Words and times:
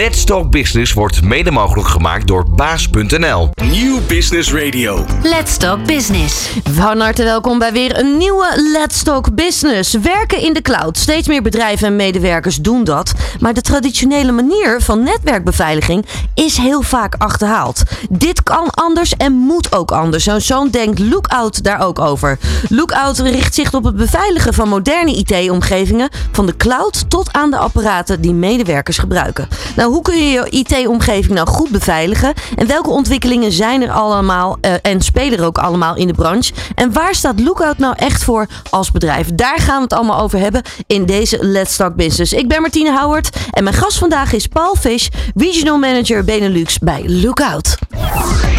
Let's 0.00 0.24
Talk 0.24 0.50
Business 0.50 0.92
wordt 0.92 1.22
mede 1.22 1.50
mogelijk 1.50 1.88
gemaakt 1.88 2.26
door 2.26 2.50
baas.nl. 2.50 3.50
Nieuw 3.70 3.98
Business 4.08 4.52
Radio. 4.52 5.04
Let's 5.22 5.56
Talk 5.56 5.86
Business. 5.86 6.50
Van 6.70 7.00
harte 7.00 7.24
welkom 7.24 7.58
bij 7.58 7.72
weer 7.72 7.98
een 7.98 8.16
nieuwe 8.16 8.46
Let's 8.72 9.02
Talk 9.02 9.34
Business. 9.34 9.94
Werken 9.94 10.40
in 10.40 10.52
de 10.52 10.62
cloud. 10.62 10.98
Steeds 10.98 11.28
meer 11.28 11.42
bedrijven 11.42 11.86
en 11.86 11.96
medewerkers 11.96 12.56
doen 12.56 12.84
dat. 12.84 13.12
Maar 13.40 13.54
de 13.54 13.60
traditionele 13.60 14.32
manier 14.32 14.80
van 14.80 15.02
netwerkbeveiliging 15.02 16.06
is 16.34 16.56
heel 16.56 16.82
vaak 16.82 17.14
achterhaald. 17.18 17.82
Dit 18.10 18.42
kan 18.42 18.70
anders 18.70 19.16
en 19.16 19.32
moet 19.32 19.72
ook 19.72 19.92
anders. 19.92 20.24
Zo'n 20.24 20.40
zoon 20.40 20.70
denkt 20.70 20.98
Lookout 20.98 21.62
daar 21.62 21.80
ook 21.80 21.98
over. 21.98 22.38
Lookout 22.68 23.18
richt 23.18 23.54
zich 23.54 23.74
op 23.74 23.84
het 23.84 23.96
beveiligen 23.96 24.54
van 24.54 24.68
moderne 24.68 25.16
IT-omgevingen. 25.16 26.08
Van 26.32 26.46
de 26.46 26.56
cloud 26.56 27.10
tot 27.10 27.32
aan 27.32 27.50
de 27.50 27.56
apparaten 27.56 28.20
die 28.20 28.34
medewerkers 28.34 28.98
gebruiken. 28.98 29.48
Nou, 29.76 29.89
hoe 29.90 30.02
kun 30.02 30.16
je 30.16 30.30
je 30.30 30.50
IT-omgeving 30.50 31.34
nou 31.34 31.48
goed 31.48 31.70
beveiligen? 31.70 32.32
En 32.56 32.66
welke 32.66 32.90
ontwikkelingen 32.90 33.52
zijn 33.52 33.82
er 33.82 33.90
allemaal 33.90 34.58
eh, 34.60 34.72
en 34.82 35.00
spelen 35.00 35.38
er 35.38 35.44
ook 35.44 35.58
allemaal 35.58 35.96
in 35.96 36.06
de 36.06 36.12
branche? 36.12 36.52
En 36.74 36.92
waar 36.92 37.14
staat 37.14 37.40
Lookout 37.40 37.78
nou 37.78 37.94
echt 37.96 38.24
voor 38.24 38.46
als 38.70 38.90
bedrijf? 38.90 39.28
Daar 39.34 39.58
gaan 39.58 39.76
we 39.76 39.82
het 39.82 39.92
allemaal 39.92 40.20
over 40.20 40.38
hebben 40.38 40.62
in 40.86 41.06
deze 41.06 41.38
Let's 41.44 41.76
Talk 41.76 41.94
Business. 41.94 42.32
Ik 42.32 42.48
ben 42.48 42.60
Martine 42.60 42.98
Howard 42.98 43.36
en 43.50 43.64
mijn 43.64 43.76
gast 43.76 43.98
vandaag 43.98 44.32
is 44.32 44.46
Paul 44.46 44.74
Fish, 44.74 45.08
Regional 45.34 45.78
Manager 45.78 46.24
Benelux 46.24 46.78
bij 46.78 47.02
Lookout. 47.06 47.76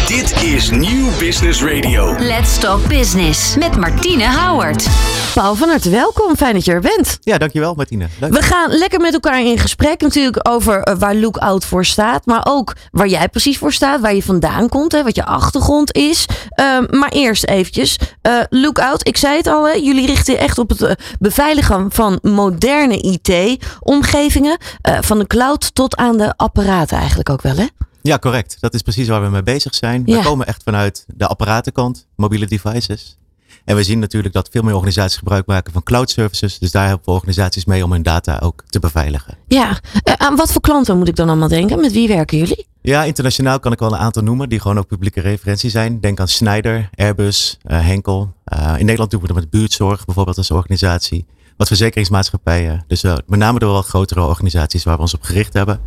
Dit 0.06 0.42
is 0.42 0.70
Nieuw 0.70 1.08
Business 1.18 1.62
Radio. 1.62 2.14
Let's 2.18 2.58
Talk 2.58 2.88
Business 2.88 3.56
met 3.56 3.76
Martine 3.76 4.28
Howard. 4.28 4.86
Paul, 5.34 5.54
van 5.54 5.68
harte 5.68 5.90
welkom. 5.90 6.36
Fijn 6.36 6.54
dat 6.54 6.64
je 6.64 6.72
er 6.72 6.80
bent. 6.80 7.18
Ja, 7.20 7.38
dankjewel 7.38 7.74
Martine. 7.74 8.08
Leuk. 8.20 8.32
We 8.32 8.42
gaan 8.42 8.70
lekker 8.70 9.00
met 9.00 9.12
elkaar 9.12 9.40
in 9.40 9.58
gesprek 9.58 10.00
natuurlijk 10.00 10.48
over 10.48 10.82
eh, 10.82 10.94
waar 11.12 11.20
Lookout 11.20 11.64
voor 11.64 11.84
staat. 11.84 12.26
Maar 12.26 12.40
ook 12.44 12.76
waar 12.90 13.08
jij 13.08 13.28
precies 13.28 13.58
voor 13.58 13.72
staat, 13.72 14.00
waar 14.00 14.14
je 14.14 14.22
vandaan 14.22 14.68
komt, 14.68 14.92
hè, 14.92 15.02
wat 15.02 15.14
je 15.14 15.24
achtergrond 15.24 15.94
is. 15.94 16.26
Ehm, 16.48 16.98
maar 16.98 17.08
eerst 17.08 17.44
eventjes, 17.44 17.98
eh, 18.22 18.38
Lookout, 18.50 19.08
ik 19.08 19.16
zei 19.16 19.36
het 19.36 19.46
al, 19.46 19.68
hè, 19.68 19.72
jullie 19.72 20.06
richten 20.06 20.38
echt 20.38 20.58
op 20.58 20.68
het 20.68 20.82
eh, 20.82 20.92
beveiligen 21.18 21.90
van 21.90 22.18
moderne 22.22 22.96
IT-omgevingen. 23.00 24.60
van 25.00 25.18
de 25.18 25.26
cloud 25.26 25.74
tot 25.74 25.96
aan 25.96 26.16
de 26.16 26.34
apparaten 26.36 26.98
eigenlijk 26.98 27.30
ook 27.30 27.42
wel 27.42 27.56
hè? 27.56 27.66
Ja, 28.02 28.18
correct. 28.18 28.56
Dat 28.60 28.74
is 28.74 28.82
precies 28.82 29.08
waar 29.08 29.22
we 29.22 29.28
mee 29.28 29.42
bezig 29.42 29.74
zijn. 29.74 30.02
Ja. 30.04 30.16
We 30.16 30.24
komen 30.24 30.46
echt 30.46 30.62
vanuit 30.62 31.04
de 31.08 31.26
apparatenkant, 31.26 32.06
mobiele 32.16 32.46
devices. 32.46 33.16
En 33.64 33.76
we 33.76 33.82
zien 33.82 33.98
natuurlijk 33.98 34.34
dat 34.34 34.48
veel 34.50 34.62
meer 34.62 34.74
organisaties 34.74 35.18
gebruik 35.18 35.46
maken 35.46 35.72
van 35.72 35.82
cloud 35.82 36.10
services. 36.10 36.58
Dus 36.58 36.70
daar 36.70 36.86
helpen 36.86 37.04
we 37.04 37.10
organisaties 37.10 37.64
mee 37.64 37.84
om 37.84 37.92
hun 37.92 38.02
data 38.02 38.38
ook 38.42 38.62
te 38.68 38.78
beveiligen. 38.78 39.36
Ja, 39.46 39.80
Eh, 40.02 40.14
aan 40.16 40.36
wat 40.36 40.52
voor 40.52 40.60
klanten 40.60 40.98
moet 40.98 41.08
ik 41.08 41.16
dan 41.16 41.28
allemaal 41.28 41.48
denken? 41.48 41.80
Met 41.80 41.92
wie 41.92 42.08
werken 42.08 42.38
jullie? 42.38 42.66
Ja, 42.80 43.02
internationaal 43.02 43.60
kan 43.60 43.72
ik 43.72 43.78
wel 43.78 43.92
een 43.92 43.98
aantal 43.98 44.22
noemen 44.22 44.48
die 44.48 44.60
gewoon 44.60 44.78
ook 44.78 44.86
publieke 44.86 45.20
referentie 45.20 45.70
zijn. 45.70 46.00
Denk 46.00 46.20
aan 46.20 46.28
Schneider, 46.28 46.88
Airbus, 46.94 47.58
eh, 47.62 47.86
Henkel. 47.86 48.32
Eh, 48.44 48.74
in 48.78 48.84
Nederland 48.84 49.10
doen 49.10 49.20
we 49.20 49.26
dat 49.26 49.36
met 49.36 49.50
buurtzorg 49.50 50.04
bijvoorbeeld 50.04 50.36
als 50.36 50.50
organisatie. 50.50 51.26
Wat 51.56 51.66
verzekeringsmaatschappijen. 51.66 52.84
Dus 52.86 53.02
met 53.02 53.38
name 53.38 53.58
de 53.58 53.66
wel 53.66 53.82
grotere 53.82 54.22
organisaties 54.22 54.84
waar 54.84 54.96
we 54.96 55.00
ons 55.00 55.14
op 55.14 55.22
gericht 55.22 55.52
hebben. 55.52 55.80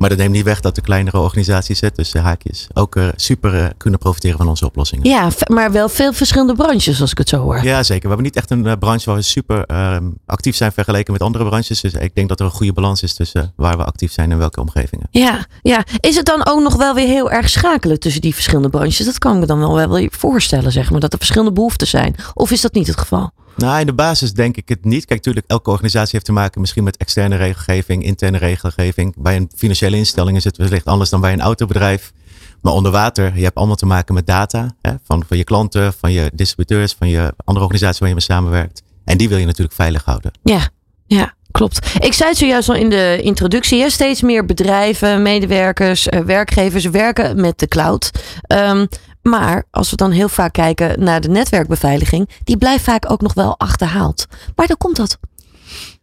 Maar 0.00 0.08
dat 0.08 0.18
neemt 0.18 0.32
niet 0.32 0.44
weg 0.44 0.60
dat 0.60 0.74
de 0.74 0.80
kleinere 0.80 1.18
organisaties, 1.18 1.80
hè, 1.80 1.90
tussen 1.90 2.20
haakjes, 2.20 2.66
ook 2.72 2.96
eh, 2.96 3.08
super 3.16 3.54
eh, 3.54 3.66
kunnen 3.76 3.98
profiteren 3.98 4.36
van 4.36 4.48
onze 4.48 4.66
oplossingen. 4.66 5.08
Ja, 5.08 5.28
maar 5.46 5.72
wel 5.72 5.88
veel 5.88 6.12
verschillende 6.12 6.54
branches 6.54 7.00
als 7.00 7.10
ik 7.10 7.18
het 7.18 7.28
zo 7.28 7.42
hoor. 7.42 7.62
Ja, 7.62 7.82
zeker. 7.82 8.02
We 8.02 8.08
hebben 8.08 8.24
niet 8.24 8.36
echt 8.36 8.50
een 8.50 8.66
eh, 8.66 8.72
branche 8.78 9.04
waar 9.06 9.18
we 9.18 9.22
super 9.22 9.64
ehm, 9.64 10.04
actief 10.26 10.56
zijn 10.56 10.72
vergeleken 10.72 11.12
met 11.12 11.22
andere 11.22 11.44
branches. 11.44 11.80
Dus 11.80 11.92
ik 11.92 12.14
denk 12.14 12.28
dat 12.28 12.40
er 12.40 12.46
een 12.46 12.52
goede 12.52 12.72
balans 12.72 13.02
is 13.02 13.14
tussen 13.14 13.52
waar 13.56 13.76
we 13.76 13.84
actief 13.84 14.12
zijn 14.12 14.32
en 14.32 14.38
welke 14.38 14.60
omgevingen. 14.60 15.06
Ja, 15.10 15.46
ja, 15.62 15.84
is 16.00 16.16
het 16.16 16.26
dan 16.26 16.46
ook 16.46 16.62
nog 16.62 16.76
wel 16.76 16.94
weer 16.94 17.06
heel 17.06 17.30
erg 17.30 17.48
schakelen 17.48 18.00
tussen 18.00 18.20
die 18.20 18.34
verschillende 18.34 18.68
branches? 18.68 19.06
Dat 19.06 19.18
kan 19.18 19.34
ik 19.34 19.40
me 19.40 19.46
dan 19.46 19.58
wel 19.58 19.88
wel 19.88 20.08
voorstellen, 20.10 20.72
zeg 20.72 20.90
maar, 20.90 21.00
dat 21.00 21.12
er 21.12 21.18
verschillende 21.18 21.52
behoeften 21.52 21.86
zijn. 21.86 22.14
Of 22.34 22.50
is 22.50 22.60
dat 22.60 22.74
niet 22.74 22.86
het 22.86 22.98
geval? 22.98 23.32
Nou, 23.60 23.80
in 23.80 23.86
de 23.86 23.92
basis 23.92 24.32
denk 24.32 24.56
ik 24.56 24.68
het 24.68 24.84
niet. 24.84 25.04
Kijk, 25.04 25.18
natuurlijk, 25.18 25.46
elke 25.46 25.70
organisatie 25.70 26.10
heeft 26.12 26.24
te 26.24 26.32
maken 26.32 26.60
misschien 26.60 26.84
met 26.84 26.96
externe 26.96 27.36
regelgeving, 27.36 28.04
interne 28.04 28.38
regelgeving. 28.38 29.14
Bij 29.18 29.36
een 29.36 29.50
financiële 29.56 29.89
instelling 29.96 30.36
is 30.36 30.44
het 30.44 30.56
wellicht 30.56 30.86
anders 30.86 31.10
dan 31.10 31.20
bij 31.20 31.32
een 31.32 31.40
autobedrijf. 31.40 32.12
Maar 32.60 32.72
onder 32.72 32.92
water, 32.92 33.36
je 33.36 33.42
hebt 33.42 33.56
allemaal 33.56 33.76
te 33.76 33.86
maken 33.86 34.14
met 34.14 34.26
data. 34.26 34.74
Hè, 34.82 34.92
van, 35.04 35.24
van 35.26 35.36
je 35.36 35.44
klanten, 35.44 35.92
van 35.92 36.12
je 36.12 36.30
distributeurs, 36.34 36.94
van 36.98 37.08
je 37.08 37.34
andere 37.44 37.64
organisaties 37.64 37.98
waar 37.98 38.08
je 38.08 38.14
mee 38.14 38.24
samenwerkt. 38.24 38.82
En 39.04 39.18
die 39.18 39.28
wil 39.28 39.38
je 39.38 39.46
natuurlijk 39.46 39.74
veilig 39.74 40.04
houden. 40.04 40.30
Ja, 40.42 40.68
ja, 41.06 41.34
klopt. 41.50 41.94
Ik 41.98 42.12
zei 42.12 42.28
het 42.28 42.38
zojuist 42.38 42.68
al 42.68 42.74
in 42.74 42.90
de 42.90 43.18
introductie. 43.22 43.80
Hè? 43.80 43.90
Steeds 43.90 44.22
meer 44.22 44.44
bedrijven, 44.44 45.22
medewerkers, 45.22 46.08
eh, 46.08 46.20
werkgevers 46.20 46.84
werken 46.84 47.40
met 47.40 47.58
de 47.58 47.68
cloud. 47.68 48.10
Ehm, 48.42 48.86
maar 49.22 49.64
als 49.70 49.90
we 49.90 49.96
dan 49.96 50.10
heel 50.10 50.28
vaak 50.28 50.52
kijken 50.52 51.04
naar 51.04 51.20
de 51.20 51.28
netwerkbeveiliging, 51.28 52.28
die 52.44 52.56
blijft 52.56 52.84
vaak 52.84 53.10
ook 53.10 53.20
nog 53.20 53.34
wel 53.34 53.58
achterhaald. 53.58 54.26
Maar 54.54 54.66
dan 54.66 54.76
komt 54.76 54.96
dat. 54.96 55.18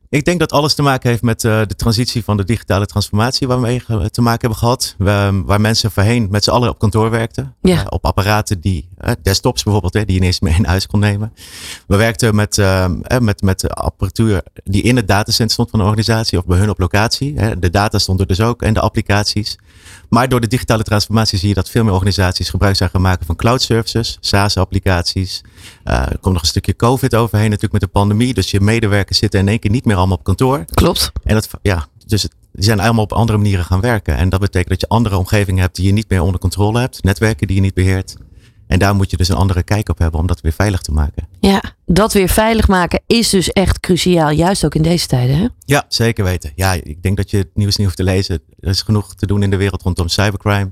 Ik 0.10 0.26
denk 0.26 0.40
dat 0.40 0.52
alles 0.52 0.74
te 0.74 0.82
maken 0.82 1.10
heeft 1.10 1.22
met 1.22 1.44
eh, 1.44 1.62
de 1.68 1.76
transitie 1.76 2.24
van 2.24 2.38
de 2.38 2.44
digitale 2.44 2.86
transformatie 2.86 3.48
waar 3.48 3.62
we 3.62 3.68
mee 3.68 4.10
te 4.10 4.22
maken 4.22 4.40
hebben 4.40 4.58
gehad. 4.60 4.96
We- 4.98 5.42
waar 5.46 5.62
mensen 5.62 5.92
voorheen 5.92 6.28
met 6.32 6.44
z'n 6.44 6.50
allen 6.50 6.70
op 6.70 6.80
kantoor 6.80 7.10
werkten. 7.10 7.56
Ja. 7.62 7.80
Eh, 7.80 7.86
op 7.90 8.06
apparaten 8.06 8.60
die, 8.60 8.90
eh, 8.98 9.12
desktops 9.22 9.64
bijvoorbeeld, 9.64 9.94
hè, 9.94 10.06
die 10.06 10.14
je 10.14 10.20
niet 10.20 10.30
eens 10.30 10.40
meer 10.40 10.56
in 10.58 10.66
huis 10.66 10.88
kon 10.88 11.00
nemen. 11.00 11.34
We 11.88 11.96
werkten 11.96 12.36
met, 12.36 12.58
met, 13.20 13.42
met 13.42 13.60
de 13.60 13.70
apparatuur 13.70 14.42
die 14.64 14.82
in 14.82 14.96
het 14.96 15.08
datacenter 15.08 15.54
stond 15.54 15.70
van 15.70 15.80
de 15.80 15.86
organisatie 15.86 16.38
of 16.38 16.46
bij 16.46 16.58
hun 16.58 16.70
op 16.70 16.80
locatie. 16.80 17.40
Hè. 17.40 17.60
De 17.60 17.70
data 17.70 17.98
stond 18.00 18.20
er 18.20 18.28
dus 18.28 18.42
ook 18.42 18.62
en 18.62 18.74
de 18.74 18.80
applicaties. 18.80 19.58
Maar 20.10 20.30
door 20.30 20.42
de 20.42 20.48
digitale 20.48 20.84
transformatie 20.84 21.38
zie 21.40 21.48
je 21.48 21.54
dat 21.54 21.70
veel 21.70 21.84
meer 21.84 21.94
organisaties 21.94 22.50
gebruik 22.50 22.76
zijn 22.76 22.90
gaan 22.90 23.02
maken 23.02 23.26
van 23.26 23.36
cloud 23.36 23.62
services, 23.62 24.18
SaaS-applicaties. 24.20 25.42
Eh, 25.84 25.96
er 26.00 26.18
komt 26.22 26.34
nog 26.34 26.42
een 26.42 26.48
stukje 26.50 26.76
COVID 26.76 27.16
overheen 27.16 27.46
natuurlijk 27.50 27.74
met 27.74 27.82
de 27.82 27.88
pandemie. 28.00 28.34
Dus 28.34 28.52
je 28.52 28.62
medewerkers 28.62 29.18
zitten 29.18 29.40
in 29.40 29.48
één 29.48 29.60
keer 29.60 29.72
niet 29.72 29.86
meer 29.86 29.96
allemaal 29.96 30.18
op 30.18 30.24
kantoor. 30.24 30.66
Klopt. 30.74 31.12
En 31.24 31.34
dat, 31.34 31.50
ja, 31.62 31.88
dus 32.06 32.24
het- 32.24 32.36
die 32.52 32.64
zijn 32.66 32.80
allemaal 32.80 33.04
op 33.04 33.14
andere 33.14 33.38
manieren 33.38 33.66
gaan 33.66 33.82
werken. 33.82 34.16
En 34.18 34.30
dat 34.30 34.40
betekent 34.40 34.70
dat 34.70 34.82
je 34.82 34.88
andere 34.88 35.18
omgevingen 35.18 35.62
hebt 35.62 35.76
die 35.76 35.86
je 35.86 35.92
niet 35.94 36.10
meer 36.10 36.22
onder 36.22 36.40
controle 36.40 36.80
hebt. 36.80 37.04
Netwerken 37.04 37.48
die 37.48 37.56
je 37.56 37.62
niet 37.62 37.74
beheert. 37.74 38.16
En 38.68 38.80
daar 38.80 38.96
moet 38.96 39.12
je 39.12 39.18
dus 39.18 39.28
een 39.30 39.36
andere 39.36 39.64
kijk 39.64 39.90
op 39.90 39.98
hebben 39.98 40.20
om 40.20 40.28
dat 40.28 40.42
weer 40.42 40.52
veilig 40.52 40.82
te 40.82 40.92
maken. 40.92 41.28
Ja, 41.40 41.62
dat 41.86 42.14
weer 42.14 42.30
veilig 42.30 42.68
maken 42.68 43.02
is 43.08 43.30
dus 43.30 43.52
echt 43.52 43.80
cruciaal. 43.80 44.30
Juist 44.30 44.66
ook 44.66 44.76
in 44.76 44.82
deze 44.82 45.08
tijden. 45.08 45.38
Hè? 45.38 45.48
Ja, 45.66 45.86
zeker 45.88 46.24
weten. 46.24 46.52
Ja, 46.56 46.74
ik 46.74 47.02
denk 47.04 47.18
dat 47.18 47.30
je 47.32 47.38
het 47.38 47.50
nieuws 47.54 47.76
niet 47.76 47.86
hoeft 47.86 47.98
te 47.98 48.04
lezen. 48.04 48.40
Er 48.60 48.70
is 48.70 48.82
genoeg 48.82 49.16
te 49.16 49.26
doen 49.28 49.44
in 49.44 49.50
de 49.50 49.58
wereld 49.58 49.82
rondom 49.82 50.08
cybercrime. 50.08 50.72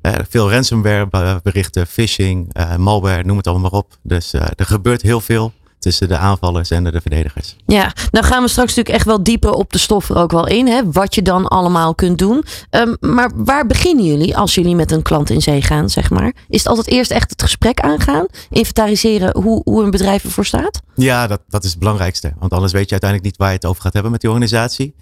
Eh, 0.00 0.12
veel 0.28 0.50
ransomware 0.50 1.06
be- 1.06 1.40
berichten, 1.42 1.86
phishing, 1.86 2.52
eh, 2.52 2.76
malware, 2.76 3.24
noem 3.24 3.36
het 3.36 3.46
allemaal 3.46 3.70
maar 3.70 3.80
op. 3.80 3.98
Dus 4.02 4.32
eh, 4.32 4.46
er 4.56 4.66
gebeurt 4.66 5.02
heel 5.02 5.20
veel 5.20 5.52
tussen 5.78 6.08
de 6.08 6.16
aanvallers 6.16 6.70
en 6.70 6.84
de 6.84 7.00
verdedigers. 7.00 7.56
Ja, 7.66 7.92
nou 8.10 8.24
gaan 8.24 8.42
we 8.42 8.48
straks 8.48 8.68
natuurlijk 8.68 8.96
echt 8.96 9.06
wel 9.06 9.22
dieper 9.22 9.50
op 9.50 9.72
de 9.72 9.78
stof 9.78 10.08
er 10.08 10.16
ook 10.16 10.30
wel 10.30 10.46
in. 10.46 10.66
Hè? 10.66 10.92
Wat 10.92 11.14
je 11.14 11.22
dan 11.22 11.48
allemaal 11.48 11.94
kunt 11.94 12.18
doen. 12.18 12.44
Ehm, 12.70 12.94
maar 13.00 13.30
waar 13.34 13.66
beginnen 13.66 14.04
jullie 14.04 14.36
als 14.36 14.54
jullie 14.54 14.74
met 14.74 14.90
een 14.90 15.02
klant 15.02 15.30
in 15.30 15.42
zee 15.42 15.62
gaan, 15.62 15.90
zeg 15.90 16.10
maar? 16.10 16.32
Is 16.48 16.58
het 16.58 16.68
altijd 16.68 16.86
eerst 16.86 17.10
echt 17.10 17.30
het 17.30 17.42
gesprek 17.42 17.80
aangaan? 17.80 18.26
Inventariseren 18.50 19.42
hoe, 19.42 19.60
hoe 19.64 19.82
een 19.82 19.90
bedrijf 19.90 20.24
ervoor 20.24 20.46
staat? 20.46 20.80
Ja, 20.94 21.26
dat, 21.26 21.40
dat 21.48 21.64
is 21.64 21.70
het 21.70 21.78
belangrijkste. 21.78 22.32
Want 22.38 22.52
anders 22.52 22.72
weet 22.72 22.84
je 22.84 22.90
uiteindelijk 22.90 23.30
niet 23.30 23.38
waar 23.38 23.50
je 23.50 23.54
het 23.56 23.66
over 23.66 23.82
gaat 23.82 23.92
hebben 23.92 24.12
met 24.12 24.20
die 24.20 24.30
organisatie. 24.30 24.94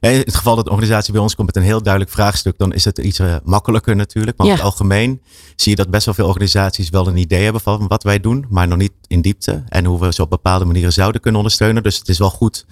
In 0.00 0.10
het 0.10 0.34
geval 0.36 0.56
dat 0.56 0.64
de 0.64 0.70
organisatie 0.70 1.12
bij 1.12 1.22
ons 1.22 1.34
komt 1.34 1.46
met 1.46 1.56
een 1.56 1.62
heel 1.62 1.82
duidelijk 1.82 2.12
vraagstuk, 2.12 2.58
dan 2.58 2.72
is 2.72 2.84
het 2.84 2.98
iets 2.98 3.18
eh, 3.18 3.34
makkelijker 3.44 3.96
natuurlijk. 3.96 4.36
Maar 4.38 4.46
Ja. 4.46 4.52
over 4.52 4.64
het 4.64 4.72
algemeen 4.74 5.20
zie 5.56 5.70
je 5.70 5.76
dat 5.76 5.90
best 5.90 6.04
wel 6.04 6.14
veel 6.14 6.26
organisaties 6.26 6.88
wel 6.90 7.06
een 7.06 7.16
idee 7.16 7.42
hebben 7.42 7.60
van 7.60 7.86
wat 7.88 8.02
wij 8.02 8.20
doen, 8.20 8.46
maar 8.48 8.68
nog 8.68 8.78
niet 8.78 8.92
in 9.06 9.20
diepte. 9.20 9.62
En 9.68 9.84
hoe 9.84 10.00
we 10.00 10.12
ze 10.12 10.22
op 10.22 10.30
bepaalde 10.30 10.64
manieren 10.64 10.92
zouden 10.92 11.20
kunnen 11.20 11.40
ondersteunen. 11.40 11.82
Dus 11.82 11.98
het 11.98 12.08
is 12.08 12.18
wel 12.18 12.30
goed 12.30 12.66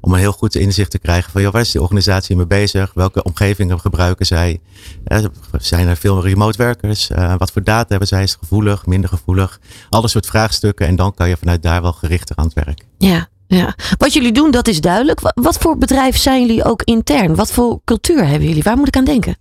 om 0.00 0.12
een 0.12 0.18
heel 0.18 0.32
goed 0.32 0.54
inzicht 0.54 0.90
te 0.90 0.98
krijgen 0.98 1.32
van 1.32 1.42
joh, 1.42 1.52
waar 1.52 1.60
is 1.60 1.70
die 1.70 1.80
organisatie 1.82 2.36
mee 2.36 2.46
bezig? 2.46 2.92
Welke 2.94 3.22
omgevingen 3.22 3.80
gebruiken 3.80 4.26
zij? 4.26 4.60
Eh, 5.04 5.24
zijn 5.58 5.88
er 5.88 5.96
veel 5.96 6.22
remote 6.22 6.58
werkers? 6.58 7.10
Eh, 7.10 7.34
wat 7.38 7.52
voor 7.52 7.62
data 7.62 7.86
hebben 7.88 8.08
zij? 8.08 8.22
Is 8.22 8.30
het 8.30 8.38
gevoelig, 8.40 8.86
minder 8.86 9.08
gevoelig? 9.10 9.60
Alle 9.90 10.08
soort 10.08 10.26
vraagstukken. 10.26 10.86
En 10.86 10.96
dan 10.96 11.14
kan 11.14 11.28
je 11.28 11.36
vanuit 11.36 11.62
daar 11.62 11.82
wel 11.82 11.92
gerichter 11.92 12.36
aan 12.36 12.44
het 12.44 12.54
werk. 12.54 12.84
Ja, 12.98 13.28
ja. 13.56 13.74
Wat 13.98 14.12
jullie 14.12 14.32
doen, 14.32 14.50
dat 14.50 14.68
is 14.68 14.80
duidelijk. 14.80 15.20
Wa- 15.20 15.32
Wat 15.34 15.58
voor 15.58 15.78
bedrijf 15.78 16.16
zijn 16.16 16.40
jullie 16.46 16.64
ook 16.64 16.82
intern? 16.82 17.34
Wat 17.34 17.52
voor 17.52 17.80
cultuur 17.84 18.26
hebben 18.26 18.48
jullie? 18.48 18.62
Waar 18.62 18.76
moet 18.76 18.88
ik 18.88 18.96
aan 18.96 19.04
denken? 19.04 19.36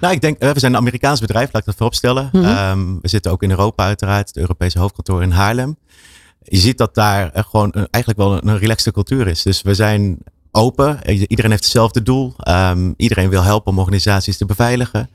Nou, 0.00 0.14
ik 0.14 0.20
denk, 0.20 0.38
eh, 0.38 0.50
we 0.50 0.58
zijn 0.58 0.72
een 0.72 0.78
Amerikaans 0.78 1.20
bedrijf, 1.20 1.48
laat 1.52 1.60
ik 1.60 1.66
dat 1.66 1.74
vooropstellen. 1.76 2.30
Ehm, 2.32 2.94
we 3.00 3.08
zitten 3.08 3.30
ook 3.32 3.42
in 3.42 3.50
Europa 3.50 3.84
uiteraard, 3.84 4.28
het 4.28 4.36
Europese 4.36 4.78
hoofdkantoor 4.78 5.22
in 5.22 5.30
Haarlem. 5.30 5.76
Je 6.42 6.56
ziet 6.58 6.78
dat 6.78 6.94
daar 6.94 7.30
eh, 7.32 7.42
gewoon 7.50 7.68
een, 7.72 7.88
eigenlijk 7.90 8.28
wel 8.28 8.36
een, 8.36 8.48
een 8.48 8.58
relaxte 8.58 8.92
cultuur 8.92 9.26
is. 9.26 9.42
Dus 9.42 9.62
we 9.62 9.74
zijn 9.74 10.18
open, 10.50 10.98
iedereen 11.28 11.50
heeft 11.50 11.62
hetzelfde 11.62 12.02
doel. 12.02 12.34
Ehm, 12.38 12.92
iedereen 12.96 13.28
wil 13.28 13.42
helpen 13.42 13.72
om 13.72 13.78
organisaties 13.78 14.36
te 14.36 14.46
beveiligen. 14.46 15.08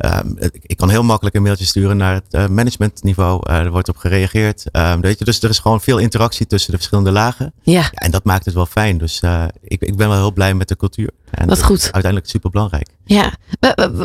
Ehm, 0.00 0.28
ik 0.62 0.76
kan 0.76 0.90
heel 0.90 1.02
makkelijk 1.02 1.36
een 1.36 1.42
mailtje 1.42 1.64
sturen 1.64 1.96
naar 1.96 2.14
het 2.14 2.34
eh, 2.34 2.46
managementniveau. 2.46 3.40
Eh, 3.42 3.58
er 3.58 3.70
wordt 3.70 3.88
op 3.88 3.96
gereageerd. 3.96 4.64
Ehm, 4.70 5.00
weet 5.00 5.18
je, 5.18 5.24
dus 5.24 5.42
er 5.42 5.50
is 5.50 5.58
gewoon 5.58 5.80
veel 5.80 5.98
interactie 5.98 6.46
tussen 6.46 6.70
de 6.70 6.76
verschillende 6.76 7.10
lagen. 7.10 7.52
Ja. 7.62 7.72
Ja, 7.80 7.90
en 7.92 8.10
dat 8.10 8.24
maakt 8.24 8.44
het 8.44 8.54
wel 8.54 8.66
fijn. 8.66 8.98
Dus 8.98 9.20
eh, 9.20 9.44
ik, 9.62 9.82
ik 9.82 9.96
ben 9.96 10.08
wel 10.08 10.18
heel 10.18 10.32
blij 10.32 10.54
met 10.54 10.68
de 10.68 10.76
cultuur. 10.76 11.10
En 11.30 11.46
Wat 11.48 11.56
dat 11.56 11.64
goed. 11.66 11.76
is 11.78 11.82
uiteindelijk 11.92 12.30
super 12.30 12.50
belangrijk. 12.50 12.88
Ja. 13.04 13.32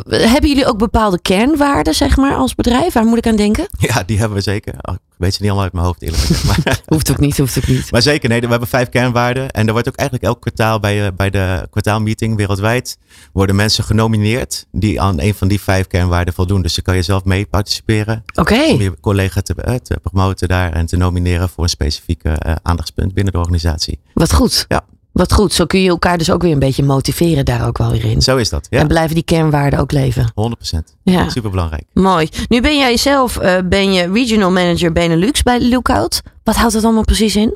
Hebben 0.09 0.49
jullie 0.49 0.65
ook 0.65 0.77
bepaalde 0.77 1.21
kernwaarden, 1.21 1.95
zeg 1.95 2.17
maar, 2.17 2.35
als 2.35 2.55
bedrijf? 2.55 2.93
Waar 2.93 3.05
moet 3.05 3.17
ik 3.17 3.27
aan 3.27 3.35
denken? 3.35 3.67
Ja, 3.77 4.03
die 4.03 4.17
hebben 4.19 4.37
we 4.37 4.43
zeker. 4.43 4.73
Oh, 4.81 4.93
Ik 4.93 4.99
weet 5.17 5.33
ze 5.33 5.41
niet 5.41 5.49
allemaal 5.51 5.63
uit 5.63 5.73
mijn 5.73 5.85
hoofd 5.85 6.01
eerlijk 6.01 6.21
gezegd. 6.21 6.65
Maar, 6.65 6.79
Hoeft 6.85 7.11
ook 7.11 7.19
niet, 7.19 7.37
hoeft 7.37 7.57
ook 7.57 7.67
niet. 7.67 7.91
maar 7.91 8.01
zeker, 8.01 8.29
nee, 8.29 8.41
we 8.41 8.47
hebben 8.47 8.67
vijf 8.67 8.89
kernwaarden. 8.89 9.49
En 9.51 9.67
er 9.67 9.73
wordt 9.73 9.87
ook 9.87 9.95
eigenlijk 9.95 10.27
elk 10.29 10.41
kwartaal 10.41 10.79
bij, 10.79 11.05
eh, 11.05 11.11
bij 11.15 11.29
de 11.29 11.67
kwartaalmeeting 11.69 12.35
wereldwijd 12.35 12.97
worden 13.33 13.55
mensen 13.55 13.83
genomineerd 13.83 14.65
die 14.71 15.01
aan 15.01 15.19
een 15.21 15.33
van 15.33 15.47
die 15.47 15.61
vijf 15.61 15.87
kernwaarden 15.87 16.33
voldoen. 16.33 16.61
Dus 16.61 16.73
dan 16.75 16.83
kan 16.83 16.95
je 16.95 17.01
zelf 17.01 17.23
mee 17.23 17.45
participeren. 17.45 18.23
Oké. 18.35 18.63
Om 18.63 18.81
je 18.81 18.99
collega 19.01 19.41
te, 19.41 19.53
eh, 19.55 19.75
te 19.75 19.99
promoten 20.03 20.47
daar 20.47 20.73
en 20.73 20.85
te 20.85 20.97
nomineren 20.97 21.49
voor 21.49 21.63
een 21.63 21.69
specifieke 21.69 22.29
eh, 22.29 22.55
aandachtspunt 22.61 23.13
binnen 23.13 23.33
de 23.33 23.39
organisatie. 23.39 23.99
Wat 24.13 24.33
goed. 24.33 24.65
Ja. 24.67 24.83
Wat 25.15 25.33
goed. 25.33 25.53
Zo 25.53 25.65
kun 25.65 25.81
je 25.81 25.89
elkaar 25.89 26.17
dus 26.17 26.31
ook 26.31 26.41
weer 26.41 26.51
een 26.51 26.59
beetje 26.59 26.83
motiveren 26.83 27.45
daar 27.45 27.67
ook 27.67 27.77
wel 27.77 27.91
weer 27.91 28.05
in. 28.05 28.21
Zo 28.21 28.37
is 28.37 28.49
dat. 28.49 28.67
En 28.69 28.79
Ja, 28.79 28.85
blijven 28.85 29.15
die 29.15 29.23
kernwaarden 29.23 29.79
ook 29.79 29.91
leven. 29.91 30.31
100%. 30.75 30.77
Ja. 31.03 31.29
Super 31.29 31.49
belangrijk. 31.49 31.83
Mooi. 31.93 32.29
Nu 32.47 32.61
ben 32.61 32.77
jij 32.77 32.97
zelf 32.97 33.37
eh, 33.37 33.57
ben 33.65 33.93
je 33.93 34.11
regional 34.11 34.51
manager 34.51 34.91
Benelux 34.91 35.43
bij 35.43 35.69
Lookout. 35.69 36.21
Wat 36.43 36.55
houdt 36.55 36.73
dat 36.73 36.83
allemaal 36.83 37.03
precies 37.03 37.35
in? 37.35 37.55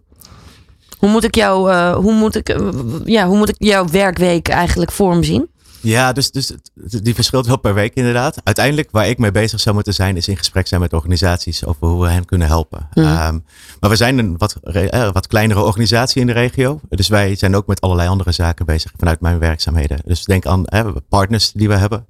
Hoe 0.98 1.10
moet 1.10 1.24
ik, 1.24 1.36
jou, 1.36 1.72
eh, 1.72 1.96
hoe 1.96 2.14
moet 2.14 2.36
ik, 2.36 2.50
eh, 2.50 2.58
ja, 3.06 3.28
hoe 3.28 3.38
moet 3.38 3.50
ik 3.50 3.56
jouw 3.58 3.88
werkweek 3.88 4.48
eigenlijk 4.48 4.92
vorm 4.92 5.24
zien? 5.24 5.50
Ja, 5.82 6.14
dus, 6.14 6.32
dus 6.32 6.54
die 6.74 7.16
verschilt 7.16 7.48
wel 7.48 7.58
per 7.58 7.74
week 7.74 7.94
inderdaad. 7.94 8.38
Uiteindelijk 8.44 8.92
waar 8.92 9.08
ik 9.08 9.18
mee 9.18 9.32
bezig 9.32 9.60
zou 9.60 9.76
moeten 9.76 9.94
zijn, 9.94 10.18
is 10.18 10.28
in 10.28 10.38
gesprek 10.38 10.68
zijn 10.68 10.82
met 10.82 10.94
organisaties 10.94 11.66
over 11.66 11.88
hoe 11.88 12.02
we 12.02 12.10
hen 12.10 12.26
kunnen 12.26 12.48
helpen. 12.48 12.90
Mhm. 12.94 13.06
Ehm, 13.06 13.40
maar 13.80 13.90
we 13.90 13.96
zijn 13.96 14.18
een 14.18 14.38
wat, 14.38 14.56
eh, 14.62 15.12
wat 15.12 15.28
kleinere 15.28 15.64
organisatie 15.64 16.22
in 16.22 16.28
de 16.28 16.34
regio. 16.34 16.80
Dus 16.90 17.08
wij 17.08 17.36
zijn 17.36 17.56
ook 17.56 17.68
met 17.68 17.82
allerlei 17.82 18.10
andere 18.10 18.32
zaken 18.32 18.66
bezig 18.66 18.92
vanuit 18.98 19.22
mijn 19.22 19.40
werkzaamheden. 19.40 20.02
Dus 20.06 20.26
denk 20.26 20.46
aan 20.46 20.66
eh, 20.66 20.88
partners 21.10 21.52
die 21.52 21.68
we 21.68 21.76
hebben. 21.76 22.06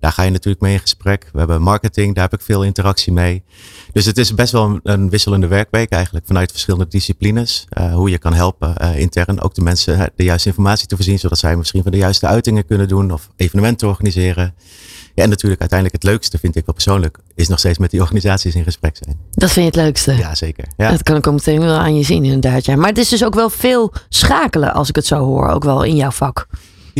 Daar 0.00 0.12
ga 0.12 0.22
je 0.22 0.30
natuurlijk 0.30 0.62
mee 0.62 0.72
in 0.72 0.80
gesprek. 0.80 1.28
We 1.32 1.38
hebben 1.38 1.62
marketing, 1.62 2.14
daar 2.14 2.24
heb 2.30 2.40
ik 2.40 2.46
veel 2.46 2.64
interactie 2.64 3.12
mee. 3.12 3.42
Dus 3.92 4.04
het 4.04 4.18
is 4.18 4.34
best 4.34 4.52
wel 4.52 4.64
een, 4.64 4.80
een 4.82 5.10
wisselende 5.10 5.46
werkweek 5.46 5.90
eigenlijk 5.90 6.26
vanuit 6.26 6.50
verschillende 6.50 6.88
disciplines. 6.88 7.66
Eh, 7.68 7.94
hoe 7.94 8.10
je 8.10 8.18
kan 8.18 8.32
helpen 8.32 8.76
eh, 8.76 8.98
intern 8.98 9.40
ook 9.40 9.54
de 9.54 9.62
mensen 9.62 10.10
de 10.16 10.24
juiste 10.24 10.48
informatie 10.48 10.86
te 10.86 10.94
voorzien, 10.94 11.18
zodat 11.18 11.38
zij 11.38 11.56
misschien 11.56 11.82
van 11.82 11.92
de 11.92 11.98
juiste 11.98 12.26
uitingen 12.26 12.66
kunnen 12.66 12.88
doen 12.88 13.12
of 13.12 13.28
evenementen 13.36 13.88
organiseren. 13.88 14.54
Ja, 15.14 15.24
en 15.24 15.30
natuurlijk 15.30 15.60
uiteindelijk 15.60 16.02
het 16.02 16.10
leukste 16.12 16.38
vind 16.38 16.56
ik 16.56 16.66
wel 16.66 16.74
persoonlijk, 16.74 17.18
is 17.34 17.48
nog 17.48 17.58
steeds 17.58 17.78
met 17.78 17.90
die 17.90 18.00
organisaties 18.00 18.54
in 18.54 18.64
gesprek 18.64 18.96
zijn. 19.02 19.16
Dat 19.30 19.50
vind 19.50 19.74
je 19.74 19.80
het 19.80 19.86
leukste. 19.86 20.16
Ja, 20.16 20.34
zeker. 20.34 20.64
Ja. 20.76 20.90
Dat 20.90 21.02
kan 21.02 21.16
ik 21.16 21.26
ook 21.26 21.34
meteen 21.34 21.60
wel 21.60 21.78
aan 21.78 21.96
je 21.96 22.02
zien 22.02 22.24
inderdaad. 22.24 22.64
Ja. 22.64 22.76
Maar 22.76 22.88
het 22.88 22.98
is 22.98 23.08
dus 23.08 23.24
ook 23.24 23.34
wel 23.34 23.50
veel 23.50 23.92
schakelen 24.08 24.74
als 24.74 24.88
ik 24.88 24.96
het 24.96 25.06
zo 25.06 25.24
hoor. 25.24 25.48
Ook 25.48 25.64
wel 25.64 25.82
in 25.82 25.96
jouw 25.96 26.10
vak. 26.10 26.46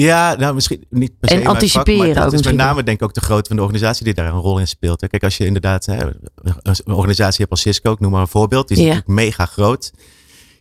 Ja, 0.01 0.35
nou 0.39 0.55
misschien 0.55 0.85
niet 0.91 1.13
per 1.19 1.29
se 1.29 1.35
En 1.35 1.43
vak, 1.43 1.53
anticiperen 1.55 2.15
maar 2.15 2.25
ook 2.25 2.31
het 2.31 2.41
is 2.41 2.47
met 2.47 2.55
name 2.55 2.83
denk 2.83 3.01
ik 3.01 3.03
ook 3.03 3.15
de 3.15 3.21
grootte 3.21 3.49
van 3.49 3.57
de 3.57 3.63
organisatie 3.63 4.05
die 4.05 4.15
daar 4.15 4.27
een 4.33 4.41
rol 4.41 4.59
in 4.59 4.69
speelt. 4.69 5.09
Kijk, 5.09 5.25
als 5.25 5.37
je 5.37 5.45
inderdaad 5.47 5.87
hè, 5.87 6.07
een 6.63 6.95
organisatie 6.95 7.39
hebt 7.39 7.51
als 7.51 7.61
Cisco, 7.61 7.93
ik 7.93 8.01
noem 8.01 8.11
maar 8.11 8.21
een 8.21 8.29
voorbeeld, 8.29 8.69
die 8.69 8.77
is 8.77 8.83
Ja. 8.83 8.89
natuurlijk 8.89 9.15
mega 9.15 9.47
groot. 9.47 9.93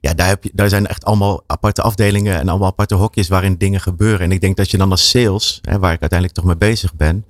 Ja, 0.01 0.13
daar, 0.13 0.27
heb 0.27 0.43
je, 0.43 0.49
daar 0.53 0.69
zijn 0.69 0.87
echt 0.87 1.05
allemaal 1.05 1.43
aparte 1.47 1.81
afdelingen 1.81 2.39
en 2.39 2.49
allemaal 2.49 2.67
aparte 2.67 2.95
hokjes 2.95 3.27
waarin 3.27 3.57
dingen 3.57 3.81
gebeuren. 3.81 4.19
En 4.19 4.31
ik 4.31 4.41
denk 4.41 4.57
dat 4.57 4.71
je 4.71 4.77
dan 4.77 4.91
als 4.91 5.09
sales, 5.09 5.59
hè, 5.61 5.79
waar 5.79 5.93
ik 5.93 6.01
uiteindelijk 6.01 6.39
toch 6.39 6.47
mee 6.47 6.57
bezig 6.57 6.95
ben, 6.95 7.25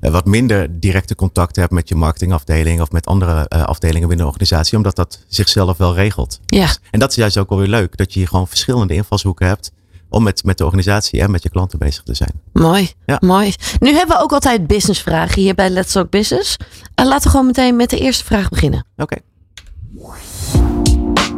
eh, 0.00 0.10
wat 0.10 0.26
minder 0.26 0.80
directe 0.80 1.14
contacten 1.14 1.62
hebt 1.62 1.74
met 1.74 1.88
je 1.88 1.94
marketingafdeling 1.94 2.80
of 2.80 2.90
met 2.90 3.06
andere 3.06 3.48
eh, 3.48 3.62
afdelingen 3.62 4.08
binnen 4.08 4.26
de 4.26 4.32
organisatie, 4.32 4.76
omdat 4.76 4.96
dat 4.96 5.24
zichzelf 5.28 5.76
wel 5.76 5.94
regelt. 5.94 6.40
Ja. 6.46 6.68
En 6.90 6.98
dat 6.98 7.10
is 7.10 7.16
juist 7.16 7.38
ook 7.38 7.48
wel 7.48 7.58
weer 7.58 7.68
leuk, 7.68 7.96
dat 7.96 8.12
je 8.12 8.18
hier 8.18 8.28
gewoon 8.28 8.48
verschillende 8.48 8.94
invalshoeken 8.94 9.46
hebt 9.46 9.72
om 10.12 10.22
met, 10.22 10.44
met 10.44 10.58
de 10.58 10.64
organisatie 10.64 11.20
en 11.20 11.30
met 11.30 11.42
je 11.42 11.48
klanten 11.50 11.78
bezig 11.78 12.02
te 12.02 12.14
zijn. 12.14 12.30
Mooi, 12.52 12.90
Ja. 13.06 13.16
mooi. 13.20 13.54
Nu 13.80 13.92
hebben 13.94 14.16
we 14.16 14.22
ook 14.22 14.32
altijd 14.32 14.66
businessvragen 14.66 15.42
hier 15.42 15.54
bij 15.54 15.70
Let's 15.70 15.92
Talk 15.92 16.10
Business. 16.10 16.56
En 16.94 17.06
laten 17.06 17.24
we 17.24 17.30
gewoon 17.30 17.46
meteen 17.46 17.76
met 17.76 17.90
de 17.90 17.98
eerste 17.98 18.24
vraag 18.24 18.48
beginnen. 18.48 18.86
Oké. 18.96 19.16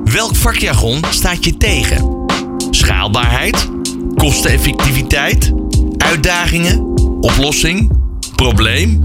Welk 0.04 0.34
vakjargon 0.36 1.02
staat 1.10 1.44
je 1.44 1.56
tegen? 1.56 2.24
Schaalbaarheid? 2.70 3.68
Kosteneffectiviteit? 4.14 5.52
Uitdagingen? 5.96 6.80
Oplossing? 7.20 7.90
Probleem? 8.36 9.02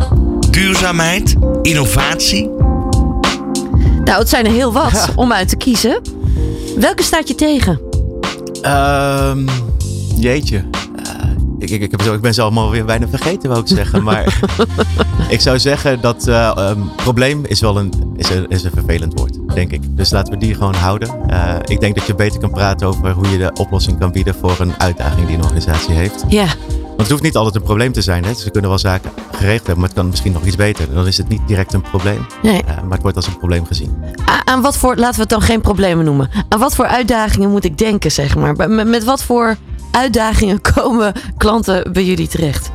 Duurzaamheid? 0.52 1.36
Innovatie? 1.62 2.48
Nou, 4.04 4.20
het 4.20 4.30
zijn 4.30 4.46
er 4.46 4.52
heel 4.52 4.72
wat 4.74 5.10
om 5.16 5.32
uit 5.34 5.50
te 5.50 5.56
kiezen. 5.56 6.02
Welke 6.78 7.04
staat 7.04 7.28
je 7.28 7.36
tegen? 7.36 7.80
Ehm, 8.62 9.48
jeetje. 10.16 10.58
Eh, 10.58 11.30
ik, 11.60 11.70
ik, 11.70 11.82
ik, 11.82 11.92
heb 11.92 12.02
zo, 12.02 12.14
ik 12.14 12.22
ben 12.22 12.34
ze 12.34 12.42
allemaal 12.42 12.72
weer 12.72 12.86
bijna 12.86 13.08
vergeten, 13.08 13.50
wou 13.50 13.62
ik 13.62 13.68
zeggen. 13.68 14.04
Maar 14.04 14.40
ik 15.30 15.42
zou 15.42 15.60
zeggen 15.60 16.02
dat 16.02 16.28
eh, 16.28 16.48
ehm, 16.58 16.80
probleem 16.96 17.46
is 17.46 17.62
wel 17.62 17.78
een, 17.78 17.94
is 18.16 18.30
een, 18.30 18.48
is 18.48 18.64
een 18.64 18.72
vervelend 18.72 19.20
woord, 19.20 19.38
denk 19.54 19.72
ik. 19.72 19.82
Dus 19.98 20.12
laten 20.12 20.34
we 20.34 20.40
die 20.40 20.54
gewoon 20.54 20.76
houden. 20.76 21.10
Eh, 21.28 21.56
ik 21.66 21.80
denk 21.80 21.96
dat 21.96 22.06
je 22.06 22.16
beter 22.16 22.40
kan 22.40 22.52
praten 22.52 22.88
over 22.88 23.12
hoe 23.12 23.30
je 23.30 23.38
de 23.38 23.52
oplossing 23.54 24.00
kan 24.00 24.12
bieden 24.12 24.36
voor 24.36 24.56
een 24.60 24.74
uitdaging 24.78 25.28
die 25.28 25.36
een 25.36 25.44
organisatie 25.44 25.94
heeft. 25.94 26.24
Ja, 26.28 26.48
Want 27.00 27.12
het 27.12 27.20
hoeft 27.20 27.24
niet 27.34 27.36
altijd 27.44 27.56
een 27.56 27.70
probleem 27.70 27.92
te 27.92 28.02
zijn. 28.02 28.26
Hè? 28.26 28.34
Ze 28.34 28.50
kunnen 28.50 28.70
wel 28.70 28.80
zaken 28.80 29.12
geregeld 29.32 29.58
hebben, 29.68 29.78
maar 29.80 29.88
het 29.90 29.98
kan 29.98 30.08
misschien 30.10 30.32
nog 30.32 30.46
iets 30.46 30.56
beter. 30.56 30.94
Dan 30.94 31.08
is 31.08 31.18
het 31.18 31.28
niet 31.28 31.42
direct 31.48 31.74
een 31.74 31.82
probleem, 31.82 32.26
nee. 32.42 32.64
eh, 32.64 32.82
maar 32.82 32.92
het 32.92 33.02
wordt 33.02 33.18
als 33.18 33.28
een 33.28 33.38
probleem 33.38 33.66
gezien. 33.66 34.04
Aan 34.46 34.62
wat 34.62 34.78
voor, 34.78 34.96
laten 34.96 35.16
we 35.16 35.22
het 35.22 35.30
dan 35.30 35.42
geen 35.42 35.62
problemen 35.62 36.06
noemen. 36.06 36.30
Aan 36.50 36.60
wat 36.60 36.76
voor 36.76 36.86
uitdagingen 36.86 37.50
moet 37.50 37.64
ik 37.64 37.78
denken, 37.78 38.12
zeg 38.12 38.36
maar? 38.36 38.56
Met, 38.56 38.88
met 38.88 39.04
wat 39.04 39.24
voor 39.24 39.58
uitdagingen 39.92 40.62
komen 40.76 41.14
klanten 41.38 41.94
bij 41.94 42.06
jullie 42.06 42.28
terecht? 42.28 42.72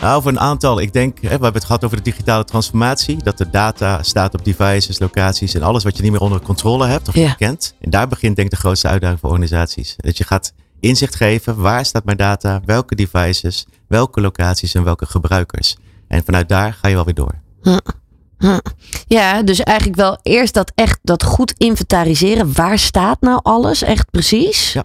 Nou, 0.00 0.16
over 0.16 0.30
een 0.30 0.40
aantal. 0.40 0.80
Ik 0.80 0.92
denk, 0.92 1.16
hè, 1.16 1.22
we 1.22 1.28
hebben 1.28 1.52
het 1.52 1.64
gehad 1.64 1.84
over 1.84 1.96
de 1.96 2.02
digitale 2.02 2.44
transformatie. 2.44 3.16
Dat 3.22 3.38
de 3.38 3.50
data 3.50 4.02
staat 4.02 4.34
op 4.34 4.44
devices, 4.44 4.98
locaties 4.98 5.54
en 5.54 5.62
alles 5.62 5.84
wat 5.84 5.96
je 5.96 6.02
niet 6.02 6.12
meer 6.12 6.20
onder 6.20 6.40
controle 6.40 6.86
hebt 6.86 7.08
of 7.08 7.14
Ja. 7.14 7.32
kent. 7.32 7.74
En 7.80 7.90
daar 7.90 8.08
begint 8.08 8.36
denk 8.36 8.48
ik 8.48 8.54
de 8.54 8.60
grootste 8.60 8.88
uitdaging 8.88 9.20
voor 9.20 9.30
organisaties. 9.30 9.94
Dat 9.96 10.16
je 10.16 10.24
gaat 10.24 10.52
inzicht 10.80 11.14
geven, 11.14 11.56
waar 11.56 11.84
staat 11.84 12.04
mijn 12.04 12.16
data, 12.16 12.60
welke 12.64 12.94
devices, 12.94 13.66
welke 13.88 14.20
locaties 14.20 14.74
en 14.74 14.84
welke 14.84 15.06
gebruikers. 15.06 15.76
En 16.08 16.24
vanuit 16.24 16.48
daar 16.48 16.72
ga 16.72 16.88
je 16.88 16.94
wel 16.94 17.04
weer 17.04 17.14
door. 17.14 17.34
Ja, 19.06 19.42
dus 19.42 19.60
eigenlijk 19.60 19.98
wel 19.98 20.18
eerst 20.22 20.54
dat 20.54 20.72
echt 20.74 20.98
dat 21.02 21.22
goed 21.22 21.54
inventariseren. 21.56 22.52
Waar 22.52 22.78
staat 22.78 23.20
nou 23.20 23.40
alles 23.42 23.82
echt 23.82 24.10
precies? 24.10 24.72
Ja. 24.72 24.84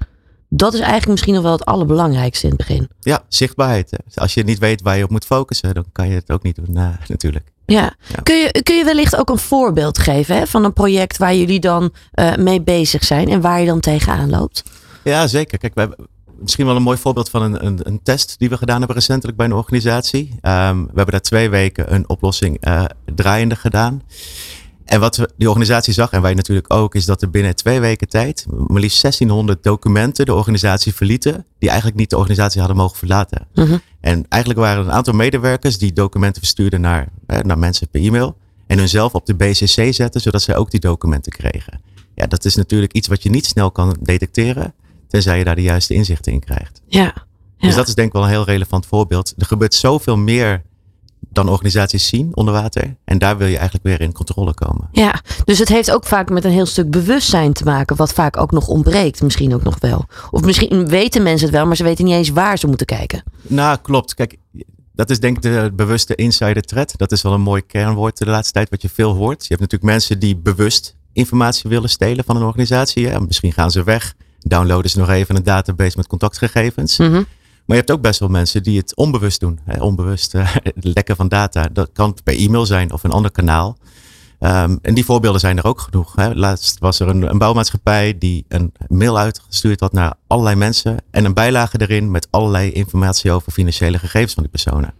Dat 0.49 0.73
is 0.73 0.79
eigenlijk 0.79 1.09
misschien 1.09 1.33
nog 1.33 1.43
wel 1.43 1.51
het 1.51 1.65
allerbelangrijkste 1.65 2.43
in 2.43 2.49
het 2.49 2.67
begin. 2.67 2.89
Ja, 2.99 3.23
zichtbaarheid. 3.27 3.97
Als 4.13 4.33
je 4.33 4.43
niet 4.43 4.59
weet 4.59 4.81
waar 4.81 4.97
je 4.97 5.03
op 5.03 5.09
moet 5.09 5.25
focussen, 5.25 5.73
dan 5.73 5.85
kan 5.91 6.07
je 6.07 6.15
het 6.15 6.31
ook 6.31 6.43
niet 6.43 6.55
doen 6.55 6.73
natuurlijk. 7.07 7.51
Ja. 7.65 7.93
Ja. 8.07 8.21
Kun, 8.23 8.35
je, 8.35 8.63
kun 8.63 8.75
je 8.75 8.83
wellicht 8.83 9.15
ook 9.15 9.29
een 9.29 9.37
voorbeeld 9.37 9.97
geven 9.97 10.35
hè, 10.35 10.47
van 10.47 10.63
een 10.63 10.73
project 10.73 11.17
waar 11.17 11.35
jullie 11.35 11.59
dan 11.59 11.93
eh, 12.11 12.35
mee 12.35 12.61
bezig 12.61 13.03
zijn 13.03 13.29
en 13.29 13.41
waar 13.41 13.59
je 13.59 13.65
dan 13.65 13.79
tegenaan 13.79 14.29
loopt? 14.29 14.63
Ja, 15.03 15.27
zeker. 15.27 15.57
Kijk, 15.57 15.73
we 15.73 15.79
hebben 15.79 16.07
misschien 16.39 16.65
wel 16.65 16.75
een 16.75 16.81
mooi 16.81 16.97
voorbeeld 16.97 17.29
van 17.29 17.41
een, 17.41 17.65
een, 17.65 17.79
een 17.83 18.03
test 18.03 18.35
die 18.39 18.49
we 18.49 18.57
gedaan 18.57 18.77
hebben 18.77 18.95
recentelijk 18.95 19.37
bij 19.37 19.45
een 19.45 19.53
organisatie. 19.53 20.35
Ehm, 20.41 20.79
we 20.79 20.91
hebben 20.95 21.11
daar 21.11 21.21
twee 21.21 21.49
weken 21.49 21.93
een 21.93 22.09
oplossing 22.09 22.57
eh, 22.59 22.83
draaiende 23.15 23.55
gedaan. 23.55 24.01
En 24.85 24.99
wat 24.99 25.15
we, 25.15 25.29
die 25.37 25.47
organisatie 25.47 25.93
zag, 25.93 26.11
en 26.11 26.21
wij 26.21 26.33
natuurlijk 26.33 26.73
ook, 26.73 26.95
is 26.95 27.05
dat 27.05 27.21
er 27.21 27.29
binnen 27.29 27.55
twee 27.55 27.79
weken 27.79 28.09
tijd 28.09 28.45
maar 28.49 28.81
liefst 28.81 29.01
1600 29.01 29.63
documenten 29.63 30.25
de 30.25 30.33
organisatie 30.33 30.93
verlieten, 30.93 31.45
die 31.59 31.69
eigenlijk 31.69 31.99
niet 31.99 32.09
de 32.09 32.17
organisatie 32.17 32.59
hadden 32.59 32.77
mogen 32.77 32.97
verlaten. 32.97 33.47
Mhm. 33.53 33.77
En 34.01 34.25
eigenlijk 34.29 34.61
waren 34.61 34.81
er 34.81 34.85
een 34.85 34.95
aantal 34.95 35.13
medewerkers 35.13 35.77
die 35.77 35.93
documenten 35.93 36.41
verstuurden 36.41 36.81
naar, 36.81 37.07
eh, 37.25 37.39
naar 37.39 37.57
mensen 37.57 37.87
per 37.87 38.01
e-mail 38.01 38.37
en 38.67 38.77
hun 38.77 38.89
zelf 38.89 39.13
op 39.13 39.25
de 39.25 39.35
BCC 39.35 39.93
zetten, 39.93 40.21
zodat 40.21 40.41
zij 40.41 40.55
ook 40.55 40.71
die 40.71 40.79
documenten 40.79 41.31
kregen. 41.31 41.81
Ja, 42.15 42.27
dat 42.27 42.45
is 42.45 42.55
natuurlijk 42.55 42.93
iets 42.93 43.07
wat 43.07 43.23
je 43.23 43.29
niet 43.29 43.45
snel 43.45 43.71
kan 43.71 43.97
detecteren, 44.01 44.73
tenzij 45.11 45.37
je 45.37 45.43
daar 45.43 45.55
de 45.55 45.61
juiste 45.61 45.93
inzichten 45.93 46.31
in 46.31 46.39
krijgt. 46.39 46.81
Ja. 46.87 47.01
ja. 47.01 47.13
Dus 47.57 47.75
dat 47.75 47.87
is 47.87 47.95
denk 47.95 48.07
ik 48.07 48.13
wel 48.13 48.23
een 48.23 48.29
heel 48.29 48.45
relevant 48.45 48.85
voorbeeld. 48.85 49.33
Er 49.37 49.45
gebeurt 49.45 49.73
zoveel 49.73 50.17
meer 50.17 50.61
dan 51.29 51.49
organisaties 51.49 52.07
zien 52.07 52.35
onder 52.35 52.53
water. 52.53 52.95
En 53.03 53.17
daar 53.17 53.37
wil 53.37 53.47
je 53.47 53.55
eigenlijk 53.55 53.85
weer 53.85 54.01
in 54.01 54.13
controle 54.13 54.53
komen. 54.53 54.89
Ja, 54.91 55.21
dus 55.45 55.59
het 55.59 55.69
heeft 55.69 55.91
ook 55.91 56.05
vaak 56.05 56.29
met 56.29 56.45
een 56.45 56.51
heel 56.51 56.65
stuk 56.65 56.91
bewustzijn 56.91 57.53
te 57.53 57.63
maken, 57.63 57.95
wat 57.95 58.13
vaak 58.13 58.37
ook 58.37 58.51
nog 58.51 58.67
ontbreekt, 58.67 59.21
misschien 59.21 59.53
ook 59.53 59.63
nog 59.63 59.79
wel. 59.79 60.05
Of 60.31 60.41
misschien 60.41 60.87
weten 60.87 61.23
mensen 61.23 61.47
het 61.47 61.55
wel, 61.55 61.65
maar 61.65 61.75
ze 61.75 61.83
weten 61.83 62.05
niet 62.05 62.13
eens 62.13 62.29
waar 62.29 62.57
ze 62.57 62.67
moeten 62.67 62.85
kijken. 62.85 63.23
Nou, 63.41 63.77
klopt. 63.81 64.13
Kijk, 64.13 64.37
dat 64.93 65.09
is 65.09 65.19
denk 65.19 65.35
ik 65.35 65.41
de 65.41 65.71
bewuste 65.73 66.15
insider 66.15 66.61
threat. 66.61 66.93
Dat 66.97 67.11
is 67.11 67.21
wel 67.21 67.33
een 67.33 67.41
mooi 67.41 67.61
kernwoord 67.61 68.17
de 68.17 68.25
laatste 68.25 68.53
tijd 68.53 68.69
wat 68.69 68.81
je 68.81 68.89
veel 68.89 69.13
hoort. 69.13 69.41
Je 69.41 69.47
hebt 69.47 69.61
natuurlijk 69.61 69.91
mensen 69.91 70.19
die 70.19 70.35
bewust 70.35 70.95
informatie 71.13 71.69
willen 71.69 71.89
stelen 71.89 72.25
van 72.25 72.35
een 72.35 72.43
organisatie. 72.43 73.19
Misschien 73.19 73.53
gaan 73.53 73.71
ze 73.71 73.83
weg, 73.83 74.15
downloaden 74.47 74.91
ze 74.91 74.99
nog 74.99 75.09
even 75.09 75.35
een 75.35 75.43
database 75.43 75.97
met 75.97 76.07
contactgegevens. 76.07 76.97
Mhm. 76.97 77.11
Maar 77.65 77.79
je 77.79 77.85
hebt 77.85 77.91
ook 77.91 78.01
best 78.01 78.19
wel 78.19 78.29
mensen 78.29 78.63
die 78.63 78.77
het 78.77 78.95
onbewust 78.95 79.39
doen. 79.39 79.59
Hè? 79.63 79.81
Onbewust 79.83 80.35
eh, 80.35 80.55
lekken 80.95 81.15
van 81.15 81.27
data. 81.27 81.67
Dat 81.73 81.89
kan 81.93 82.17
per 82.23 82.37
e-mail 82.37 82.65
zijn 82.65 82.91
of 82.91 83.03
een 83.03 83.11
ander 83.11 83.31
kanaal. 83.31 83.77
Ehm, 84.39 84.77
en 84.81 84.93
die 84.93 85.05
voorbeelden 85.05 85.39
zijn 85.39 85.57
er 85.57 85.65
ook 85.65 85.79
genoeg. 85.79 86.15
Hè. 86.15 86.33
Laatst 86.33 86.79
was 86.79 86.99
er 86.99 87.07
een, 87.07 87.29
een 87.29 87.37
bouwmaatschappij 87.37 88.17
die 88.17 88.45
een 88.47 88.73
mail 88.87 89.17
uitgestuurd 89.17 89.79
had 89.79 89.93
naar 89.93 90.13
allerlei 90.27 90.55
mensen. 90.55 90.97
En 91.11 91.25
een 91.25 91.33
bijlage 91.33 91.81
erin 91.81 92.11
met 92.11 92.27
allerlei 92.29 92.71
informatie 92.71 93.31
over 93.31 93.51
financiële 93.51 93.99
gegevens 93.99 94.33
van 94.33 94.43
die 94.43 94.51
personen. 94.51 94.93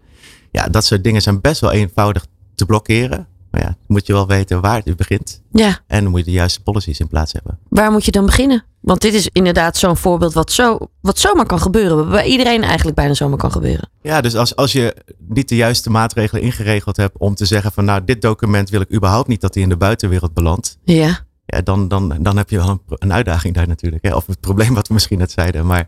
Ja, 0.52 0.68
dat 0.68 0.86
soort 0.86 1.04
dingen 1.04 1.22
zijn 1.22 1.42
best 1.42 1.62
wel 1.62 1.72
eenvoudig 1.72 2.26
te 2.56 2.66
blokkeren. 2.66 3.28
Maar 3.52 3.62
ja, 3.62 3.76
moet 3.88 4.08
je 4.08 4.14
wel 4.14 4.28
weten 4.28 4.62
waar 4.62 4.82
het 4.84 4.96
begint. 4.98 5.42
Ja, 5.52 5.80
En 5.88 6.02
dan 6.02 6.12
moet 6.12 6.20
je 6.20 6.26
de 6.26 6.32
juiste 6.32 6.62
policies 6.62 7.00
in 7.00 7.08
plaats 7.08 7.34
hebben. 7.34 7.60
waar 7.70 7.92
moet 7.92 8.06
je 8.06 8.12
dan 8.12 8.26
beginnen? 8.26 8.64
Want 8.82 9.02
dit 9.02 9.14
is 9.14 9.30
inderdaad 9.32 9.78
zo'n 9.78 9.98
voorbeeld 9.98 10.34
wat, 10.34 10.52
zo, 10.52 10.78
wat 11.02 11.20
zomaar 11.20 11.46
kan 11.46 11.60
gebeuren. 11.62 12.10
Bij 12.10 12.26
iedereen 12.26 12.64
eigenlijk 12.64 12.96
bijna 12.96 13.14
zomaar 13.14 13.38
kan 13.38 13.52
gebeuren. 13.52 13.90
Ja, 14.02 14.22
dus 14.22 14.36
als, 14.36 14.56
als 14.56 14.72
je 14.72 14.96
niet 15.28 15.50
de 15.50 15.56
juiste 15.56 15.90
maatregelen 15.90 16.44
ingeregeld 16.44 16.98
hebt 16.98 17.18
om 17.18 17.36
te 17.36 17.46
zeggen 17.46 17.72
van 17.72 17.86
nou, 17.86 18.02
dit 18.06 18.22
document 18.22 18.70
wil 18.70 18.82
ik 18.82 18.94
überhaupt 18.94 19.28
niet 19.28 19.42
dat 19.42 19.54
die 19.54 19.64
in 19.64 19.70
de 19.70 19.78
buitenwereld 19.78 20.34
belandt. 20.34 20.78
Ja, 20.84 21.20
Ja, 21.46 21.62
dan, 21.62 21.88
dan, 21.88 22.18
dan 22.22 22.38
heb 22.38 22.50
je 22.50 22.58
wel 22.58 22.82
een 22.88 23.14
uitdaging 23.14 23.54
daar 23.56 23.68
natuurlijk. 23.68 24.04
Hè? 24.04 24.16
Of 24.16 24.28
het 24.28 24.40
probleem 24.40 24.74
wat 24.74 24.88
we 24.88 24.94
misschien 24.94 25.18
net 25.18 25.32
zeiden. 25.32 25.66
Maar 25.66 25.88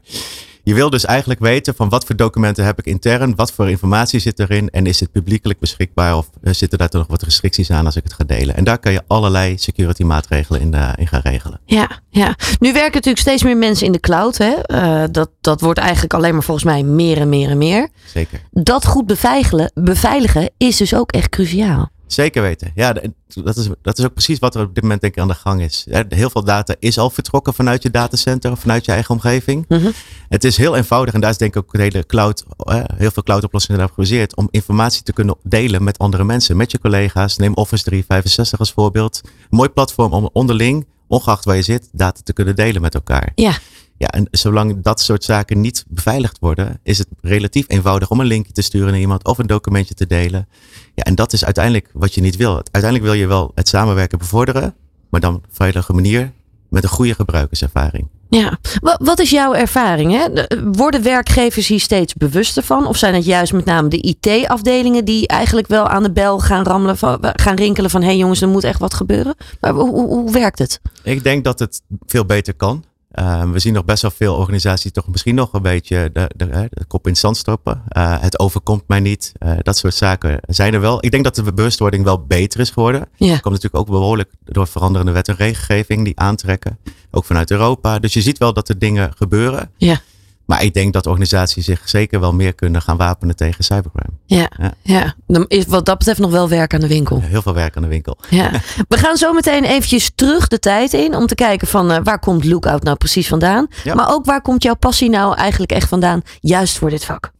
je 0.63 0.73
wil 0.73 0.89
dus 0.89 1.05
eigenlijk 1.05 1.39
weten 1.39 1.75
van 1.75 1.89
wat 1.89 2.05
voor 2.05 2.15
documenten 2.15 2.65
heb 2.65 2.79
ik 2.79 2.85
intern, 2.85 3.35
wat 3.35 3.51
voor 3.51 3.69
informatie 3.69 4.19
zit 4.19 4.39
erin 4.39 4.69
en 4.69 4.85
is 4.85 4.99
het 4.99 5.11
publiekelijk 5.11 5.59
beschikbaar 5.59 6.17
of 6.17 6.29
eh, 6.43 6.53
zitten 6.53 6.77
daar 6.77 6.89
toch 6.89 7.01
nog 7.01 7.09
wat 7.09 7.21
restricties 7.21 7.71
aan 7.71 7.85
als 7.85 7.95
ik 7.95 8.03
het 8.03 8.13
ga 8.13 8.23
delen. 8.23 8.55
En 8.55 8.63
daar 8.63 8.79
kan 8.79 8.91
je 8.91 9.01
allerlei 9.07 9.57
security 9.57 10.03
maatregelen 10.03 10.61
in, 10.61 10.73
eh, 10.73 10.89
in 10.95 11.07
gaan 11.07 11.21
regelen. 11.23 11.59
ja, 11.65 11.89
ja. 12.09 12.35
Nu 12.59 12.73
werken 12.73 12.93
natuurlijk 12.93 13.19
steeds 13.19 13.43
meer 13.43 13.57
mensen 13.57 13.85
in 13.85 13.91
de 13.91 13.99
cloud. 13.99 14.37
Hè? 14.37 14.51
Eh, 14.51 15.03
dat, 15.11 15.29
dat 15.41 15.61
wordt 15.61 15.79
eigenlijk 15.79 16.13
alleen 16.13 16.33
maar 16.33 16.43
volgens 16.43 16.65
mij 16.65 16.83
meer 16.83 17.17
en 17.17 17.29
meer 17.29 17.49
en 17.49 17.57
meer. 17.57 17.89
Zeker. 18.05 18.41
Dat 18.51 18.85
goed 18.85 19.05
beveiligen, 19.05 19.71
beveiligen 19.73 20.49
is 20.57 20.77
dus 20.77 20.95
ook 20.95 21.11
echt 21.11 21.29
cruciaal. 21.29 21.91
Zeker 22.13 22.41
weten. 22.41 22.71
Ja, 22.75 22.93
dat 22.93 23.57
is, 23.57 23.69
dat 23.81 23.97
is 23.97 24.05
ook 24.05 24.13
precies 24.13 24.39
wat 24.39 24.55
er 24.55 24.61
op 24.61 24.73
dit 24.73 24.83
moment 24.83 25.01
denk 25.01 25.13
ik 25.13 25.21
aan 25.21 25.27
de 25.27 25.33
gang 25.33 25.61
is. 25.61 25.85
Heel 26.09 26.29
veel 26.29 26.43
data 26.43 26.75
is 26.79 26.97
al 26.97 27.09
vertrokken 27.09 27.53
vanuit 27.53 27.83
je 27.83 27.89
datacenter 27.89 28.51
of 28.51 28.59
vanuit 28.59 28.85
je 28.85 28.91
eigen 28.91 29.13
omgeving. 29.15 29.65
Mhm. 29.67 29.91
Het 30.29 30.43
is 30.43 30.57
heel 30.57 30.75
eenvoudig 30.75 31.13
en 31.13 31.21
daar 31.21 31.29
is 31.29 31.37
denk 31.37 31.55
ik 31.55 31.63
ook 31.63 31.71
de 31.71 31.81
hele 31.81 32.05
cloud, 32.05 32.43
eh, 32.57 32.83
heel 32.95 33.11
veel 33.11 33.23
cloud-oplossingen 33.23 33.77
daarop 33.77 33.95
gebaseerd 33.95 34.35
om 34.35 34.47
informatie 34.51 35.03
te 35.03 35.13
kunnen 35.13 35.35
delen 35.43 35.83
met 35.83 35.97
andere 35.97 36.23
mensen, 36.23 36.57
met 36.57 36.71
je 36.71 36.79
collega's. 36.79 37.37
Neem 37.37 37.53
Office 37.53 37.83
365 37.83 38.59
als 38.59 38.71
voorbeeld. 38.71 39.21
Een 39.23 39.29
mooi 39.49 39.69
platform 39.69 40.13
om 40.13 40.29
onderling, 40.33 40.85
ongeacht 41.07 41.45
waar 41.45 41.55
je 41.55 41.61
zit, 41.61 41.89
data 41.91 42.21
te 42.23 42.33
kunnen 42.33 42.55
delen 42.55 42.81
met 42.81 42.93
elkaar. 42.93 43.31
Ja, 43.35 43.57
Ja, 44.03 44.09
en 44.09 44.27
zolang 44.31 44.81
dat 44.81 45.01
soort 45.01 45.23
zaken 45.23 45.61
niet 45.61 45.85
beveiligd 45.87 46.37
worden, 46.39 46.79
is 46.83 46.97
het 46.97 47.07
relatief 47.21 47.65
eenvoudig 47.67 48.09
om 48.09 48.19
een 48.19 48.25
linkje 48.25 48.51
te 48.51 48.61
sturen 48.61 48.91
naar 48.91 48.99
iemand 48.99 49.25
of 49.25 49.37
een 49.37 49.47
documentje 49.47 49.93
te 49.93 50.07
delen. 50.07 50.47
Ja, 50.95 51.03
en 51.03 51.15
dat 51.15 51.33
is 51.33 51.45
uiteindelijk 51.45 51.89
wat 51.93 52.13
je 52.13 52.21
niet 52.21 52.35
wil. 52.35 52.53
Uiteindelijk 52.55 53.03
wil 53.03 53.13
je 53.13 53.27
wel 53.27 53.51
het 53.55 53.67
samenwerken 53.67 54.17
bevorderen, 54.17 54.75
maar 55.09 55.21
dan 55.21 55.35
op 55.35 55.43
een 55.43 55.49
veilige 55.51 55.93
manier 55.93 56.31
met 56.69 56.83
een 56.83 56.89
goede 56.89 57.13
gebruikerservaring. 57.13 58.07
Ja, 58.29 58.57
Wa- 58.81 58.99
wat 59.03 59.19
is 59.19 59.29
jouw 59.29 59.53
ervaring? 59.53 60.11
Hè? 60.11 60.33
De- 60.33 60.69
Worden 60.71 61.03
werkgevers 61.03 61.67
hier 61.67 61.79
steeds 61.79 62.13
bewuster 62.13 62.63
van? 62.63 62.87
Of 62.87 62.97
zijn 62.97 63.13
het 63.13 63.25
juist 63.25 63.53
met 63.53 63.65
name 63.65 63.87
de 63.87 63.97
IT-afdelingen 64.01 65.05
die 65.05 65.27
eigenlijk 65.27 65.67
wel 65.67 65.87
aan 65.87 66.03
de 66.03 66.11
bel 66.11 66.39
gaan 66.39 66.63
rammelen, 66.65 66.97
van, 66.97 67.17
gaan 67.21 67.55
rinkelen 67.55 67.89
van 67.89 68.01
hé 68.01 68.07
hey 68.07 68.17
jongens, 68.17 68.41
er 68.41 68.47
moet 68.49 68.63
echt 68.63 68.79
wat 68.79 68.93
gebeuren? 68.93 69.35
Maar 69.59 69.73
hoe, 69.73 69.89
hoe, 69.89 70.07
hoe 70.07 70.31
werkt 70.31 70.59
het? 70.59 70.81
Ik 71.03 71.23
denk 71.23 71.43
dat 71.43 71.59
het 71.59 71.81
veel 72.05 72.25
beter 72.25 72.53
kan. 72.53 72.83
Uh, 73.19 73.51
we 73.51 73.59
zien 73.59 73.73
nog 73.73 73.85
best 73.85 74.01
wel 74.01 74.11
veel 74.11 74.35
organisaties 74.35 74.91
toch 74.91 75.07
misschien 75.07 75.35
nog 75.35 75.53
een 75.53 75.61
beetje 75.61 76.09
de, 76.13 76.29
de, 76.35 76.45
de, 76.45 76.67
de 76.69 76.85
kop 76.85 77.05
in 77.05 77.11
het 77.11 77.21
zand 77.21 77.37
stoppen. 77.37 77.83
Uh, 77.97 78.21
het 78.21 78.39
overkomt 78.39 78.83
mij 78.87 78.99
niet. 78.99 79.31
Uh, 79.39 79.53
dat 79.61 79.77
soort 79.77 79.93
zaken 79.93 80.39
zijn 80.47 80.73
er 80.73 80.79
wel. 80.79 81.05
Ik 81.05 81.11
denk 81.11 81.23
dat 81.23 81.35
de 81.35 81.53
bewustwording 81.53 82.03
wel 82.03 82.25
beter 82.25 82.59
is 82.59 82.69
geworden. 82.69 83.07
Ja. 83.15 83.27
Dat 83.31 83.41
komt 83.41 83.53
natuurlijk 83.53 83.83
ook 83.83 83.89
behoorlijk 83.89 84.31
door 84.43 84.67
veranderende 84.67 85.11
wet 85.11 85.27
en 85.27 85.35
regelgeving 85.35 86.03
die 86.03 86.19
aantrekken. 86.19 86.79
Ook 87.11 87.25
vanuit 87.25 87.51
Europa. 87.51 87.99
Dus 87.99 88.13
je 88.13 88.21
ziet 88.21 88.37
wel 88.37 88.53
dat 88.53 88.69
er 88.69 88.79
dingen 88.79 89.11
gebeuren. 89.15 89.71
Ja. 89.77 90.01
Maar 90.45 90.63
ik 90.63 90.73
denk 90.73 90.93
dat 90.93 91.07
organisaties 91.07 91.65
zich 91.65 91.81
zeker 91.85 92.19
wel 92.19 92.33
meer 92.33 92.53
kunnen 92.53 92.81
gaan 92.81 92.97
wapenen 92.97 93.35
tegen 93.35 93.63
cybercrime. 93.63 94.13
Ja, 94.25 94.49
Ja. 94.57 94.73
ja. 94.81 95.13
Dan 95.27 95.45
is 95.47 95.65
wat 95.65 95.85
dat 95.85 95.97
betreft 95.97 96.19
nog 96.19 96.31
wel 96.31 96.49
werk 96.49 96.73
aan 96.73 96.79
de 96.79 96.87
winkel. 96.87 97.21
Heel 97.21 97.41
veel 97.41 97.53
werk 97.53 97.75
aan 97.75 97.81
de 97.81 97.87
winkel. 97.87 98.17
Ja. 98.29 98.51
We 98.87 98.97
gaan 98.97 99.17
zo 99.17 99.33
meteen 99.33 99.63
eventjes 99.63 100.11
terug 100.15 100.47
de 100.47 100.59
tijd 100.59 100.93
in 100.93 101.15
om 101.15 101.27
te 101.27 101.35
kijken 101.35 101.67
van 101.67 101.91
eh, 101.91 101.97
waar 102.03 102.19
komt 102.19 102.45
Lookout 102.45 102.83
nou 102.83 102.97
precies 102.97 103.27
vandaan. 103.27 103.67
Ja. 103.83 103.95
Maar 103.95 104.09
ook 104.13 104.25
waar 104.25 104.41
komt 104.41 104.63
jouw 104.63 104.75
passie 104.75 105.09
nou 105.09 105.35
eigenlijk 105.35 105.71
echt 105.71 105.87
vandaan, 105.89 106.21
juist 106.39 106.77
voor 106.77 106.89
dit 106.89 107.05
vak. 107.05 107.31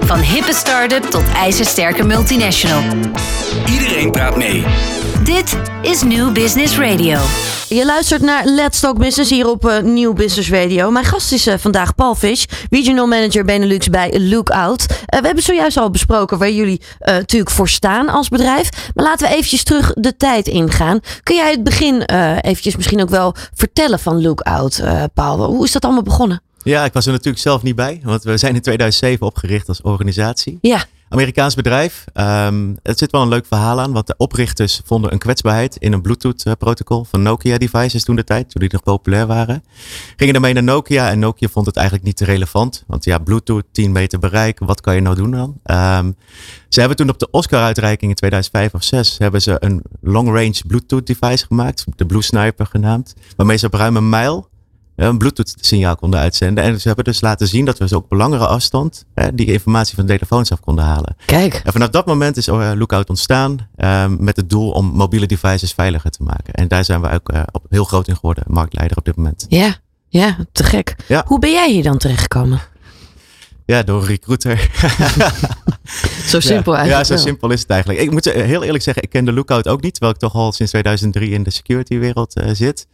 Van 0.00 0.18
hippe 0.18 0.54
start-up 0.54 1.02
tot 1.02 1.24
ijzersterke 1.34 2.04
multinational. 2.04 2.82
Iedereen 3.66 4.10
praat 4.12 4.36
mee. 4.36 4.64
Dit 5.24 5.56
is 5.82 6.02
New 6.02 6.32
Business 6.32 6.78
Radio. 6.78 7.18
Je 7.68 7.84
luistert 7.84 8.22
naar 8.22 8.44
Let's 8.44 8.80
Talk 8.80 8.98
Business 8.98 9.30
hier 9.30 9.48
op 9.48 9.66
eh, 9.66 9.82
Nieuw 9.82 10.12
Business 10.12 10.50
Radio. 10.50 10.90
Mijn 10.90 11.04
gast 11.04 11.32
is 11.32 11.46
eh, 11.46 11.54
vandaag 11.58 11.94
Paul 12.02 12.14
Fish, 12.14 12.44
Regional 12.70 13.06
Manager 13.06 13.44
Benelux 13.44 13.88
bij 13.88 14.20
Lookout. 14.20 14.86
Eh, 15.06 15.20
we 15.20 15.26
hebben 15.26 15.44
zojuist 15.44 15.76
al 15.76 15.90
besproken 15.90 16.38
waar 16.38 16.50
jullie 16.50 16.80
eh, 16.98 17.14
natuurlijk 17.14 17.50
voor 17.50 17.68
staan 17.68 18.08
als 18.08 18.28
bedrijf. 18.28 18.90
Maar 18.94 19.04
laten 19.04 19.28
we 19.28 19.34
eventjes 19.34 19.62
terug 19.62 19.92
de 19.92 20.16
tijd 20.16 20.46
ingaan. 20.46 21.00
Kun 21.22 21.36
jij 21.36 21.50
het 21.50 21.62
begin 21.62 22.06
eh 22.06 22.36
eventjes 22.40 22.76
misschien 22.76 23.00
ook 23.00 23.10
wel 23.10 23.34
vertellen 23.54 23.98
van 23.98 24.22
Lookout, 24.22 24.82
Paul? 25.14 25.44
Hoe 25.44 25.64
is 25.64 25.72
dat 25.72 25.84
allemaal 25.84 26.02
begonnen? 26.02 26.42
Ja, 26.62 26.84
ik 26.84 26.92
was 26.92 27.06
er 27.06 27.12
natuurlijk 27.12 27.42
zelf 27.42 27.62
niet 27.62 27.76
bij. 27.76 28.00
Want 28.04 28.22
we 28.22 28.36
zijn 28.36 28.54
in 28.54 28.60
2007 28.60 29.26
opgericht 29.26 29.68
als 29.68 29.80
organisatie. 29.80 30.58
Ja, 30.60 30.84
Amerikaans 31.12 31.54
bedrijf. 31.54 32.04
Het 32.82 32.98
zit 32.98 33.10
wel 33.10 33.22
een 33.22 33.28
leuk 33.28 33.46
verhaal 33.46 33.80
aan, 33.80 33.92
want 33.92 34.06
de 34.06 34.14
oprichters 34.16 34.80
vonden 34.84 35.12
een 35.12 35.18
kwetsbaarheid 35.18 35.76
in 35.76 35.92
een 35.92 36.02
Bluetooth-protocol 36.02 37.04
van 37.04 37.22
Nokia-devices 37.22 38.04
toen 38.04 38.16
de 38.16 38.24
tijd, 38.24 38.50
toen 38.50 38.60
die 38.60 38.72
nog 38.72 38.82
populair 38.82 39.26
waren. 39.26 39.64
Gingen 40.16 40.32
daarmee 40.32 40.52
naar 40.52 40.62
Nokia 40.62 41.10
en 41.10 41.18
Nokia 41.18 41.48
vond 41.48 41.66
het 41.66 41.76
eigenlijk 41.76 42.06
niet 42.06 42.16
te 42.16 42.24
relevant. 42.24 42.84
Want 42.86 43.04
ja, 43.04 43.18
Bluetooth, 43.18 43.64
10 43.72 43.92
meter 43.92 44.18
bereik, 44.18 44.58
wat 44.58 44.80
kan 44.80 44.94
je 44.94 45.00
nou 45.00 45.16
doen 45.16 45.30
dan? 45.30 45.60
Um, 45.64 46.16
ze 46.68 46.80
hebben 46.80 46.96
toen 46.96 47.08
op 47.08 47.18
de 47.18 47.30
Oscar-uitreiking 47.30 48.10
in 48.10 48.16
2005 48.16 48.74
of 48.74 48.82
6 48.82 49.18
hebben 49.18 49.42
ze 49.42 49.56
een 49.58 49.82
long-range 50.00 50.60
Bluetooth-device 50.66 51.46
gemaakt, 51.46 51.84
de 51.96 52.06
Blue 52.06 52.22
Sniper 52.22 52.66
genaamd, 52.66 53.14
waarmee 53.36 53.56
ze 53.56 53.66
op 53.66 53.74
ruim 53.74 53.96
een 53.96 54.08
mijl 54.08 54.50
een 55.08 55.18
Bluetooth-signaal 55.18 55.96
konden 55.96 56.20
uitzenden. 56.20 56.64
En 56.64 56.80
ze 56.80 56.86
hebben 56.86 57.04
dus 57.04 57.20
laten 57.20 57.48
zien 57.48 57.64
dat 57.64 57.78
we 57.78 57.88
ze 57.88 57.96
ook 57.96 58.04
op 58.04 58.12
langere 58.12 58.46
afstand 58.46 59.04
hè, 59.14 59.34
die 59.34 59.46
informatie 59.46 59.94
van 59.94 60.06
de 60.06 60.12
telefoons 60.12 60.52
af 60.52 60.60
konden 60.60 60.84
halen. 60.84 61.16
kijk. 61.26 61.60
En 61.64 61.72
vanaf 61.72 61.88
dat 61.88 62.06
moment 62.06 62.36
is 62.36 62.48
uh, 62.48 62.70
Lookout 62.74 63.08
ontstaan 63.08 63.68
um, 63.76 64.16
met 64.20 64.36
het 64.36 64.50
doel 64.50 64.70
om 64.70 64.86
mobiele 64.86 65.26
devices 65.26 65.72
veiliger 65.72 66.10
te 66.10 66.22
maken. 66.22 66.54
En 66.54 66.68
daar 66.68 66.84
zijn 66.84 67.00
we 67.00 67.10
ook 67.10 67.32
uh, 67.32 67.42
op 67.52 67.64
heel 67.68 67.84
groot 67.84 68.08
in 68.08 68.14
geworden, 68.14 68.44
marktleider 68.46 68.96
op 68.96 69.04
dit 69.04 69.16
moment. 69.16 69.46
Ja, 69.48 69.76
ja, 70.08 70.36
te 70.52 70.64
gek. 70.64 70.96
Ja. 71.08 71.24
Hoe 71.26 71.38
ben 71.38 71.52
jij 71.52 71.70
hier 71.70 71.82
dan 71.82 71.98
terechtgekomen? 71.98 72.60
Ja, 73.66 73.82
door 73.82 74.00
een 74.00 74.06
recruiter. 74.06 74.70
Zo 76.26 76.40
simpel 76.40 76.72
ja, 76.72 76.78
eigenlijk. 76.78 77.08
Ja, 77.08 77.16
zo 77.16 77.22
simpel 77.22 77.50
is 77.50 77.60
het 77.60 77.70
eigenlijk. 77.70 78.00
Ik 78.00 78.10
moet 78.10 78.24
heel 78.24 78.62
eerlijk 78.62 78.84
zeggen, 78.84 79.02
ik 79.02 79.10
ken 79.10 79.24
de 79.24 79.32
Lookout 79.32 79.68
ook 79.68 79.82
niet, 79.82 79.92
terwijl 79.92 80.12
ik 80.12 80.20
toch 80.20 80.34
al 80.34 80.52
sinds 80.52 80.72
2003 80.72 81.30
in 81.30 81.42
de 81.42 81.50
security 81.50 81.98
wereld 81.98 82.36
uh, 82.36 82.50
zit. 82.52 82.86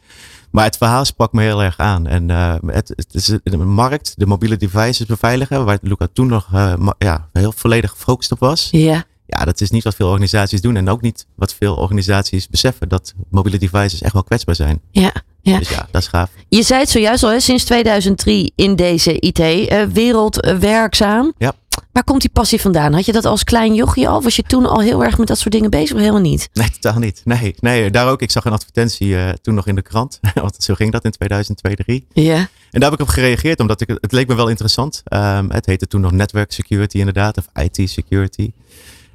Maar 0.50 0.64
het 0.64 0.76
verhaal 0.76 1.04
sprak 1.04 1.32
me 1.32 1.42
heel 1.42 1.62
erg 1.62 1.78
aan. 1.78 2.06
En 2.06 2.28
uh, 2.28 2.54
het, 2.66 2.88
het, 2.88 3.14
is 3.14 3.32
de 3.42 3.56
markt, 3.56 4.14
de 4.16 4.26
mobiele 4.26 4.56
devices 4.56 5.06
beveiligen, 5.06 5.64
waar 5.64 5.78
Lookout 5.82 6.14
toen 6.14 6.26
nog 6.26 6.48
uh, 6.54 6.72
ja, 6.98 7.28
heel 7.32 7.52
volledig 7.52 7.90
gefocust 7.90 8.32
op 8.32 8.38
was. 8.38 8.68
Ja. 8.70 9.04
Ja, 9.26 9.44
dat 9.44 9.60
is 9.60 9.70
niet 9.70 9.84
wat 9.84 9.94
veel 9.94 10.08
organisaties 10.08 10.60
doen. 10.60 10.76
En 10.76 10.88
ook 10.88 11.00
niet 11.00 11.26
wat 11.34 11.54
veel 11.54 11.74
organisaties 11.74 12.48
beseffen. 12.48 12.88
Dat 12.88 13.14
mobiele 13.30 13.58
devices 13.58 14.02
echt 14.02 14.12
wel 14.12 14.24
kwetsbaar 14.24 14.54
zijn. 14.54 14.80
Ja, 14.90 15.12
ja. 15.40 15.58
Dus 15.58 15.68
ja, 15.68 15.88
dat 15.90 16.02
is 16.02 16.08
gaaf. 16.08 16.30
Je 16.48 16.62
zei 16.62 16.80
het 16.80 16.90
zojuist 16.90 17.22
al, 17.22 17.30
hè, 17.30 17.40
sinds 17.40 17.64
2003 17.64 18.52
in 18.54 18.76
deze 18.76 19.20
IT-wereld 19.20 20.44
uh, 20.44 20.56
werkzaam. 20.56 21.32
Ja. 21.38 21.52
Waar 21.92 22.04
komt 22.04 22.20
die 22.20 22.30
passie 22.30 22.60
vandaan? 22.60 22.92
Had 22.92 23.06
je 23.06 23.12
dat 23.12 23.24
als 23.24 23.44
klein 23.44 23.74
jochie 23.74 24.08
al? 24.08 24.22
Was 24.22 24.36
je 24.36 24.42
toen 24.42 24.66
al 24.66 24.80
heel 24.80 25.04
erg 25.04 25.18
met 25.18 25.28
dat 25.28 25.38
soort 25.38 25.52
dingen 25.52 25.70
bezig 25.70 25.92
of 25.94 26.00
helemaal 26.00 26.20
niet? 26.20 26.48
Nee, 26.52 26.70
totaal 26.70 26.98
niet. 26.98 27.20
Nee, 27.24 27.54
nee 27.60 27.90
daar 27.90 28.08
ook. 28.10 28.22
Ik 28.22 28.30
zag 28.30 28.44
een 28.44 28.52
advertentie 28.52 29.08
uh, 29.08 29.28
toen 29.28 29.54
nog 29.54 29.66
in 29.66 29.74
de 29.74 29.82
krant. 29.82 30.20
Want 30.34 30.56
zo 30.58 30.74
ging 30.74 30.92
dat 30.92 31.04
in 31.04 31.10
2002, 31.10 31.74
2003. 31.74 32.24
Ja. 32.26 32.48
En 32.70 32.80
daar 32.80 32.90
heb 32.90 33.00
ik 33.00 33.06
op 33.06 33.12
gereageerd, 33.12 33.60
omdat 33.60 33.80
ik, 33.80 33.88
het 34.00 34.12
leek 34.12 34.28
me 34.28 34.34
wel 34.34 34.48
interessant. 34.48 35.02
Um, 35.12 35.50
het 35.50 35.66
heette 35.66 35.86
toen 35.86 36.00
nog 36.00 36.12
network 36.12 36.52
security 36.52 36.98
inderdaad, 36.98 37.38
of 37.38 37.48
IT 37.54 37.90
security. 37.90 38.52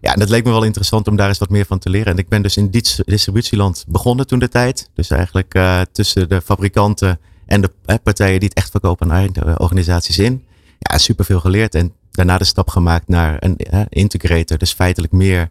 Ja, 0.01 0.13
en 0.13 0.20
dat 0.20 0.29
leek 0.29 0.43
me 0.43 0.51
wel 0.51 0.63
interessant 0.63 1.08
om 1.08 1.15
daar 1.15 1.27
eens 1.27 1.38
wat 1.38 1.50
meer 1.50 1.65
van 1.65 1.79
te 1.79 1.89
leren. 1.89 2.12
En 2.12 2.17
ik 2.17 2.29
ben 2.29 2.41
dus 2.41 2.58
in 2.58 2.72
dit 2.72 3.01
distributieland 3.05 3.86
begonnen 3.88 4.27
toen 4.27 4.39
de 4.39 4.50
tijd. 4.50 4.89
Dus 4.93 5.10
eigenlijk 5.10 5.55
uh, 5.55 5.82
tussen 5.91 6.29
de 6.29 6.41
fabrikanten 6.41 7.20
en 7.46 7.62
de 7.62 7.72
uh, 7.86 7.96
partijen 8.03 8.39
die 8.39 8.50
het 8.50 8.58
echt 8.58 8.72
verkopen 8.72 9.12
aan 9.12 9.58
organisaties 9.58 10.20
in. 10.20 10.43
Ja, 10.79 10.98
superveel 10.98 11.39
geleerd. 11.39 11.75
En 11.75 11.93
daarna 12.15 12.38
de 12.38 12.43
stap 12.43 12.70
gemaakt 12.70 13.08
naar 13.08 13.38
een 13.39 13.58
integrator. 13.89 14.58
Dus 14.58 14.74
feitelijk 14.74 15.13
meer 15.13 15.50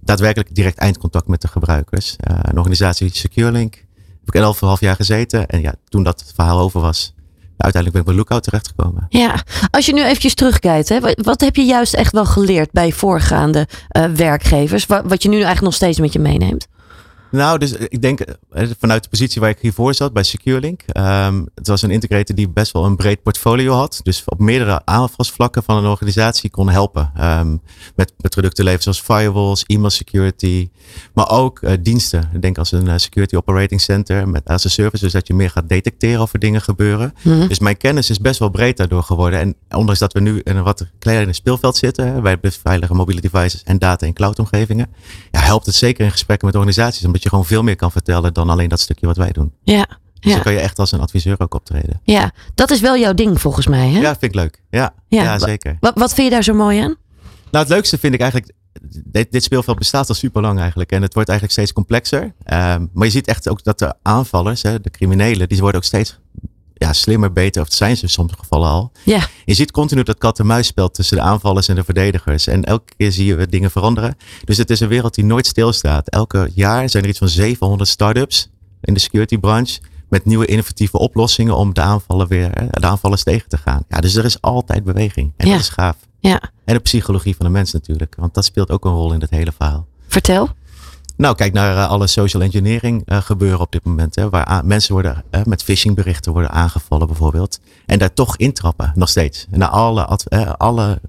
daadwerkelijk 0.00 0.54
direct 0.54 0.78
eindcontact 0.78 1.26
met 1.26 1.40
de 1.40 1.48
gebruikers. 1.48 2.16
Uh, 2.30 2.38
een 2.42 2.58
organisatie 2.58 3.14
SecureLink. 3.14 3.74
Heb 3.94 4.34
ik 4.34 4.34
elf 4.34 4.60
half 4.60 4.80
jaar 4.80 4.96
gezeten. 4.96 5.46
En 5.46 5.60
ja, 5.60 5.74
toen 5.88 6.02
dat 6.02 6.32
verhaal 6.34 6.58
over 6.58 6.80
was, 6.80 7.14
uiteindelijk 7.56 7.92
ben 7.92 8.00
ik 8.00 8.06
bij 8.06 8.14
Lookout 8.14 8.42
terechtgekomen. 8.42 9.06
Ja, 9.08 9.44
als 9.70 9.86
je 9.86 9.92
nu 9.92 10.04
eventjes 10.04 10.34
terugkijkt, 10.34 10.88
hè, 10.88 10.98
wat 11.14 11.40
heb 11.40 11.56
je 11.56 11.64
juist 11.64 11.94
echt 11.94 12.12
wel 12.12 12.26
geleerd 12.26 12.72
bij 12.72 12.92
voorgaande 12.92 13.68
uh, 13.96 14.04
werkgevers? 14.04 14.86
Wat, 14.86 15.02
wat 15.06 15.22
je 15.22 15.28
nu 15.28 15.34
eigenlijk 15.34 15.64
nog 15.64 15.74
steeds 15.74 15.98
met 15.98 16.12
je 16.12 16.18
meeneemt? 16.18 16.66
Nou, 17.34 17.58
dus 17.58 17.72
ik 17.72 18.02
denk 18.02 18.20
eh, 18.20 18.68
vanuit 18.78 19.02
de 19.02 19.08
positie 19.08 19.40
waar 19.40 19.50
ik 19.50 19.58
hiervoor 19.60 19.94
zat 19.94 20.12
bij 20.12 20.22
SecureLink. 20.22 20.82
Um, 20.96 21.48
het 21.54 21.66
was 21.66 21.82
een 21.82 21.90
integrator 21.90 22.34
die 22.34 22.48
best 22.48 22.72
wel 22.72 22.84
een 22.84 22.96
breed 22.96 23.22
portfolio 23.22 23.74
had. 23.74 24.00
Dus 24.02 24.22
op 24.26 24.38
meerdere 24.38 24.80
aanvalsvlakken 24.84 25.62
van 25.62 25.76
een 25.76 25.90
organisatie 25.90 26.50
kon 26.50 26.68
helpen. 26.68 27.12
Um, 27.20 27.60
met, 27.96 28.12
met 28.18 28.30
producten 28.30 28.64
leveren 28.64 28.94
zoals 28.94 29.00
firewalls, 29.00 29.64
e-mail 29.66 29.90
security. 29.90 30.70
Maar 31.14 31.30
ook 31.30 31.60
uh, 31.62 31.72
diensten. 31.80 32.30
Ik 32.34 32.42
denk 32.42 32.58
als 32.58 32.72
een 32.72 32.86
uh, 32.86 32.94
security 32.96 33.36
operating 33.36 33.80
center 33.80 34.28
met 34.28 34.48
as 34.48 34.66
a 34.66 34.68
service. 34.68 35.04
Dus 35.04 35.12
dat 35.12 35.26
je 35.26 35.34
meer 35.34 35.50
gaat 35.50 35.68
detecteren 35.68 36.20
of 36.20 36.32
er 36.32 36.38
dingen 36.38 36.62
gebeuren. 36.62 37.14
Mm 37.22 37.32
-hmm. 37.32 37.48
Dus 37.48 37.58
mijn 37.58 37.76
kennis 37.76 38.10
is 38.10 38.18
best 38.18 38.38
wel 38.38 38.48
breed 38.48 38.76
daardoor 38.76 39.02
geworden. 39.02 39.40
En 39.40 39.54
ondanks 39.70 40.00
dat 40.00 40.12
we 40.12 40.20
nu 40.20 40.40
in 40.44 40.56
een 40.56 40.64
wat 40.64 40.86
kleiner 40.98 41.34
speelveld 41.34 41.76
zitten. 41.76 42.22
Bij 42.22 42.38
veilige 42.62 42.94
mobiele 42.94 43.20
devices 43.20 43.62
en 43.62 43.78
data- 43.78 44.06
en 44.06 44.12
cloudomgevingen. 44.12 44.88
Ja, 45.30 45.40
helpt 45.40 45.66
het 45.66 45.74
zeker 45.74 46.04
in 46.04 46.10
gesprekken 46.10 46.46
met 46.46 46.56
organisaties. 46.56 47.04
Omdat 47.04 47.22
je 47.24 47.28
gewoon 47.28 47.44
veel 47.44 47.62
meer 47.62 47.76
kan 47.76 47.92
vertellen 47.92 48.32
dan 48.32 48.50
alleen 48.50 48.68
dat 48.68 48.80
stukje 48.80 49.06
wat 49.06 49.16
wij 49.16 49.32
doen. 49.32 49.52
Ja. 49.62 49.86
Dus 50.20 50.32
ja. 50.32 50.34
dan 50.34 50.42
kan 50.42 50.52
je 50.52 50.58
echt 50.58 50.78
als 50.78 50.92
een 50.92 51.00
adviseur 51.00 51.40
ook 51.40 51.54
optreden. 51.54 52.00
Ja, 52.02 52.32
dat 52.54 52.70
is 52.70 52.80
wel 52.80 52.96
jouw 52.96 53.14
ding 53.14 53.40
volgens 53.40 53.66
mij, 53.66 53.88
hè? 53.88 54.00
Ja, 54.00 54.10
vind 54.10 54.22
ik 54.22 54.34
leuk. 54.34 54.62
Ja, 54.70 54.94
ja. 55.08 55.22
ja 55.22 55.38
zeker. 55.38 55.76
Wat, 55.80 55.98
wat 55.98 56.14
vind 56.14 56.26
je 56.26 56.32
daar 56.34 56.44
zo 56.44 56.54
mooi 56.54 56.78
aan? 56.78 56.96
Nou, 57.50 57.64
het 57.64 57.68
leukste 57.68 57.98
vind 57.98 58.14
ik 58.14 58.20
eigenlijk. 58.20 58.52
Dit, 59.04 59.32
dit 59.32 59.42
speelveld 59.42 59.78
bestaat 59.78 60.08
al 60.08 60.14
super 60.14 60.42
lang 60.42 60.58
eigenlijk. 60.58 60.92
En 60.92 61.02
het 61.02 61.14
wordt 61.14 61.28
eigenlijk 61.28 61.58
steeds 61.58 61.72
complexer. 61.72 62.22
Um, 62.22 62.90
maar 62.92 63.06
je 63.06 63.10
ziet 63.10 63.26
echt 63.26 63.48
ook 63.48 63.64
dat 63.64 63.78
de 63.78 63.94
aanvallers, 64.02 64.62
hè, 64.62 64.80
de 64.80 64.90
criminelen, 64.90 65.48
die 65.48 65.58
worden 65.58 65.76
ook 65.76 65.86
steeds 65.86 66.18
ja, 66.74 66.92
slimmer, 66.92 67.32
beter. 67.32 67.60
Of 67.62 67.66
het 67.68 67.76
zijn 67.76 67.96
ze 67.96 68.02
in 68.02 68.08
sommige 68.08 68.38
gevallen 68.38 68.68
al. 68.68 68.92
Ja. 69.04 69.26
Je 69.44 69.54
ziet 69.54 69.70
continu 69.70 70.02
dat 70.02 70.18
kat-en-muisspel 70.18 70.90
tussen 70.90 71.16
de 71.16 71.22
aanvallers 71.22 71.68
en 71.68 71.74
de 71.74 71.84
verdedigers. 71.84 72.46
En 72.46 72.64
elke 72.64 72.92
keer 72.96 73.12
zie 73.12 73.26
je 73.36 73.46
dingen 73.46 73.70
veranderen. 73.70 74.16
Dus 74.44 74.56
het 74.56 74.70
is 74.70 74.80
een 74.80 74.88
wereld 74.88 75.14
die 75.14 75.24
nooit 75.24 75.46
stilstaat. 75.46 76.08
Elke 76.08 76.50
jaar 76.54 76.90
zijn 76.90 77.02
er 77.02 77.08
iets 77.08 77.18
van 77.18 77.28
700 77.28 77.88
start-ups 77.90 78.48
in 78.80 78.94
de 78.94 79.00
security 79.00 79.38
branche. 79.38 79.80
Met 80.08 80.24
nieuwe 80.24 80.46
innovatieve 80.46 80.98
oplossingen 80.98 81.56
om 81.56 81.74
de 81.74 81.80
aanvallen 81.80 82.28
weer, 82.28 82.50
de 82.70 82.86
aanvallers 82.86 83.22
tegen 83.22 83.48
te 83.48 83.56
gaan. 83.56 83.84
Ja, 83.88 84.00
dus 84.00 84.14
er 84.14 84.24
is 84.24 84.40
altijd 84.40 84.84
beweging. 84.84 85.32
En 85.36 85.46
Ja. 85.46 85.52
dat 85.52 85.60
is 85.62 85.68
gaaf. 85.68 85.96
Ja. 86.20 86.40
En 86.64 86.74
de 86.74 86.80
psychologie 86.80 87.36
van 87.36 87.46
de 87.46 87.52
mens 87.52 87.72
natuurlijk. 87.72 88.14
Want 88.18 88.34
dat 88.34 88.44
speelt 88.44 88.70
ook 88.70 88.84
een 88.84 88.92
rol 88.92 89.12
in 89.12 89.20
het 89.20 89.30
hele 89.30 89.52
verhaal. 89.56 89.86
Vertel. 90.08 90.48
Nou, 91.16 91.36
kijk 91.36 91.52
naar 91.52 91.76
uh, 91.76 91.88
alle 91.88 92.06
social 92.06 92.42
engineering 92.42 93.02
uh, 93.06 93.20
gebeuren 93.20 93.60
op 93.60 93.72
dit 93.72 93.84
moment. 93.84 94.14
Hè, 94.14 94.30
waar 94.30 94.62
mensen 94.64 94.92
worden 94.92 95.24
uh, 95.30 95.44
met 95.44 95.62
phishingberichten 95.62 96.32
worden 96.32 96.50
aangevallen 96.50 97.06
bijvoorbeeld. 97.06 97.60
En 97.86 97.98
daar 97.98 98.14
toch 98.14 98.36
intrappen, 98.36 98.92
nog 98.94 99.08
steeds. 99.08 99.46
Naar 99.50 99.68
alle, 99.68 100.18
alle, 100.56 101.00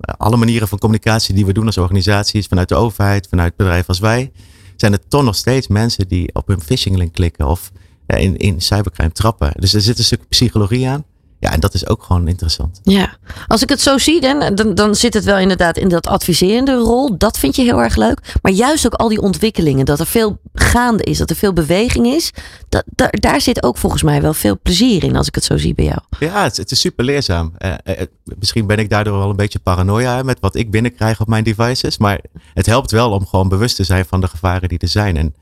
alle 0.00 0.36
manieren 0.36 0.68
van 0.68 0.78
communicatie 0.78 1.34
die 1.34 1.46
we 1.46 1.52
doen 1.52 1.66
als 1.66 1.78
organisaties, 1.78 2.46
vanuit 2.46 2.68
de 2.68 2.74
overheid, 2.74 3.26
vanuit 3.28 3.56
bedrijven 3.56 3.88
als 3.88 3.98
wij, 3.98 4.32
zijn 4.76 4.92
er 4.92 5.08
toch 5.08 5.24
nog 5.24 5.36
steeds 5.36 5.68
mensen 5.68 6.08
die 6.08 6.34
op 6.34 6.46
hun 6.46 6.60
phishinglink 6.60 7.12
klikken 7.12 7.46
of 7.46 7.70
in, 8.06 8.36
in 8.36 8.60
cybercrime 8.60 9.12
trappen. 9.12 9.52
Dus 9.56 9.74
er 9.74 9.80
zit 9.80 9.98
een 9.98 10.04
stuk 10.04 10.28
psychologie 10.28 10.88
aan. 10.88 11.04
Ja, 11.40 11.52
en 11.52 11.60
dat 11.60 11.74
is 11.74 11.86
ook 11.86 12.02
gewoon 12.02 12.28
interessant. 12.28 12.80
Ja, 12.82 13.16
als 13.46 13.62
ik 13.62 13.68
het 13.68 13.80
zo 13.80 13.98
zie, 13.98 14.20
dan, 14.20 14.54
dan, 14.54 14.74
dan 14.74 14.94
zit 14.94 15.14
het 15.14 15.24
wel 15.24 15.38
inderdaad 15.38 15.76
in 15.76 15.88
dat 15.88 16.06
adviserende 16.06 16.74
rol. 16.74 17.18
Dat 17.18 17.38
vind 17.38 17.56
je 17.56 17.62
heel 17.62 17.82
erg 17.82 17.96
leuk. 17.96 18.36
Maar 18.42 18.52
juist 18.52 18.86
ook 18.86 18.94
al 18.94 19.08
die 19.08 19.20
ontwikkelingen, 19.20 19.84
dat 19.84 20.00
er 20.00 20.06
veel 20.06 20.38
gaande 20.54 21.02
is, 21.02 21.18
dat 21.18 21.30
er 21.30 21.36
veel 21.36 21.52
beweging 21.52 22.06
is. 22.06 22.32
Dat, 22.68 22.84
daar, 22.86 23.12
daar 23.20 23.40
zit 23.40 23.62
ook 23.62 23.76
volgens 23.76 24.02
mij 24.02 24.22
wel 24.22 24.34
veel 24.34 24.58
plezier 24.62 25.04
in, 25.04 25.16
als 25.16 25.26
ik 25.26 25.34
het 25.34 25.44
zo 25.44 25.56
zie 25.56 25.74
bij 25.74 25.84
jou. 25.84 25.98
Ja, 26.18 26.42
het, 26.42 26.56
het 26.56 26.70
is 26.70 26.80
super 26.80 27.04
leerzaam. 27.04 27.52
Uh, 27.58 27.74
uh, 27.84 27.94
misschien 28.38 28.66
ben 28.66 28.78
ik 28.78 28.90
daardoor 28.90 29.18
wel 29.18 29.30
een 29.30 29.36
beetje 29.36 29.58
paranoia 29.58 30.22
met 30.22 30.40
wat 30.40 30.54
ik 30.54 30.70
binnenkrijg 30.70 31.20
op 31.20 31.28
mijn 31.28 31.44
devices. 31.44 31.98
Maar 31.98 32.20
het 32.54 32.66
helpt 32.66 32.90
wel 32.90 33.10
om 33.10 33.26
gewoon 33.26 33.48
bewust 33.48 33.76
te 33.76 33.84
zijn 33.84 34.04
van 34.04 34.20
de 34.20 34.28
gevaren 34.28 34.68
die 34.68 34.78
er 34.78 34.88
zijn. 34.88 35.16
En 35.16 35.34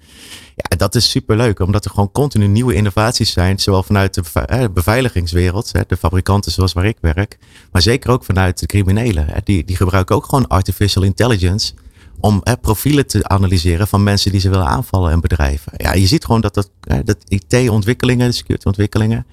ja, 0.68 0.76
dat 0.76 0.94
is 0.94 1.10
super 1.10 1.36
leuk, 1.36 1.60
omdat 1.60 1.84
er 1.84 1.90
gewoon 1.90 2.12
continu 2.12 2.46
nieuwe 2.46 2.74
innovaties 2.74 3.32
zijn, 3.32 3.58
zowel 3.58 3.82
vanuit 3.82 4.14
de 4.14 4.70
beveiligingswereld, 4.74 5.72
de 5.86 5.96
fabrikanten 5.96 6.52
zoals 6.52 6.72
waar 6.72 6.86
ik 6.86 6.96
werk, 7.00 7.38
maar 7.72 7.82
zeker 7.82 8.10
ook 8.10 8.24
vanuit 8.24 8.58
de 8.58 8.66
criminelen. 8.66 9.26
Die, 9.44 9.64
die 9.64 9.76
gebruiken 9.76 10.16
ook 10.16 10.24
gewoon 10.24 10.48
artificial 10.48 11.04
intelligence 11.04 11.72
om 12.20 12.40
hè, 12.42 12.56
profielen 12.56 13.06
te 13.06 13.28
analyseren 13.28 13.88
van 13.88 14.02
mensen 14.02 14.30
die 14.30 14.40
ze 14.40 14.48
willen 14.50 14.66
aanvallen 14.66 15.12
en 15.12 15.21
bedrijven. 15.21 15.73
Ja, 15.76 15.94
je 15.94 16.06
ziet 16.06 16.25
gewoon 16.25 16.40
dat, 16.40 16.54
dat, 16.54 16.71
dat 17.04 17.16
IT-ontwikkelingen, 17.28 18.34
security-ontwikkelingen, 18.34 19.26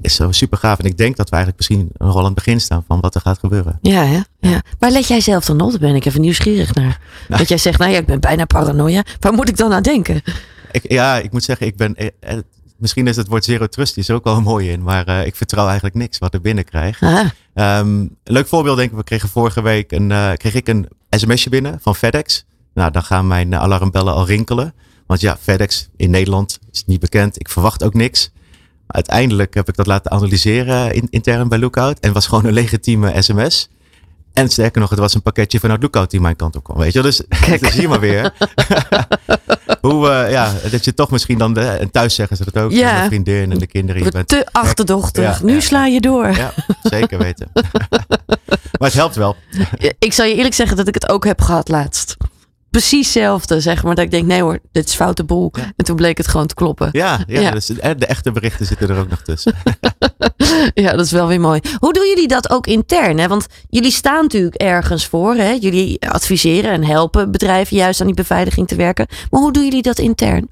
is 0.00 0.14
zo 0.14 0.32
super 0.32 0.58
gaaf. 0.58 0.78
En 0.78 0.84
ik 0.84 0.96
denk 0.96 1.16
dat 1.16 1.30
we 1.30 1.36
eigenlijk 1.36 1.68
misschien 1.68 1.90
nog 1.96 2.12
wel 2.12 2.18
aan 2.18 2.24
het 2.24 2.34
begin 2.34 2.60
staan 2.60 2.84
van 2.86 3.00
wat 3.00 3.14
er 3.14 3.20
gaat 3.20 3.38
gebeuren. 3.38 3.78
Ja, 3.82 4.04
hè? 4.04 4.20
ja. 4.48 4.62
Waar 4.78 4.90
let 4.90 5.06
jij 5.06 5.20
zelf 5.20 5.44
dan 5.44 5.60
op? 5.60 5.70
Daar 5.70 5.80
ben 5.80 5.94
ik 5.94 6.04
even 6.04 6.20
nieuwsgierig 6.20 6.74
naar. 6.74 7.00
Nou. 7.28 7.40
Dat 7.40 7.48
jij 7.48 7.58
zegt, 7.58 7.78
nou 7.78 7.90
ja, 7.90 7.98
ik 7.98 8.06
ben 8.06 8.20
bijna 8.20 8.44
paranoia. 8.44 9.04
Waar 9.20 9.32
moet 9.32 9.48
ik 9.48 9.56
dan 9.56 9.72
aan 9.72 9.82
denken? 9.82 10.22
Ik, 10.70 10.90
ja, 10.92 11.18
ik 11.18 11.32
moet 11.32 11.44
zeggen, 11.44 11.66
ik 11.66 11.76
ben. 11.76 11.94
Eh, 11.96 12.38
misschien 12.76 13.06
is 13.06 13.16
het 13.16 13.28
woord 13.28 13.44
zero 13.44 13.66
trust 13.66 13.96
is 13.96 14.10
ook 14.10 14.24
wel 14.24 14.40
mooi 14.40 14.70
in, 14.70 14.82
maar 14.82 15.08
uh, 15.08 15.26
ik 15.26 15.36
vertrouw 15.36 15.64
eigenlijk 15.64 15.94
niks 15.94 16.18
wat 16.18 16.34
ik 16.34 16.42
binnenkrijg. 16.42 17.00
Um, 17.00 17.28
een 17.54 18.16
leuk 18.24 18.48
voorbeeld, 18.48 18.76
denk 18.76 18.90
ik, 18.90 18.96
we 18.96 19.04
kregen 19.04 19.28
vorige 19.28 19.62
week 19.62 19.92
een, 19.92 20.10
uh, 20.10 20.32
kreeg 20.32 20.54
ik 20.54 20.68
een 20.68 20.88
sms'je 21.10 21.50
binnen 21.50 21.78
van 21.80 21.94
FedEx. 21.96 22.44
Nou, 22.74 22.90
dan 22.90 23.02
gaan 23.02 23.26
mijn 23.26 23.54
alarmbellen 23.54 24.14
al 24.14 24.26
rinkelen. 24.26 24.74
Want 25.06 25.20
ja, 25.20 25.36
FedEx 25.40 25.88
in 25.96 26.10
Nederland 26.10 26.58
is 26.72 26.84
niet 26.84 27.00
bekend. 27.00 27.40
Ik 27.40 27.48
verwacht 27.48 27.84
ook 27.84 27.94
niks. 27.94 28.30
Uiteindelijk 28.86 29.54
heb 29.54 29.68
ik 29.68 29.76
dat 29.76 29.86
laten 29.86 30.10
analyseren 30.10 30.94
in, 30.94 31.06
intern 31.10 31.48
bij 31.48 31.58
Lookout. 31.58 32.00
En 32.00 32.12
was 32.12 32.26
gewoon 32.26 32.44
een 32.44 32.52
legitieme 32.52 33.22
sms. 33.22 33.68
En 34.40 34.48
sterker 34.48 34.80
nog, 34.80 34.90
het 34.90 34.98
was 34.98 35.14
een 35.14 35.22
pakketje 35.22 35.60
vanuit 35.60 35.82
Lookout 35.82 36.10
die 36.10 36.20
mijn 36.20 36.36
kant 36.36 36.56
op 36.56 36.64
kwam. 36.64 36.78
Weet 36.78 36.92
je, 36.92 37.02
dus, 37.02 37.22
dus 37.60 37.72
hier 37.72 37.88
maar 37.88 38.00
weer. 38.00 38.32
Hoe, 39.80 40.08
uh, 40.08 40.30
ja, 40.30 40.52
dat 40.70 40.84
je 40.84 40.94
toch 40.94 41.10
misschien 41.10 41.38
dan, 41.38 41.54
de, 41.54 41.60
en 41.60 41.90
thuis 41.90 42.14
zeggen 42.14 42.36
ze 42.36 42.44
dat 42.44 42.62
ook, 42.62 42.70
ja. 42.70 43.00
de 43.00 43.06
vriendin 43.06 43.52
en 43.52 43.58
de 43.58 43.66
kinderen. 43.66 44.04
Je 44.04 44.10
bent 44.10 44.28
te 44.28 44.46
achterdochtig, 44.52 45.38
ja, 45.38 45.44
nu 45.44 45.54
ja, 45.54 45.60
sla 45.60 45.86
je 45.86 46.00
door. 46.00 46.30
Ja, 46.30 46.52
zeker 46.82 47.18
weten. 47.18 47.50
maar 48.78 48.88
het 48.88 48.92
helpt 48.92 49.16
wel. 49.16 49.36
Ik 49.98 50.12
zal 50.12 50.26
je 50.26 50.34
eerlijk 50.34 50.54
zeggen 50.54 50.76
dat 50.76 50.88
ik 50.88 50.94
het 50.94 51.08
ook 51.08 51.24
heb 51.24 51.40
gehad 51.40 51.68
laatst. 51.68 52.16
Precies 52.70 53.04
hetzelfde, 53.04 53.60
zeg 53.60 53.82
maar. 53.82 53.94
Dat 53.94 54.04
ik 54.04 54.10
denk, 54.10 54.26
nee 54.26 54.42
hoor, 54.42 54.58
dit 54.72 54.88
is 54.88 54.94
foute 54.94 55.24
boel. 55.24 55.52
En 55.76 55.84
toen 55.84 55.96
bleek 55.96 56.16
het 56.16 56.28
gewoon 56.28 56.46
te 56.46 56.54
kloppen. 56.54 56.88
Ja, 56.92 57.24
ja, 57.26 57.50
Dus 57.50 57.66
de 57.66 58.06
echte 58.06 58.32
berichten 58.32 58.66
zitten 58.66 58.88
er 58.88 58.98
ook 58.98 59.08
nog 59.08 59.22
tussen. 59.22 59.54
ja, 60.84 60.90
dat 60.90 61.06
is 61.06 61.12
wel 61.12 61.26
weer 61.26 61.40
mooi. 61.40 61.60
Hoe 61.78 61.92
doen 61.92 62.08
jullie 62.08 62.28
dat 62.28 62.50
ook 62.50 62.66
intern? 62.66 63.18
Hè? 63.18 63.28
Want 63.28 63.46
jullie 63.68 63.90
staan 63.90 64.22
natuurlijk 64.22 64.54
ergens 64.54 65.06
voor. 65.06 65.34
Hè? 65.34 65.50
Jullie 65.50 66.08
adviseren 66.08 66.70
en 66.70 66.84
helpen 66.84 67.30
bedrijven 67.30 67.76
juist 67.76 68.00
aan 68.00 68.06
die 68.06 68.16
beveiliging 68.16 68.68
te 68.68 68.74
werken. 68.74 69.06
Maar 69.30 69.40
hoe 69.40 69.52
doen 69.52 69.64
jullie 69.64 69.82
dat 69.82 69.98
intern? 69.98 70.50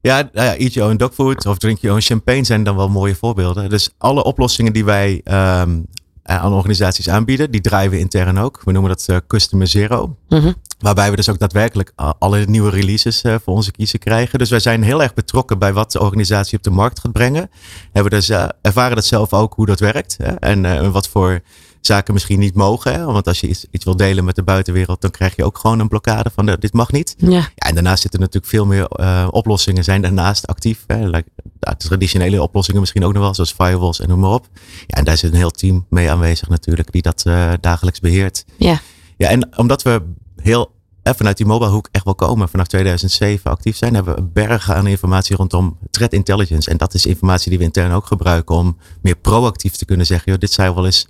Ja, 0.00 0.30
nou 0.32 0.46
ja, 0.46 0.56
eat 0.56 0.72
your 0.72 0.90
own 0.90 0.96
dogfood 0.96 1.46
of 1.46 1.58
drink 1.58 1.78
your 1.78 1.96
own 1.96 2.04
champagne 2.04 2.44
zijn 2.44 2.64
dan 2.64 2.76
wel 2.76 2.88
mooie 2.88 3.14
voorbeelden. 3.14 3.68
Dus 3.68 3.90
alle 3.98 4.24
oplossingen 4.24 4.72
die 4.72 4.84
wij 4.84 5.20
um, 5.60 5.86
aan 6.22 6.52
organisaties 6.52 7.08
aanbieden, 7.08 7.50
die 7.50 7.60
draaien 7.60 7.90
we 7.90 7.98
intern 7.98 8.38
ook. 8.38 8.60
We 8.64 8.72
noemen 8.72 8.90
dat 8.90 9.06
uh, 9.10 9.16
Customer 9.26 9.66
Zero. 9.66 10.16
Mm 10.28 10.40
-hmm. 10.40 10.54
Waarbij 10.78 11.10
we 11.10 11.16
dus 11.16 11.28
ook 11.28 11.38
daadwerkelijk 11.38 11.92
alle 12.18 12.44
nieuwe 12.44 12.70
releases 12.70 13.24
uh, 13.24 13.34
voor 13.44 13.54
onze 13.54 13.70
kiezen 13.70 13.98
krijgen. 13.98 14.38
Dus 14.38 14.50
wij 14.50 14.60
zijn 14.60 14.82
heel 14.82 15.02
erg 15.02 15.14
betrokken 15.14 15.58
bij 15.58 15.72
wat 15.72 15.92
de 15.92 16.00
organisatie 16.00 16.56
op 16.56 16.64
de 16.64 16.70
markt 16.70 17.00
gaat 17.00 17.12
brengen. 17.12 17.50
Hebben 17.92 18.12
dus, 18.12 18.30
uh, 18.30 18.44
ervaren 18.62 18.96
dat 18.96 19.04
zelf 19.04 19.32
ook 19.32 19.54
hoe 19.54 19.66
dat 19.66 19.80
werkt. 19.80 20.16
Hè? 20.22 20.34
En 20.34 20.92
wat 20.92 21.08
voor 21.08 21.42
zaken 21.86 22.12
misschien 22.12 22.38
niet 22.38 22.54
mogen. 22.54 22.92
Hè? 22.92 23.04
Want 23.04 23.26
als 23.26 23.40
je 23.40 23.48
iets, 23.48 23.66
iets 23.70 23.84
wil 23.84 23.96
delen 23.96 24.24
met 24.24 24.34
de 24.34 24.42
buitenwereld, 24.42 25.00
dan 25.00 25.10
krijg 25.10 25.36
je 25.36 25.44
ook 25.44 25.58
gewoon 25.58 25.78
een 25.78 25.88
blokkade 25.88 26.30
van 26.34 26.46
de, 26.46 26.58
dit 26.58 26.72
mag 26.72 26.92
niet. 26.92 27.14
Ja. 27.18 27.30
ja. 27.30 27.48
en 27.54 27.74
daarnaast 27.74 28.02
zitten 28.02 28.20
natuurlijk 28.20 28.52
veel 28.52 28.66
meer 28.66 28.88
oplossingen 29.30 29.84
zijn 29.84 30.02
daarnaast 30.02 30.46
actief. 30.46 30.84
Hè? 30.86 31.06
Like, 31.06 31.28
de 31.58 31.76
traditionele 31.76 32.42
oplossingen 32.42 32.80
misschien 32.80 33.04
ook 33.04 33.12
nog 33.12 33.22
wel, 33.22 33.34
zoals 33.34 33.52
firewalls 33.52 34.00
en 34.00 34.08
noem 34.08 34.20
maar 34.20 34.30
op. 34.30 34.48
Ja, 34.86 34.96
en 34.96 35.04
daar 35.04 35.16
zit 35.16 35.30
een 35.30 35.36
heel 35.36 35.50
team 35.50 35.86
mee 35.90 36.10
aanwezig 36.10 36.48
natuurlijk, 36.48 36.92
die 36.92 37.02
dat 37.02 37.22
dagelijks 37.60 38.00
beheert. 38.00 38.44
Ja. 38.56 38.80
Ja, 39.16 39.28
en 39.28 39.58
omdat 39.58 39.82
we 39.82 40.02
heel 40.36 40.72
eh, 41.02 41.14
vanuit 41.14 41.36
die 41.36 41.46
mobile 41.46 41.70
hoek 41.70 41.88
echt 41.90 42.04
wel 42.04 42.14
komen, 42.14 42.48
vanaf 42.48 42.66
2007 42.66 43.50
actief 43.50 43.76
zijn, 43.76 43.94
hebben 43.94 44.14
we 44.14 44.22
bergen 44.22 44.74
aan 44.74 44.86
informatie 44.86 45.36
rondom 45.36 45.78
threat 45.90 46.12
intelligence. 46.12 46.70
En 46.70 46.76
dat 46.76 46.94
is 46.94 47.06
informatie 47.06 47.48
die 47.48 47.58
we 47.58 47.64
intern 47.64 47.92
ook 47.92 48.06
gebruiken 48.06 48.54
om 48.54 48.76
meer 49.00 49.16
proactief 49.16 49.76
te 49.76 49.84
kunnen 49.84 50.06
zeggen, 50.06 50.32
joh, 50.32 50.40
dit 50.40 50.52
zou 50.52 50.74
wel 50.74 50.84
eens 50.84 51.08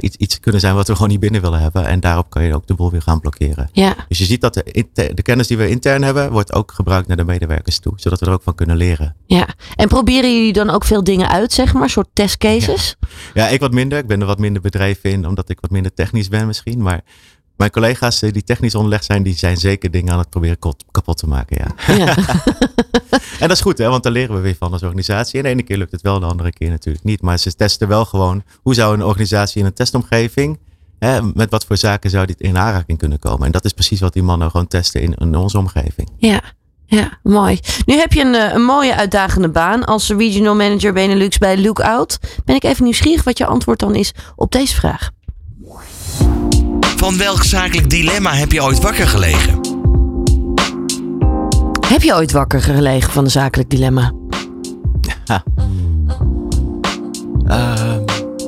iets, 0.00 0.16
iets 0.16 0.40
kunnen 0.40 0.60
zijn 0.60 0.74
wat 0.74 0.86
we 0.86 0.92
gewoon 0.92 1.08
niet 1.08 1.20
binnen 1.20 1.40
willen 1.40 1.60
hebben. 1.60 1.86
En 1.86 2.00
daarop 2.00 2.30
kan 2.30 2.42
je 2.42 2.54
ook 2.54 2.66
de 2.66 2.74
boel 2.74 2.90
weer 2.90 3.02
gaan 3.02 3.20
blokkeren. 3.20 3.68
Ja. 3.72 3.94
Dus 4.08 4.18
je 4.18 4.24
ziet 4.24 4.40
dat 4.40 4.54
de, 4.54 4.86
de 5.14 5.22
kennis 5.22 5.46
die 5.46 5.56
we 5.56 5.68
intern 5.68 6.02
hebben, 6.02 6.32
wordt 6.32 6.52
ook 6.52 6.72
gebruikt 6.72 7.08
naar 7.08 7.16
de 7.16 7.24
medewerkers 7.24 7.78
toe, 7.78 7.92
zodat 7.96 8.20
we 8.20 8.26
er 8.26 8.32
ook 8.32 8.42
van 8.42 8.54
kunnen 8.54 8.76
leren. 8.76 9.16
Ja, 9.26 9.48
en 9.76 9.88
proberen 9.88 10.34
jullie 10.34 10.52
dan 10.52 10.70
ook 10.70 10.84
veel 10.84 11.04
dingen 11.04 11.28
uit, 11.28 11.52
zeg 11.52 11.72
maar, 11.72 11.90
soort 11.90 12.08
testcases? 12.12 12.96
Ja. 13.00 13.08
ja, 13.34 13.48
ik 13.48 13.60
wat 13.60 13.72
minder. 13.72 13.98
Ik 13.98 14.06
ben 14.06 14.20
er 14.20 14.26
wat 14.26 14.38
minder 14.38 14.62
bedrijf 14.62 15.04
in, 15.04 15.26
omdat 15.26 15.48
ik 15.48 15.60
wat 15.60 15.70
minder 15.70 15.94
technisch 15.94 16.28
ben 16.28 16.46
misschien. 16.46 16.82
Maar 16.82 17.00
mijn 17.58 17.70
collega's 17.70 18.20
die 18.20 18.44
technisch 18.44 18.74
onderlegd 18.74 19.04
zijn, 19.04 19.22
die 19.22 19.36
zijn 19.36 19.56
zeker 19.56 19.90
dingen 19.90 20.12
aan 20.12 20.18
het 20.18 20.30
proberen 20.30 20.58
kapot 20.90 21.18
te 21.18 21.28
maken. 21.28 21.56
Ja. 21.56 21.94
ja. 21.94 22.16
en 23.40 23.48
dat 23.48 23.50
is 23.50 23.60
goed, 23.60 23.78
hè, 23.78 23.88
want 23.88 24.02
daar 24.02 24.12
leren 24.12 24.34
we 24.34 24.40
weer 24.40 24.56
van 24.58 24.72
als 24.72 24.82
organisatie. 24.82 25.38
En 25.38 25.44
de 25.44 25.50
ene 25.50 25.62
keer 25.62 25.76
lukt 25.76 25.92
het 25.92 26.02
wel, 26.02 26.20
de 26.20 26.26
andere 26.26 26.52
keer 26.52 26.70
natuurlijk 26.70 27.04
niet. 27.04 27.22
Maar 27.22 27.38
ze 27.38 27.54
testen 27.54 27.88
wel 27.88 28.04
gewoon 28.04 28.42
hoe 28.62 28.74
zou 28.74 28.94
een 28.94 29.04
organisatie 29.04 29.60
in 29.60 29.66
een 29.66 29.74
testomgeving, 29.74 30.58
hè, 30.98 31.22
met 31.22 31.50
wat 31.50 31.64
voor 31.64 31.76
zaken 31.76 32.10
zou 32.10 32.26
dit 32.26 32.40
in 32.40 32.58
aanraking 32.58 32.98
kunnen 32.98 33.18
komen. 33.18 33.46
En 33.46 33.52
dat 33.52 33.64
is 33.64 33.72
precies 33.72 34.00
wat 34.00 34.12
die 34.12 34.22
mannen 34.22 34.50
gewoon 34.50 34.66
testen 34.66 35.00
in, 35.00 35.14
in 35.14 35.34
onze 35.34 35.58
omgeving. 35.58 36.08
Ja. 36.16 36.40
Ja, 36.90 37.18
mooi. 37.22 37.58
Nu 37.86 37.94
heb 37.94 38.12
je 38.12 38.20
een, 38.20 38.34
eh, 38.34 38.52
een 38.52 38.64
mooie 38.64 38.96
uitdagende 38.96 39.48
baan 39.48 39.84
als 39.84 40.08
regional 40.08 40.54
manager 40.54 40.92
Benelux 40.92 41.38
bij 41.38 41.60
Lookout. 41.60 42.18
Ben 42.44 42.56
ik 42.56 42.64
even 42.64 42.84
nieuwsgierig 42.84 43.24
wat 43.24 43.38
je 43.38 43.46
antwoord 43.46 43.78
dan 43.78 43.94
is 43.94 44.12
op 44.36 44.52
deze 44.52 44.74
vraag. 44.74 45.10
Van 46.98 47.18
welk 47.18 47.44
zakelijk 47.44 47.90
dilemma 47.90 48.34
heb 48.34 48.52
je 48.52 48.62
ooit 48.62 48.80
wakker 48.80 49.06
gelegen? 49.06 49.60
Heb 51.86 52.02
je 52.02 52.14
ooit 52.14 52.32
wakker 52.32 52.62
gelegen 52.62 53.12
van 53.12 53.24
een 53.24 53.30
zakelijk 53.30 53.70
dilemma? 53.70 54.12
Ehm, 57.46 58.04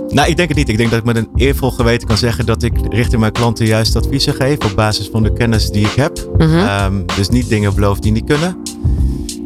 nou, 0.08 0.28
ik 0.28 0.36
denk 0.36 0.48
het 0.48 0.56
niet. 0.56 0.68
Ik 0.68 0.76
denk 0.76 0.90
dat 0.90 0.98
ik 0.98 1.04
met 1.04 1.16
een 1.16 1.28
eervol 1.34 1.70
geweten 1.70 2.08
kan 2.08 2.16
zeggen 2.16 2.46
dat 2.46 2.62
ik 2.62 2.72
richting 2.88 3.20
mijn 3.20 3.32
klanten 3.32 3.66
juist 3.66 3.96
adviezen 3.96 4.34
geef 4.34 4.64
op 4.64 4.72
basis 4.76 5.08
van 5.12 5.22
de 5.22 5.32
kennis 5.32 5.70
die 5.70 5.86
ik 5.86 5.94
heb. 5.94 6.28
Mhm. 6.38 6.56
Ehm, 6.56 7.02
dus 7.16 7.28
niet 7.28 7.48
dingen 7.48 7.74
beloof 7.74 7.98
die 7.98 8.12
niet 8.12 8.24
kunnen. 8.24 8.56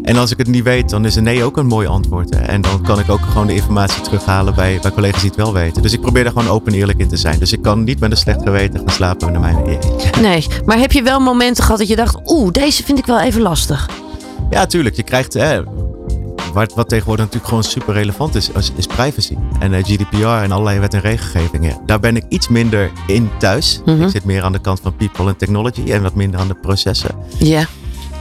En 0.05 0.17
als 0.17 0.31
ik 0.31 0.39
het 0.39 0.47
niet 0.47 0.63
weet, 0.63 0.91
dan 0.91 1.05
is 1.05 1.17
een 1.17 1.23
nee 1.23 1.45
ook 1.45 1.57
een 1.57 1.67
mooi 1.67 1.87
antwoord. 1.87 2.35
Hè. 2.35 2.41
En 2.41 2.61
dan 2.61 2.83
kan 2.83 2.99
ik 2.99 3.11
ook 3.11 3.21
gewoon 3.21 3.47
de 3.47 3.55
informatie 3.55 4.03
terughalen 4.03 4.55
bij, 4.55 4.79
bij 4.83 4.91
collega's 4.91 5.21
die 5.21 5.31
het 5.31 5.39
wel 5.39 5.53
weten. 5.53 5.83
Dus 5.83 5.93
ik 5.93 6.01
probeer 6.01 6.25
daar 6.25 6.33
gewoon 6.33 6.49
open 6.49 6.73
en 6.73 6.79
eerlijk 6.79 6.99
in 6.99 7.09
te 7.09 7.17
zijn. 7.17 7.39
Dus 7.39 7.53
ik 7.53 7.63
kan 7.63 7.85
niet 7.85 8.01
met 8.01 8.11
een 8.11 8.17
slecht 8.17 8.43
geweten 8.43 8.79
gaan 8.79 8.91
slapen 8.91 9.33
naar 9.33 9.41
mijn 9.41 9.59
idee. 9.59 9.79
Nee, 10.21 10.47
maar 10.65 10.79
heb 10.79 10.93
je 10.93 11.03
wel 11.03 11.21
momenten 11.21 11.65
gehad 11.65 11.79
dat 11.79 11.89
je 11.89 11.97
dacht, 11.97 12.17
oeh, 12.25 12.53
deze 12.53 12.85
vind 12.85 12.99
ik 12.99 13.07
wel 13.07 13.21
even 13.21 13.41
lastig. 13.41 13.89
Ja, 14.51 14.67
tuurlijk. 14.67 14.97
Je 14.97 15.03
krijgt, 15.03 15.35
hè, 15.35 15.63
wat, 16.53 16.75
wat 16.75 16.89
tegenwoordig 16.89 17.25
natuurlijk 17.25 17.49
gewoon 17.49 17.65
super 17.65 17.95
relevant 17.95 18.35
is, 18.35 18.51
is, 18.51 18.73
is 18.77 18.87
privacy. 18.87 19.37
En 19.59 19.75
eh, 19.75 19.85
GDPR 19.85 20.27
en 20.27 20.53
allerlei 20.53 20.79
wet 20.79 20.95
en 20.95 21.01
regelgevingen. 21.01 21.77
Daar 21.87 22.01
ben 22.01 22.17
ik 22.17 22.25
iets 22.29 22.49
minder 22.49 22.91
in 23.07 23.31
thuis. 23.39 23.81
Mhm. 23.85 24.03
Ik 24.03 24.09
zit 24.11 24.25
meer 24.25 24.43
aan 24.43 24.53
de 24.53 24.61
kant 24.61 24.81
van 24.81 24.97
people 24.97 25.29
en 25.29 25.37
technology 25.37 25.91
en 25.91 26.03
wat 26.03 26.15
minder 26.15 26.41
aan 26.41 26.49
de 26.49 26.55
processen. 26.55 27.11
Ja. 27.39 27.67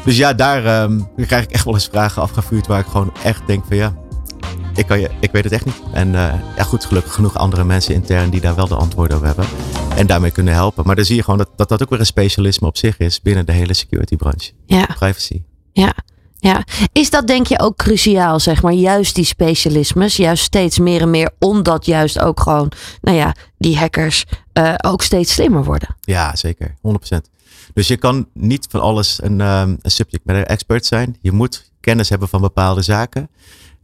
Dus 0.05 0.17
ja, 0.17 0.33
daar 0.33 0.65
ehm, 0.65 0.99
krijg 1.15 1.43
ik 1.43 1.51
echt 1.51 1.65
wel 1.65 1.73
eens 1.73 1.87
vragen 1.91 2.21
afgevuurd 2.21 2.67
waar 2.67 2.79
ik 2.79 2.85
gewoon 2.85 3.13
echt 3.23 3.47
denk 3.47 3.63
van 3.67 3.77
ja, 3.77 3.95
ik, 4.75 4.85
kan 4.85 4.99
je, 4.99 5.09
ik 5.19 5.31
weet 5.31 5.43
het 5.43 5.53
echt 5.53 5.65
niet. 5.65 5.81
En 5.93 6.15
eh, 6.15 6.33
ja, 6.57 6.63
goed, 6.63 6.85
gelukkig 6.85 7.13
genoeg 7.13 7.37
andere 7.37 7.63
mensen 7.63 7.93
intern 7.93 8.29
die 8.29 8.41
daar 8.41 8.55
wel 8.55 8.67
de 8.67 8.75
antwoorden 8.75 9.17
op 9.17 9.23
hebben. 9.23 9.45
En 9.95 10.07
daarmee 10.07 10.31
kunnen 10.31 10.53
helpen. 10.53 10.85
Maar 10.85 10.95
dan 10.95 11.05
zie 11.05 11.15
je 11.15 11.23
gewoon 11.23 11.37
dat, 11.37 11.49
dat 11.55 11.69
dat 11.69 11.81
ook 11.81 11.89
weer 11.89 11.99
een 11.99 12.05
specialisme 12.05 12.67
op 12.67 12.77
zich 12.77 12.97
is 12.97 13.21
binnen 13.21 13.45
de 13.45 13.51
hele 13.51 13.73
security 13.73 14.15
branche. 14.15 14.51
Ja, 14.65 14.85
Privacy. 14.85 15.41
ja. 15.71 15.93
Ja, 16.37 16.63
is 16.91 17.09
dat 17.09 17.27
denk 17.27 17.47
je 17.47 17.59
ook 17.59 17.77
cruciaal, 17.77 18.39
zeg 18.39 18.61
maar, 18.61 18.73
juist 18.73 19.15
die 19.15 19.25
specialismes, 19.25 20.15
juist 20.15 20.43
steeds 20.43 20.79
meer 20.79 21.01
en 21.01 21.09
meer, 21.09 21.31
omdat 21.39 21.85
juist 21.85 22.19
ook 22.19 22.39
gewoon, 22.39 22.71
nou 23.01 23.17
ja, 23.17 23.35
die 23.57 23.77
hackers 23.77 24.25
eh, 24.53 24.73
ook 24.77 25.01
steeds 25.01 25.33
slimmer 25.33 25.63
worden. 25.63 25.95
Ja, 26.01 26.35
zeker. 26.35 26.75
100%. 26.77 27.32
Dus 27.73 27.87
je 27.87 27.97
kan 27.97 28.27
niet 28.33 28.67
van 28.69 28.79
alles 28.81 29.19
een, 29.23 29.41
ehm, 29.41 29.75
een 29.81 29.91
subject 29.91 30.25
matter 30.25 30.45
expert 30.45 30.85
zijn. 30.85 31.17
Je 31.21 31.31
moet 31.31 31.71
kennis 31.79 32.09
hebben 32.09 32.27
van 32.27 32.41
bepaalde 32.41 32.81
zaken. 32.81 33.29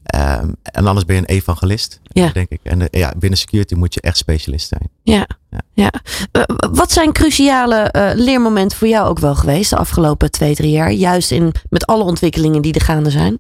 Ehm, 0.04 0.49
en 0.63 0.86
anders 0.88 1.06
ben 1.06 1.15
je 1.15 1.21
een 1.21 1.28
evangelist, 1.28 1.99
Ja. 2.04 2.30
denk 2.32 2.49
ik. 2.49 2.60
En 2.63 2.89
eh, 2.89 2.99
ja, 3.02 3.13
binnen 3.17 3.39
security 3.39 3.75
moet 3.75 3.93
je 3.93 4.02
echt 4.02 4.17
specialist 4.17 4.67
zijn. 4.67 4.89
Ja, 5.04 5.28
Ja. 5.49 5.60
ja. 5.73 5.91
Eh, 6.32 6.43
wat 6.71 6.91
zijn 6.91 7.12
cruciale 7.13 7.75
eh, 7.75 8.12
leermomenten 8.15 8.78
voor 8.78 8.88
jou 8.88 9.08
ook 9.10 9.19
wel 9.19 9.36
geweest 9.36 9.69
de 9.69 9.75
afgelopen 9.78 10.32
twee, 10.32 10.56
drie 10.56 10.71
jaar? 10.71 10.91
Juist 10.91 11.32
in, 11.32 11.52
met 11.69 11.86
alle 11.86 12.04
ontwikkelingen 12.04 12.62
die 12.62 12.73
er 12.73 12.82
gaande 12.82 13.10
zijn. 13.12 13.39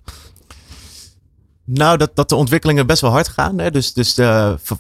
Nou, 1.65 1.97
dat, 1.97 2.15
dat 2.15 2.29
de 2.29 2.35
ontwikkelingen 2.35 2.87
best 2.87 3.01
wel 3.01 3.11
hard 3.11 3.27
gaan. 3.27 3.59
Hè? 3.59 3.71
Dus, 3.71 3.93
dus 3.93 4.13
v- 4.13 4.71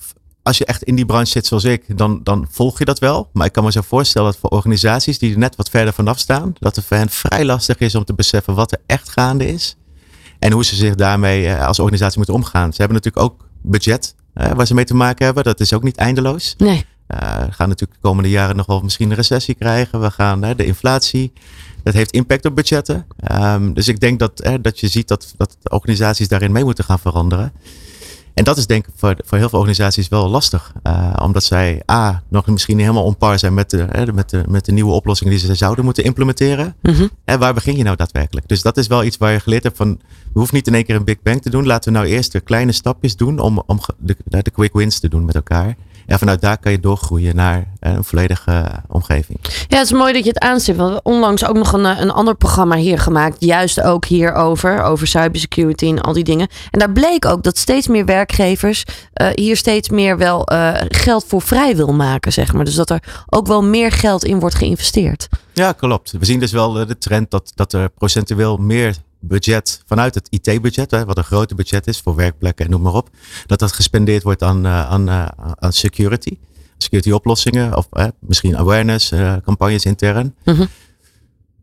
als 0.49 0.57
je 0.57 0.65
echt 0.65 0.83
in 0.83 0.95
die 0.95 1.05
branche 1.05 1.31
zit 1.31 1.45
zoals 1.45 1.63
ik, 1.63 1.97
dan, 1.97 2.19
dan 2.23 2.47
volg 2.49 2.79
je 2.79 2.85
dat 2.85 2.99
wel. 2.99 3.29
Maar 3.33 3.45
ik 3.45 3.51
kan 3.51 3.63
me 3.63 3.71
zo 3.71 3.81
voorstellen 3.81 4.31
dat 4.31 4.39
voor 4.39 4.49
organisaties 4.49 5.19
die 5.19 5.31
er 5.31 5.37
net 5.37 5.55
wat 5.55 5.69
verder 5.69 5.93
vanaf 5.93 6.19
staan, 6.19 6.53
dat 6.59 6.75
het 6.75 6.85
voor 6.85 6.97
hen 6.97 7.09
vrij 7.09 7.45
lastig 7.45 7.77
is 7.77 7.95
om 7.95 8.03
te 8.03 8.13
beseffen 8.13 8.55
wat 8.55 8.71
er 8.71 8.79
echt 8.85 9.09
gaande 9.09 9.47
is. 9.47 9.75
En 10.39 10.51
hoe 10.51 10.65
ze 10.65 10.75
zich 10.75 10.95
daarmee 10.95 11.47
eh, 11.47 11.67
als 11.67 11.79
organisatie 11.79 12.17
moeten 12.17 12.35
omgaan. 12.35 12.73
Ze 12.73 12.81
hebben 12.81 12.97
natuurlijk 12.97 13.25
ook 13.25 13.45
budget 13.61 14.15
eh, 14.33 14.51
waar 14.51 14.67
ze 14.67 14.73
mee 14.73 14.85
te 14.85 14.95
maken 14.95 15.25
hebben. 15.25 15.43
Dat 15.43 15.59
is 15.59 15.73
ook 15.73 15.83
niet 15.83 15.97
eindeloos. 15.97 16.55
Nee. 16.57 16.85
Eh, 17.07 17.19
we 17.19 17.51
gaan 17.51 17.69
natuurlijk 17.69 18.01
de 18.01 18.07
komende 18.07 18.29
jaren 18.29 18.55
nog 18.55 18.65
wel 18.65 18.81
misschien 18.81 19.09
een 19.09 19.15
recessie 19.15 19.55
krijgen. 19.55 20.01
We 20.01 20.11
gaan 20.11 20.43
hè, 20.43 20.55
de 20.55 20.65
inflatie. 20.65 21.33
Dat 21.83 21.93
heeft 21.93 22.11
impact 22.11 22.45
op 22.45 22.55
budgetten. 22.55 23.05
Ehm, 23.19 23.73
dus 23.73 23.87
ik 23.87 23.99
denk 23.99 24.19
dat, 24.19 24.31
hè, 24.43 24.61
dat 24.61 24.79
je 24.79 24.87
ziet 24.87 25.07
dat, 25.07 25.33
dat 25.37 25.57
organisaties 25.63 26.27
daarin 26.27 26.51
mee 26.51 26.63
moeten 26.63 26.83
gaan 26.83 26.99
veranderen. 26.99 27.53
En 28.39 28.45
dat 28.45 28.57
is 28.57 28.67
denk 28.67 28.87
ik 28.87 28.93
voor, 28.95 29.15
voor 29.25 29.37
heel 29.37 29.49
veel 29.49 29.59
organisaties 29.59 30.07
wel 30.07 30.29
lastig. 30.29 30.73
Eh, 30.83 31.13
omdat 31.21 31.43
zij 31.43 31.81
A, 31.91 32.23
nog 32.29 32.47
misschien 32.47 32.75
niet 32.75 32.85
helemaal 32.85 33.07
on 33.07 33.17
par 33.17 33.39
zijn 33.39 33.53
met 33.53 33.69
de, 33.69 33.87
hè, 33.89 34.13
met, 34.13 34.29
de, 34.29 34.43
met 34.47 34.65
de 34.65 34.71
nieuwe 34.71 34.91
oplossingen 34.91 35.33
die 35.33 35.41
ze 35.41 35.55
zouden 35.55 35.85
moeten 35.85 36.03
implementeren. 36.03 36.75
Mhm. 36.81 37.07
En 37.25 37.39
waar 37.39 37.53
begin 37.53 37.77
je 37.77 37.83
nou 37.83 37.95
daadwerkelijk? 37.95 38.47
Dus 38.47 38.61
dat 38.61 38.77
is 38.77 38.87
wel 38.87 39.03
iets 39.03 39.17
waar 39.17 39.31
je 39.31 39.39
geleerd 39.39 39.63
hebt 39.63 39.77
van, 39.77 39.99
we 40.07 40.39
hoeven 40.39 40.55
niet 40.55 40.67
in 40.67 40.73
één 40.73 40.85
keer 40.85 40.95
een 40.95 41.03
Big 41.03 41.21
Bang 41.21 41.41
te 41.41 41.49
doen. 41.49 41.65
Laten 41.65 41.93
we 41.93 41.99
nou 41.99 42.11
eerst 42.11 42.31
de 42.31 42.39
kleine 42.39 42.71
stapjes 42.71 43.15
doen 43.15 43.39
om, 43.39 43.63
om 43.65 43.79
de, 43.97 44.15
de 44.23 44.51
quick 44.51 44.73
wins 44.73 44.99
te 44.99 45.09
doen 45.09 45.25
met 45.25 45.35
elkaar. 45.35 45.75
En 46.09 46.19
vanuit 46.19 46.41
daar 46.41 46.57
kan 46.57 46.71
je 46.71 46.79
doorgroeien 46.79 47.35
naar 47.35 47.67
eh, 47.79 47.93
een 47.93 48.03
volledige 48.03 48.51
eh, 48.51 48.77
omgeving. 48.87 49.39
Ja, 49.67 49.77
het 49.77 49.85
is 49.85 49.91
mooi 49.91 50.13
dat 50.13 50.23
je 50.23 50.29
het 50.29 50.39
aanstipt. 50.39 50.77
Want 50.77 50.89
we 50.89 50.95
hebben 50.95 51.13
onlangs 51.13 51.45
ook 51.45 51.55
nog 51.55 51.73
een, 51.73 51.85
eh, 51.85 51.99
een 51.99 52.11
ander 52.11 52.35
programma 52.35 52.75
hier 52.75 52.99
gemaakt. 52.99 53.35
Juist 53.39 53.81
ook 53.81 54.05
hierover. 54.05 54.83
Over 54.83 55.07
cybersecurity 55.07 55.85
en 55.85 56.01
al 56.01 56.13
die 56.13 56.23
dingen. 56.23 56.47
En 56.71 56.79
daar 56.79 56.91
bleek 56.91 57.25
ook 57.25 57.43
dat 57.43 57.57
steeds 57.57 57.87
meer 57.87 58.05
werkgevers 58.05 58.83
hier 59.33 59.57
steeds 59.57 59.89
meer 59.89 60.17
wel 60.17 60.41
geld 60.87 61.25
voor 61.27 61.41
vrij 61.41 61.75
wil 61.75 61.93
maken, 61.93 62.33
zeg 62.33 62.53
maar. 62.53 62.65
Dus 62.65 62.75
dat 62.75 62.89
er 62.89 63.03
ook 63.25 63.47
wel 63.47 63.63
meer 63.63 63.91
geld 63.91 64.23
in 64.23 64.39
wordt 64.39 64.55
geïnvesteerd. 64.55 65.27
Ja, 65.53 65.71
klopt. 65.71 66.11
We 66.11 66.25
zien 66.25 66.39
dus 66.39 66.51
wel 66.51 66.71
de 66.71 66.97
trend 66.97 67.31
dat, 67.31 67.51
dat 67.55 67.73
er 67.73 67.89
procentueel 67.89 68.57
meer 68.57 68.95
budget 69.19 69.81
vanuit 69.85 70.15
het 70.15 70.27
IT-budget, 70.29 70.91
wat 70.91 71.17
een 71.17 71.23
grote 71.23 71.55
budget 71.55 71.87
is 71.87 71.99
voor 71.99 72.15
werkplekken 72.15 72.65
en 72.65 72.71
noem 72.71 72.81
maar 72.81 72.93
op, 72.93 73.09
dat 73.45 73.59
dat 73.59 73.71
gespendeerd 73.71 74.23
wordt 74.23 74.43
aan, 74.43 74.65
eh, 74.65 74.89
aan, 74.89 75.09
eh, 75.09 75.27
aan 75.55 75.73
security. 75.73 76.37
Security 76.77 77.11
oplossingen 77.11 77.77
of 77.77 77.87
misschien 78.19 78.57
awareness 78.57 79.11
eh, 79.11 79.35
campagnes 79.45 79.85
intern. 79.85 80.35
Mhm. 80.43 80.65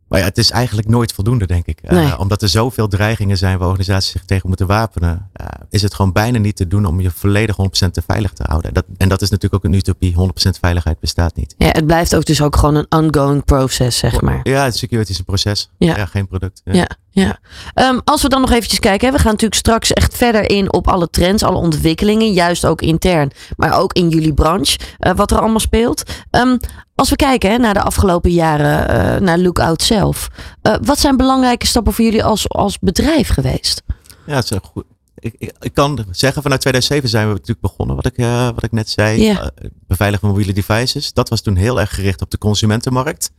Maar 0.09 0.19
ja, 0.19 0.25
het 0.25 0.39
is 0.39 0.51
eigenlijk 0.51 0.89
nooit 0.89 1.13
voldoende, 1.13 1.47
denk 1.47 1.67
ik. 1.67 1.81
Eh, 1.83 2.15
omdat 2.19 2.43
er 2.43 2.49
zoveel 2.49 2.89
dreigingen 2.89 3.37
zijn 3.37 3.59
waar 3.59 3.69
organisaties 3.69 4.13
zich 4.13 4.25
tegen 4.25 4.49
moeten 4.49 4.67
wapenen, 4.67 5.31
eh, 5.33 5.47
is 5.71 5.83
het 5.83 5.95
gewoon 5.95 6.13
bijna 6.13 6.39
niet 6.39 6.57
te 6.57 6.67
doen 6.67 6.85
om 6.85 7.01
je 7.01 7.11
volledig 7.11 7.57
100% 7.57 7.95
te 7.95 8.03
veilig 8.07 8.33
te 8.33 8.45
houden. 8.47 8.75
Dat, 8.75 8.85
en 8.97 9.09
dat 9.09 9.23
is 9.23 9.31
natuurlijk 9.31 9.65
ook 9.65 9.73
een 9.73 9.79
utopie. 9.79 10.15
100% 10.15 10.59
veiligheid 10.59 11.01
bestaat 11.01 11.37
niet. 11.37 11.55
Ja, 11.59 11.69
het 11.69 11.87
blijft 11.87 12.15
ook 12.17 12.25
dus 12.25 12.43
ook 12.43 12.57
gewoon 12.57 12.75
een 12.75 12.87
ongoing 12.91 13.45
process, 13.45 13.99
zeg 13.99 14.21
maar. 14.21 14.41
Ja, 14.43 14.71
security 14.71 15.11
is 15.11 15.19
een 15.19 15.25
proces. 15.25 15.71
Ja. 15.79 15.97
Ja, 15.97 16.07
geen 16.07 16.29
product. 16.29 16.61
Ja, 16.65 16.89
ja. 17.11 17.39
Ehm, 17.75 17.99
als 18.05 18.23
we 18.23 18.29
dan 18.29 18.41
nog 18.41 18.51
eventjes 18.53 18.79
kijken, 18.79 19.07
hè, 19.07 19.13
we 19.13 19.21
gaan 19.21 19.31
natuurlijk 19.33 19.61
straks 19.61 19.93
echt 19.93 20.17
verder 20.17 20.51
in 20.51 20.73
op 20.73 20.89
alle 20.89 21.11
trends, 21.11 21.43
alle 21.43 21.57
ontwikkelingen, 21.57 22.33
juist 22.33 22.67
ook 22.67 22.83
intern, 22.83 23.31
maar 23.57 23.79
ook 23.79 23.93
in 23.93 24.09
jullie 24.09 24.35
branche, 24.35 24.79
eh, 24.99 25.15
wat 25.15 25.31
er 25.31 25.39
allemaal 25.39 25.61
speelt. 25.61 26.03
Ehm, 26.31 26.57
als 26.97 27.11
we 27.11 27.17
kijken 27.17 27.51
hè, 27.51 27.59
naar 27.59 27.75
de 27.75 27.83
afgelopen 27.83 28.31
jaren, 28.31 28.89
eh, 28.89 29.21
naar 29.21 29.39
Lookout 29.39 29.83
zelf, 29.83 30.29
eh, 30.63 30.75
wat 30.83 30.99
zijn 30.99 31.17
belangrijke 31.17 31.67
stappen 31.67 31.93
voor 31.93 32.05
jullie 32.05 32.25
als, 32.25 32.49
als 32.49 32.79
bedrijf 32.79 33.29
geweest? 33.29 33.83
Ja, 34.27 34.35
het 34.35 34.51
is 34.51 34.59
goed. 34.63 34.85
Ik, 35.19 35.35
ik, 35.39 35.53
ik 35.61 35.75
kan 35.75 36.05
zeggen, 36.11 36.43
vanuit 36.43 36.61
2007 36.61 37.09
zijn 37.09 37.27
we 37.27 37.33
natuurlijk 37.33 37.61
begonnen, 37.61 37.97
wat 37.97 38.07
ik, 38.07 38.17
eh, 38.17 38.49
wat 38.55 38.63
ik 38.63 38.73
net 38.73 38.91
zei. 38.91 39.29
Eh, 39.29 39.47
beveiligen 39.87 40.29
mobiele 40.29 40.53
devices. 40.53 41.13
Dat 41.13 41.29
was 41.29 41.41
toen 41.41 41.57
heel 41.57 41.81
erg 41.81 41.95
gericht 41.95 42.23
op 42.23 42.31
de 42.31 42.39
consumentenmarkt. 42.39 43.31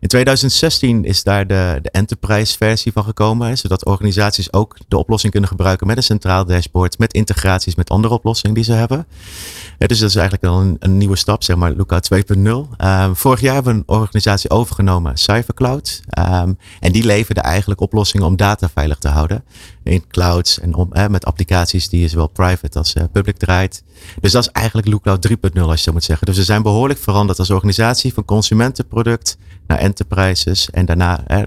In 0.00 0.08
2016 0.08 1.04
is 1.04 1.22
daar 1.22 1.46
de, 1.46 1.78
de 1.82 1.90
enterprise 1.90 2.56
versie 2.56 2.92
van 2.92 3.04
gekomen. 3.04 3.58
Zodat 3.58 3.84
organisaties 3.84 4.52
ook 4.52 4.76
de 4.88 4.98
oplossing 4.98 5.32
kunnen 5.32 5.50
gebruiken 5.50 5.86
met 5.86 5.96
een 5.96 6.02
centraal 6.02 6.44
dashboard. 6.44 6.98
Met 6.98 7.12
integraties 7.12 7.74
met 7.74 7.90
andere 7.90 8.14
oplossingen 8.14 8.54
die 8.54 8.64
ze 8.64 8.72
hebben. 8.72 9.06
Ja, 9.78 9.86
dus 9.86 9.98
dat 9.98 10.08
is 10.08 10.14
eigenlijk 10.16 10.52
al 10.52 10.60
een, 10.60 10.76
een 10.78 10.98
nieuwe 10.98 11.16
stap, 11.16 11.42
zeg 11.42 11.56
maar, 11.56 11.72
Lookout 11.72 12.08
2.0. 12.14 12.76
Ehm, 12.76 13.14
vorig 13.14 13.40
jaar 13.40 13.54
hebben 13.54 13.72
we 13.72 13.78
een 13.78 13.98
organisatie 13.98 14.50
overgenomen, 14.50 15.16
Cybercloud. 15.16 16.00
Ehm, 16.08 16.52
en 16.80 16.92
die 16.92 17.04
leverde 17.04 17.40
eigenlijk 17.40 17.80
oplossingen 17.80 18.26
om 18.26 18.36
data 18.36 18.68
veilig 18.68 18.98
te 18.98 19.08
houden. 19.08 19.44
In 19.82 20.04
clouds 20.08 20.60
en 20.60 20.74
om, 20.74 20.88
met 21.10 21.24
applicaties 21.24 21.88
die 21.88 22.08
zowel 22.08 22.28
private 22.28 22.78
als 22.78 22.92
eh, 22.92 23.04
public 23.12 23.36
draait. 23.36 23.82
Dus 24.20 24.32
dat 24.32 24.42
is 24.42 24.50
eigenlijk 24.52 24.88
Lookout 24.88 25.28
3.0 25.28 25.60
als 25.62 25.78
je 25.78 25.84
zo 25.84 25.92
moet 25.92 26.04
zeggen. 26.04 26.26
Dus 26.26 26.36
we 26.36 26.44
zijn 26.44 26.62
behoorlijk 26.62 27.00
veranderd 27.00 27.38
als 27.38 27.50
organisatie 27.50 28.14
van 28.14 28.24
consumentenproduct 28.24 29.38
naar 29.70 29.78
enterprises. 29.78 30.70
En 30.70 30.86
daarna 30.86 31.26
eh, 31.26 31.42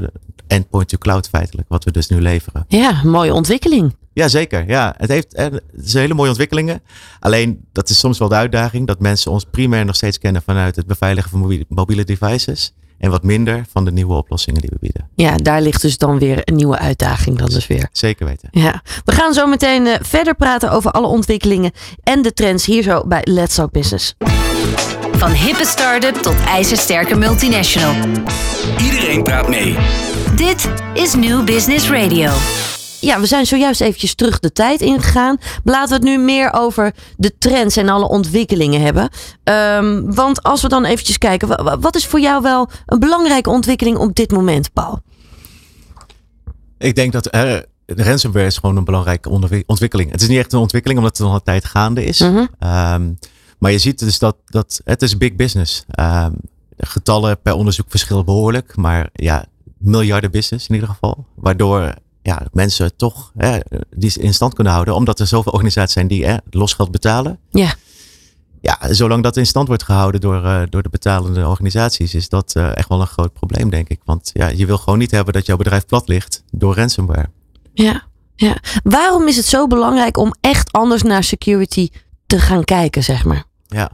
endpoint 0.47 0.89
to 0.89 0.97
cloud 0.97 1.29
feitelijk, 1.29 1.69
wat 1.69 1.83
we 1.83 1.91
dus 1.91 2.07
nu 2.07 2.21
leveren. 2.21 2.65
Ja, 2.67 3.01
mooie 3.03 3.33
ontwikkeling. 3.33 3.95
Ja, 4.13 4.27
zeker. 4.27 4.67
Ja, 4.67 4.93
het, 4.97 5.09
heeft, 5.09 5.33
eh, 5.33 5.45
het 5.75 5.93
hele 5.93 6.13
mooie 6.13 6.29
ontwikkelingen. 6.29 6.81
Alleen, 7.19 7.65
dat 7.71 7.89
is 7.89 7.99
soms 7.99 8.17
wel 8.17 8.27
de 8.27 8.35
uitdaging 8.35 8.87
dat 8.87 8.99
mensen 8.99 9.31
ons 9.31 9.45
primair 9.51 9.85
nog 9.85 9.95
steeds 9.95 10.19
kennen 10.19 10.41
vanuit 10.41 10.75
het 10.75 10.87
beveiligen 10.87 11.29
van 11.29 11.39
mobiele, 11.39 11.65
mobiele 11.67 12.03
devices. 12.03 12.73
En 12.97 13.09
wat 13.09 13.23
minder 13.23 13.65
van 13.71 13.85
de 13.85 13.91
nieuwe 13.91 14.13
oplossingen 14.13 14.61
die 14.61 14.69
we 14.73 14.77
bieden. 14.79 15.09
Ja, 15.15 15.37
daar 15.37 15.61
ligt 15.61 15.81
dus 15.81 15.97
dan 15.97 16.19
weer 16.19 16.41
een 16.43 16.55
nieuwe 16.55 16.77
uitdaging 16.77 17.37
dan 17.37 17.49
dus 17.49 17.67
weer. 17.67 17.89
Zeker 17.91 18.25
weten. 18.25 18.49
Ja, 18.51 18.81
we 19.05 19.11
gaan 19.11 19.33
zo 19.33 19.47
meteen 19.47 19.87
eh, 19.87 19.95
verder 20.01 20.35
praten 20.35 20.71
over 20.71 20.91
alle 20.91 21.07
ontwikkelingen 21.07 21.71
en 22.03 22.21
de 22.21 22.33
trends 22.33 22.65
hier 22.65 22.83
zo 22.83 23.07
bij 23.07 23.21
Let's 23.23 23.55
Talk 23.55 23.71
Business. 23.71 24.15
Van 25.17 25.31
hippe 25.31 25.65
start-up 25.65 26.15
tot 26.15 26.35
ijzersterke 26.47 27.15
multinational. 27.15 27.95
Iedereen 28.81 29.23
praat 29.23 29.47
mee. 29.49 29.75
Dit 30.35 30.69
is 30.93 31.13
New 31.15 31.43
Business 31.45 31.89
Radio. 31.89 32.31
Ja, 32.99 33.19
we 33.19 33.25
zijn 33.25 33.45
zojuist 33.45 33.81
eventjes 33.81 34.15
terug 34.15 34.39
de 34.39 34.51
tijd 34.51 34.81
ingegaan. 34.81 35.37
Laten 35.63 35.87
we 35.89 35.93
het 35.95 36.03
nu 36.03 36.17
meer 36.23 36.53
over 36.53 36.93
de 37.17 37.37
trends 37.37 37.77
en 37.77 37.89
alle 37.89 38.07
ontwikkelingen 38.09 38.81
hebben. 38.81 39.09
Ehm, 39.43 40.01
want 40.13 40.43
als 40.43 40.61
we 40.61 40.67
dan 40.67 40.85
eventjes 40.85 41.17
kijken, 41.17 41.47
wa- 41.47 41.63
wa- 41.63 41.79
wat 41.79 41.95
is 41.95 42.05
voor 42.05 42.19
jou 42.19 42.41
wel 42.41 42.69
een 42.85 42.99
belangrijke 42.99 43.49
ontwikkeling 43.49 43.97
op 43.97 44.15
dit 44.15 44.31
moment, 44.31 44.73
Paul? 44.73 45.01
Ik 46.77 46.95
denk 46.95 47.11
dat 47.11 47.27
ransomware 47.85 48.45
is 48.45 48.57
gewoon 48.57 48.77
een 48.77 48.83
belangrijke 48.85 49.29
ontwikkeling. 49.65 50.11
Het 50.11 50.21
is 50.21 50.27
niet 50.27 50.37
echt 50.37 50.53
een 50.53 50.59
ontwikkeling 50.59 50.99
omdat 50.99 51.17
het 51.17 51.27
al 51.27 51.33
een 51.33 51.43
tijd 51.43 51.65
gaande 51.65 52.05
is. 52.05 52.19
Mhm. 52.19 52.45
Ehm, 52.59 53.11
maar 53.63 53.71
je 53.71 53.77
ziet 53.77 53.99
dus 53.99 54.19
dat, 54.19 54.35
dat 54.45 54.81
het 54.83 55.01
is 55.01 55.17
big 55.17 55.35
business. 55.35 55.83
Ehm 55.89 56.31
getallen 56.77 57.41
per 57.41 57.53
onderzoek 57.53 57.85
verschillen 57.89 58.25
behoorlijk. 58.25 58.75
Maar 58.75 59.09
ja, 59.13 59.45
miljarden 59.77 60.31
business 60.31 60.67
in 60.67 60.73
ieder 60.73 60.89
geval. 60.89 61.25
Waardoor 61.35 61.93
ja, 62.21 62.45
mensen 62.51 62.95
toch 62.95 63.31
hè, 63.37 63.59
die 63.95 64.19
in 64.19 64.33
stand 64.33 64.53
kunnen 64.53 64.73
houden. 64.73 64.95
Omdat 64.95 65.19
er 65.19 65.27
zoveel 65.27 65.51
organisaties 65.51 65.93
zijn 65.93 66.07
die 66.07 66.25
hè, 66.25 66.37
losgeld 66.49 66.91
betalen. 66.91 67.39
Ja. 67.49 67.73
Ja, 68.61 68.93
zolang 68.93 69.23
dat 69.23 69.37
in 69.37 69.45
stand 69.45 69.67
wordt 69.67 69.83
gehouden 69.83 70.21
door, 70.21 70.45
eh, 70.45 70.61
door 70.69 70.83
de 70.83 70.89
betalende 70.89 71.47
organisaties, 71.47 72.13
is 72.13 72.29
dat 72.29 72.55
eh, 72.55 72.77
echt 72.77 72.89
wel 72.89 73.01
een 73.01 73.07
groot 73.07 73.33
probleem, 73.33 73.69
denk 73.69 73.89
ik. 73.89 73.99
Want 74.05 74.29
ja, 74.33 74.47
je 74.47 74.65
wil 74.65 74.77
gewoon 74.77 74.99
niet 74.99 75.11
hebben 75.11 75.33
dat 75.33 75.45
jouw 75.45 75.57
bedrijf 75.57 75.85
plat 75.85 76.07
ligt 76.07 76.43
door 76.51 76.75
ransomware. 76.75 77.29
Ja, 77.73 78.03
ja. 78.35 78.57
Waarom 78.83 79.27
is 79.27 79.35
het 79.35 79.45
zo 79.45 79.67
belangrijk 79.67 80.17
om 80.17 80.33
echt 80.41 80.71
anders 80.71 81.03
naar 81.03 81.23
security 81.23 81.89
te 82.25 82.39
gaan 82.39 82.63
kijken, 82.63 83.03
zeg 83.03 83.25
maar? 83.25 83.45
Ja. 83.73 83.91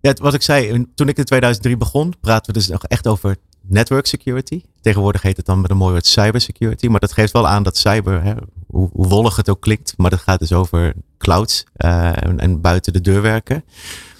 ja, 0.00 0.14
wat 0.20 0.34
ik 0.34 0.42
zei, 0.42 0.86
toen 0.94 1.08
ik 1.08 1.18
in 1.18 1.24
2003 1.24 1.76
begon, 1.76 2.14
praten 2.20 2.46
we 2.46 2.58
dus 2.58 2.68
nog 2.68 2.84
echt 2.84 3.06
over 3.06 3.36
network 3.68 4.06
security. 4.06 4.62
Tegenwoordig 4.80 5.22
heet 5.22 5.36
het 5.36 5.46
dan 5.46 5.60
met 5.60 5.70
een 5.70 5.76
mooi 5.76 5.90
woord 5.90 6.06
cybersecurity. 6.06 6.86
Maar 6.86 7.00
dat 7.00 7.12
geeft 7.12 7.32
wel 7.32 7.48
aan 7.48 7.62
dat 7.62 7.76
cyber, 7.76 8.22
hè, 8.22 8.32
hoe, 8.66 8.88
wollig 8.92 9.36
het 9.36 9.48
ook 9.48 9.60
klinkt, 9.60 9.94
maar 9.96 10.10
dat 10.10 10.20
gaat 10.20 10.38
dus 10.38 10.52
over 10.52 10.94
clouds 11.18 11.64
eh, 11.76 12.22
en, 12.22 12.40
en 12.40 12.60
buiten 12.60 12.92
de 12.92 13.00
deur 13.00 13.22
werken. 13.22 13.64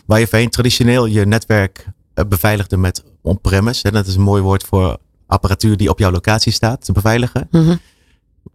Waar 0.06 0.20
je 0.20 0.26
voorheen 0.26 0.50
traditioneel 0.50 1.06
je 1.06 1.26
netwerk 1.26 1.86
eh, 2.14 2.24
beveiligde 2.24 2.76
met 2.76 3.04
on-premise. 3.22 3.90
Dat 3.90 4.06
is 4.06 4.14
een 4.14 4.22
mooi 4.22 4.42
woord 4.42 4.64
voor 4.64 4.98
apparatuur 5.26 5.76
die 5.76 5.90
op 5.90 5.98
jouw 5.98 6.10
locatie 6.10 6.52
staat 6.52 6.84
te 6.84 6.92
beveiligen. 6.92 7.48
Mhm. 7.50 7.76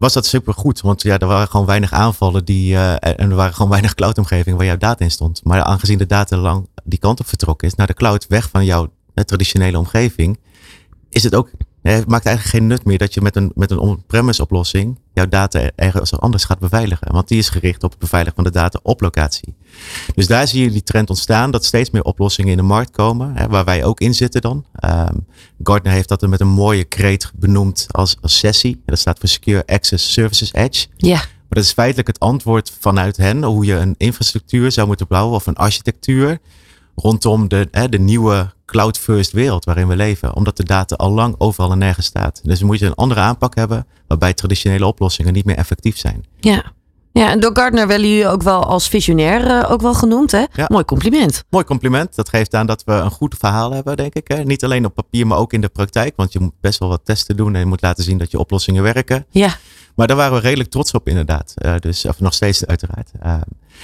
Was 0.02 0.12
dat 0.12 0.26
super 0.26 0.54
goed, 0.54 0.80
want 0.80 1.02
ja, 1.02 1.18
er 1.18 1.26
waren 1.26 1.48
gewoon 1.48 1.66
weinig 1.66 1.92
aanvallen 1.92 2.44
die, 2.44 2.74
eh, 2.74 2.92
en 3.20 3.30
er 3.30 3.34
waren 3.34 3.54
gewoon 3.54 3.70
weinig 3.78 3.94
cloudomgevingen 3.94 4.58
waar 4.58 4.66
jouw 4.66 4.76
data 4.76 5.04
in 5.04 5.10
stond. 5.10 5.40
Maar 5.44 5.62
aangezien 5.62 5.98
de 5.98 6.06
data 6.06 6.36
lang 6.36 6.68
die 6.84 6.98
kant 6.98 7.20
op 7.20 7.26
vertrokken 7.26 7.68
is, 7.68 7.74
naar 7.74 7.86
de 7.86 7.94
cloud, 7.94 8.26
weg 8.26 8.48
van 8.50 8.64
jouw 8.64 8.92
traditionele 9.14 9.78
omgeving, 9.78 10.38
is 11.08 11.22
het 11.22 11.34
ook, 11.34 11.50
het 11.82 12.08
maakt 12.08 12.26
eigenlijk 12.26 12.56
geen 12.56 12.66
nut 12.66 12.84
meer 12.84 12.98
dat 12.98 13.14
je 13.14 13.20
met 13.20 13.36
een, 13.36 13.52
met 13.54 13.70
een 13.70 13.78
on-premise 13.78 14.42
oplossing 14.42 14.98
jouw 15.12 15.28
data 15.28 15.70
ergens 15.74 16.18
anders 16.18 16.44
gaat 16.44 16.58
beveiligen. 16.58 17.12
Want 17.12 17.28
die 17.28 17.38
is 17.38 17.48
gericht 17.48 17.84
op 17.84 17.90
het 17.90 17.98
beveiligen 17.98 18.34
van 18.34 18.44
de 18.44 18.58
data 18.58 18.80
op 18.82 19.00
locatie. 19.00 19.54
Dus 20.14 20.26
daar 20.26 20.48
zie 20.48 20.62
je 20.62 20.70
die 20.70 20.82
trend 20.82 21.08
ontstaan 21.08 21.50
dat 21.50 21.64
steeds 21.64 21.90
meer 21.90 22.02
oplossingen 22.02 22.50
in 22.50 22.56
de 22.56 22.62
markt 22.62 22.90
komen, 22.90 23.36
hè, 23.36 23.48
waar 23.48 23.64
wij 23.64 23.84
ook 23.84 24.00
in 24.00 24.14
zitten 24.14 24.40
dan. 24.40 24.64
Ehm, 24.74 25.14
Gartner 25.62 25.92
heeft 25.92 26.08
dat 26.08 26.22
er 26.22 26.28
met 26.28 26.40
een 26.40 26.48
mooie 26.48 26.84
kreet 26.84 27.30
benoemd 27.34 27.86
als, 27.90 28.16
als 28.20 28.38
sessie. 28.38 28.72
En 28.72 28.82
dat 28.84 28.98
staat 28.98 29.18
voor 29.18 29.28
Secure 29.28 29.66
Access 29.66 30.12
Services 30.12 30.52
Edge. 30.52 30.86
Ja, 30.96 31.16
Maar 31.16 31.60
dat 31.60 31.64
is 31.64 31.72
feitelijk 31.72 32.08
het 32.08 32.18
antwoord 32.18 32.72
vanuit 32.80 33.16
hen 33.16 33.42
hoe 33.42 33.64
je 33.64 33.74
een 33.74 33.94
infrastructuur 33.98 34.72
zou 34.72 34.86
moeten 34.86 35.06
bouwen 35.06 35.34
of 35.34 35.46
een 35.46 35.56
architectuur 35.56 36.38
rondom 36.94 37.48
de, 37.48 37.68
hè, 37.70 37.88
de 37.88 37.98
nieuwe 37.98 38.52
cloud-first 38.66 39.32
wereld 39.32 39.64
waarin 39.64 39.88
we 39.88 39.96
leven. 39.96 40.36
Omdat 40.36 40.56
de 40.56 40.64
data 40.64 40.94
al 40.94 41.10
lang 41.10 41.34
overal 41.38 41.72
en 41.72 41.78
nergens 41.78 42.06
staat. 42.06 42.40
Dus 42.44 42.58
dan 42.58 42.66
moet 42.68 42.78
je 42.78 42.86
een 42.86 42.94
andere 42.94 43.20
aanpak 43.20 43.54
hebben 43.54 43.86
waarbij 44.06 44.34
traditionele 44.34 44.86
oplossingen 44.86 45.32
niet 45.32 45.44
meer 45.44 45.56
effectief 45.56 45.98
zijn. 45.98 46.24
ja. 46.40 46.72
Ja, 47.12 47.30
en 47.30 47.40
door 47.40 47.50
Gartner 47.56 47.86
werden 47.86 48.08
jullie 48.08 48.28
ook 48.28 48.42
wel 48.42 48.64
als 48.64 48.88
visionair 48.88 49.46
eh, 49.46 49.70
ook 49.70 49.80
wel 49.80 49.94
genoemd, 49.94 50.30
hè? 50.30 50.44
Ja. 50.52 50.66
Mooi 50.68 50.84
compliment. 50.84 51.44
Mooi 51.50 51.64
compliment. 51.64 52.14
Dat 52.14 52.28
geeft 52.28 52.54
aan 52.54 52.66
dat 52.66 52.84
we 52.84 52.92
een 52.92 53.10
goed 53.10 53.34
verhaal 53.38 53.72
hebben, 53.72 53.96
denk 53.96 54.14
ik. 54.14 54.28
Hè? 54.28 54.44
Niet 54.44 54.64
alleen 54.64 54.84
op 54.84 54.94
papier, 54.94 55.26
maar 55.26 55.38
ook 55.38 55.52
in 55.52 55.60
de 55.60 55.68
praktijk. 55.68 56.12
Want 56.16 56.32
je 56.32 56.40
moet 56.40 56.52
best 56.60 56.78
wel 56.78 56.88
wat 56.88 57.00
testen 57.04 57.36
doen 57.36 57.54
en 57.54 57.60
je 57.60 57.66
moet 57.66 57.82
laten 57.82 58.04
zien 58.04 58.18
dat 58.18 58.30
je 58.30 58.38
oplossingen 58.38 58.82
werken. 58.82 59.26
Ja, 59.30 59.56
Maar 59.94 60.06
daar 60.06 60.16
waren 60.16 60.34
we 60.34 60.40
redelijk 60.40 60.70
trots 60.70 60.92
op, 60.92 61.08
inderdaad. 61.08 61.52
Eh, 61.54 61.74
dus, 61.78 62.04
of 62.04 62.20
nog 62.20 62.34
steeds, 62.34 62.66
uiteraard. 62.66 63.10
Eh, 63.20 63.34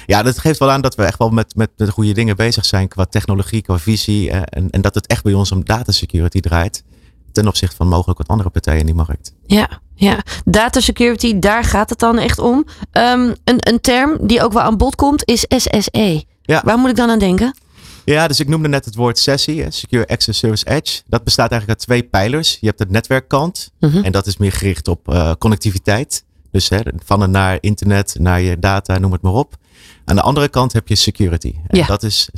ja, 0.07 0.23
dat 0.23 0.39
geeft 0.39 0.59
wel 0.59 0.71
aan 0.71 0.81
dat 0.81 0.95
we 0.95 1.03
echt 1.05 1.19
wel 1.19 1.31
met, 1.31 1.57
met 1.57 1.71
de 1.77 1.91
goede 1.91 2.13
dingen 2.13 2.37
bezig 2.37 2.65
zijn 2.65 2.89
qua 2.89 3.05
technologie, 3.05 3.63
qua 3.63 3.79
visie. 3.79 4.31
eh, 4.31 4.41
en, 4.45 4.71
en 4.71 4.81
dat 4.81 4.95
het 4.95 5.07
echt 5.07 5.23
bij 5.23 5.33
ons 5.33 5.53
om 5.53 5.65
data 5.65 5.93
security 5.93 6.41
draait. 6.41 6.85
Ten 7.33 7.47
opzichte 7.49 7.77
van 7.77 7.89
mogelijk 7.89 8.19
wat 8.19 8.29
andere 8.29 8.51
partijen 8.51 8.81
in 8.81 8.87
die 8.87 8.95
markt. 8.95 9.33
ja, 9.47 9.69
ja. 9.95 10.19
Data 10.45 10.81
security, 10.81 11.39
daar 11.39 11.65
gaat 11.65 11.91
het 11.91 11.99
dan 11.99 12.19
echt 12.19 12.39
om. 12.39 12.65
Ehm, 12.91 13.35
een, 13.45 13.57
een 13.59 13.81
term 13.81 14.27
die 14.27 14.43
ook 14.43 14.53
wel 14.53 14.63
aan 14.63 14.77
bod 14.77 14.95
komt 14.95 15.23
is 15.25 15.45
SSE. 15.49 16.25
Ja. 16.43 16.63
Waar 16.65 16.79
moet 16.79 16.91
ik 16.91 16.97
dan 16.97 17.11
aan 17.11 17.19
denken? 17.19 17.55
Ja, 18.09 18.29
dus 18.29 18.41
ik 18.41 18.49
noemde 18.49 18.69
net 18.69 18.85
het 18.85 18.95
woord 18.95 19.19
sessie, 19.19 19.63
hè, 19.63 19.71
Secure 19.71 20.07
Access 20.07 20.39
Service 20.39 20.67
Edge. 20.67 21.01
Dat 21.07 21.25
bestaat 21.25 21.51
eigenlijk 21.51 21.81
uit 21.81 21.89
twee 21.89 22.03
pijlers. 22.11 22.59
Je 22.61 22.67
hebt 22.67 22.79
het 22.79 22.91
netwerkkant 22.91 23.71
Mhm. 23.81 24.05
en 24.05 24.13
dat 24.13 24.27
is 24.27 24.37
meer 24.37 24.53
gericht 24.53 24.89
op 24.89 25.09
eh, 25.13 25.33
connectiviteit. 25.39 26.25
Dus 26.51 26.69
hè, 26.69 26.81
van 27.05 27.23
en 27.23 27.31
naar 27.31 27.59
internet, 27.61 28.15
naar 28.19 28.41
je 28.41 28.59
data, 28.59 28.99
noem 28.99 29.13
het 29.13 29.23
maar 29.23 29.33
op. 29.33 29.55
Aan 30.05 30.17
de 30.17 30.23
andere 30.23 30.49
kant 30.49 30.73
heb 30.73 30.89
je 30.89 30.95
security. 30.95 31.55
En 31.67 31.79
Ja. 31.79 31.87
dat 31.87 32.03
is, 32.03 32.29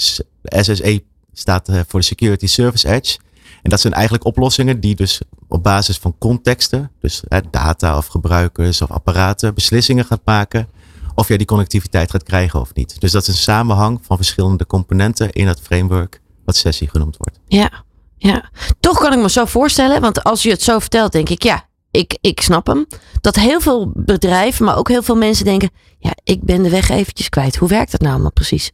SSE 0.45 1.03
staat 1.33 1.69
eh, 1.69 1.81
voor 1.89 2.01
de 2.01 2.07
Security 2.07 2.47
Service 2.47 2.89
Edge. 2.89 3.19
En 3.63 3.71
dat 3.71 3.81
zijn 3.81 3.93
eigenlijk 3.93 4.25
oplossingen 4.25 4.81
die 4.81 4.95
dus 4.95 5.21
op 5.49 5.63
basis 5.63 5.97
van 5.99 6.15
contexten, 6.19 6.91
dus 7.01 7.23
hè, 7.29 7.39
data 7.51 7.97
of 7.97 8.07
gebruikers 8.07 8.83
of 8.83 8.91
apparaten, 8.91 9.55
beslissingen 9.55 10.05
gaat 10.05 10.21
maken 10.25 10.69
of 11.15 11.29
jij 11.29 11.37
die 11.37 11.47
connectiviteit 11.47 12.11
gaat 12.11 12.23
krijgen 12.23 12.61
of 12.61 12.75
niet. 12.75 13.01
Dus 13.01 13.13
dat 13.13 13.23
is 13.23 13.29
een 13.29 13.35
samenhang 13.35 14.01
van 14.03 14.17
verschillende 14.17 14.67
componenten 14.67 15.33
in 15.33 15.47
het 15.47 15.61
framework 15.61 16.21
wat 16.45 16.57
sessie 16.57 16.89
genoemd 16.89 17.17
wordt. 17.17 17.39
Ja, 17.47 17.85
ja. 18.17 18.51
Toch 18.81 18.99
kan 18.99 19.13
ik 19.13 19.19
me 19.19 19.31
zo 19.31 19.45
voorstellen, 19.45 20.01
want 20.01 20.25
als 20.25 20.43
je 20.43 20.51
het 20.51 20.63
zo 20.63 20.79
vertelt, 20.79 21.13
denk 21.13 21.29
ik, 21.29 21.43
ja, 21.43 21.69
ik, 21.91 22.19
ik 22.21 22.41
snap 22.41 22.67
hem. 22.67 22.87
Dat 23.21 23.37
heel 23.37 23.61
veel 23.61 23.93
bedrijven, 23.95 24.65
maar 24.65 24.77
ook 24.77 24.89
heel 24.89 25.03
veel 25.03 25.17
mensen 25.17 25.45
denken, 25.45 25.71
ja, 25.99 26.13
ik 26.25 26.43
ben 26.43 26.63
de 26.63 26.71
weg 26.71 26.89
eventjes 26.89 27.29
kwijt. 27.29 27.57
Hoe 27.57 27.69
werkt 27.69 27.91
dat 27.91 28.01
nou 28.01 28.13
allemaal 28.13 28.33
precies? 28.33 28.71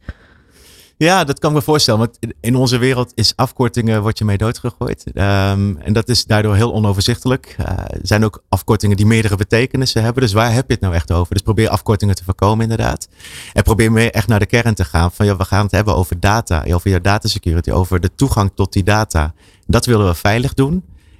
Ja, 0.97 1.23
dat 1.23 1.39
kan 1.39 1.49
ik 1.49 1.55
me 1.55 1.61
voorstellen. 1.61 1.99
Want 1.99 2.17
in- 2.41 2.55
onze 2.55 2.77
wereld 2.77 3.11
is 3.15 3.33
afkortingen 3.35 4.01
word 4.01 4.17
je 4.17 4.25
mee 4.25 4.37
doodgegooid. 4.37 5.03
Ehm, 5.13 5.75
en 5.77 5.93
dat 5.93 6.09
is 6.09 6.25
daardoor 6.25 6.55
heel 6.55 6.73
onoverzichtelijk. 6.73 7.55
Eh, 7.57 7.67
er 7.77 7.99
zijn 8.01 8.25
ook 8.25 8.43
afkortingen 8.49 8.97
die 8.97 9.05
meerdere 9.05 9.35
betekenissen 9.35 10.03
hebben. 10.03 10.21
Dus 10.23 10.33
waar 10.33 10.53
heb 10.53 10.67
je 10.67 10.73
het 10.73 10.81
nou 10.81 10.93
echt 10.93 11.11
over? 11.11 11.33
Dus 11.33 11.41
probeer 11.41 11.69
afkortingen 11.69 12.15
te 12.15 12.23
voorkomen 12.23 12.61
inderdaad. 12.63 13.07
En 13.53 13.63
probeer 13.63 13.91
meer 13.91 14.11
echt 14.11 14.27
naar 14.27 14.39
de 14.39 14.45
kern 14.45 14.73
te 14.73 14.85
gaan. 14.85 15.11
Van 15.11 15.25
ja, 15.25 15.35
we 15.37 15.45
gaan 15.45 15.63
het 15.63 15.71
hebben 15.71 15.95
over 15.95 16.19
data. 16.19 16.63
Over 16.73 16.89
je 16.91 17.01
datasecurity. 17.01 17.71
Over 17.71 17.99
de 17.99 18.11
toegang 18.15 18.51
tot 18.55 18.73
die 18.73 18.83
data. 18.83 19.33
Dat 19.67 19.85
willen 19.85 20.07
we 20.07 20.13
veilig 20.15 20.53
doen. 20.53 20.71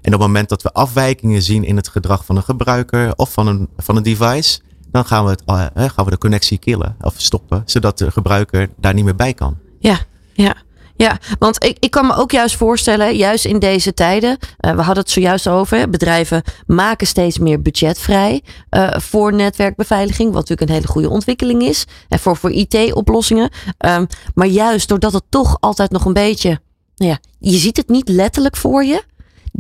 En 0.01 0.13
op 0.13 0.19
het 0.19 0.27
moment 0.27 0.49
dat 0.49 0.61
we 0.61 0.71
afwijkingen 0.73 1.41
zien 1.41 1.63
in 1.63 1.75
het 1.75 1.87
gedrag 1.87 2.25
van 2.25 2.35
een 2.35 2.43
gebruiker 2.43 3.13
of 3.15 3.31
van 3.33 3.47
een, 3.47 3.67
van 3.77 3.95
een 3.95 4.03
device, 4.03 4.59
dan 4.91 5.05
gaan 5.05 5.23
we, 5.23 5.29
het, 5.29 5.41
eh, 5.45 5.65
eh, 5.73 5.89
gaan 5.89 6.05
we 6.05 6.11
de 6.11 6.17
connectie 6.17 6.57
killen 6.57 6.95
of 7.01 7.13
stoppen, 7.17 7.61
zodat 7.65 7.97
de 7.97 8.11
gebruiker 8.11 8.69
daar 8.77 8.93
niet 8.93 9.03
meer 9.05 9.15
bij 9.15 9.33
kan. 9.33 9.57
Ja, 9.87 9.99
ja. 10.33 10.55
Ja, 10.95 11.17
want 11.39 11.63
ik, 11.63 11.77
ik 11.79 11.91
kan 11.91 12.07
me 12.07 12.15
ook 12.15 12.31
juist 12.31 12.55
voorstellen, 12.55 13.15
juist 13.15 13.45
in 13.45 13.59
deze 13.59 13.93
tijden, 13.93 14.37
eh, 14.57 14.71
we 14.71 14.81
hadden 14.81 15.03
het 15.03 15.11
zojuist 15.11 15.47
over, 15.47 15.89
bedrijven 15.89 16.43
maken 16.65 17.07
steeds 17.07 17.37
meer 17.37 17.61
budget 17.61 17.99
vrij 17.99 18.41
eh, 18.69 18.89
voor 18.99 19.33
netwerkbeveiliging, 19.33 20.31
wat 20.31 20.39
natuurlijk 20.39 20.69
een 20.69 20.75
hele 20.75 20.87
goede 20.87 21.09
ontwikkeling 21.09 21.63
is, 21.63 21.85
en 22.07 22.19
voor, 22.19 22.37
voor 22.37 22.51
IT-oplossingen. 22.51 23.49
Ehm, 23.77 24.05
maar 24.33 24.47
juist 24.47 24.87
doordat 24.87 25.13
het 25.13 25.23
toch 25.29 25.57
altijd 25.59 25.91
nog 25.91 26.05
een 26.05 26.13
beetje, 26.13 26.59
nou 26.95 27.11
ja, 27.11 27.19
je 27.39 27.57
ziet 27.57 27.77
het 27.77 27.89
niet 27.89 28.09
letterlijk 28.09 28.55
voor 28.55 28.83
je, 28.83 29.03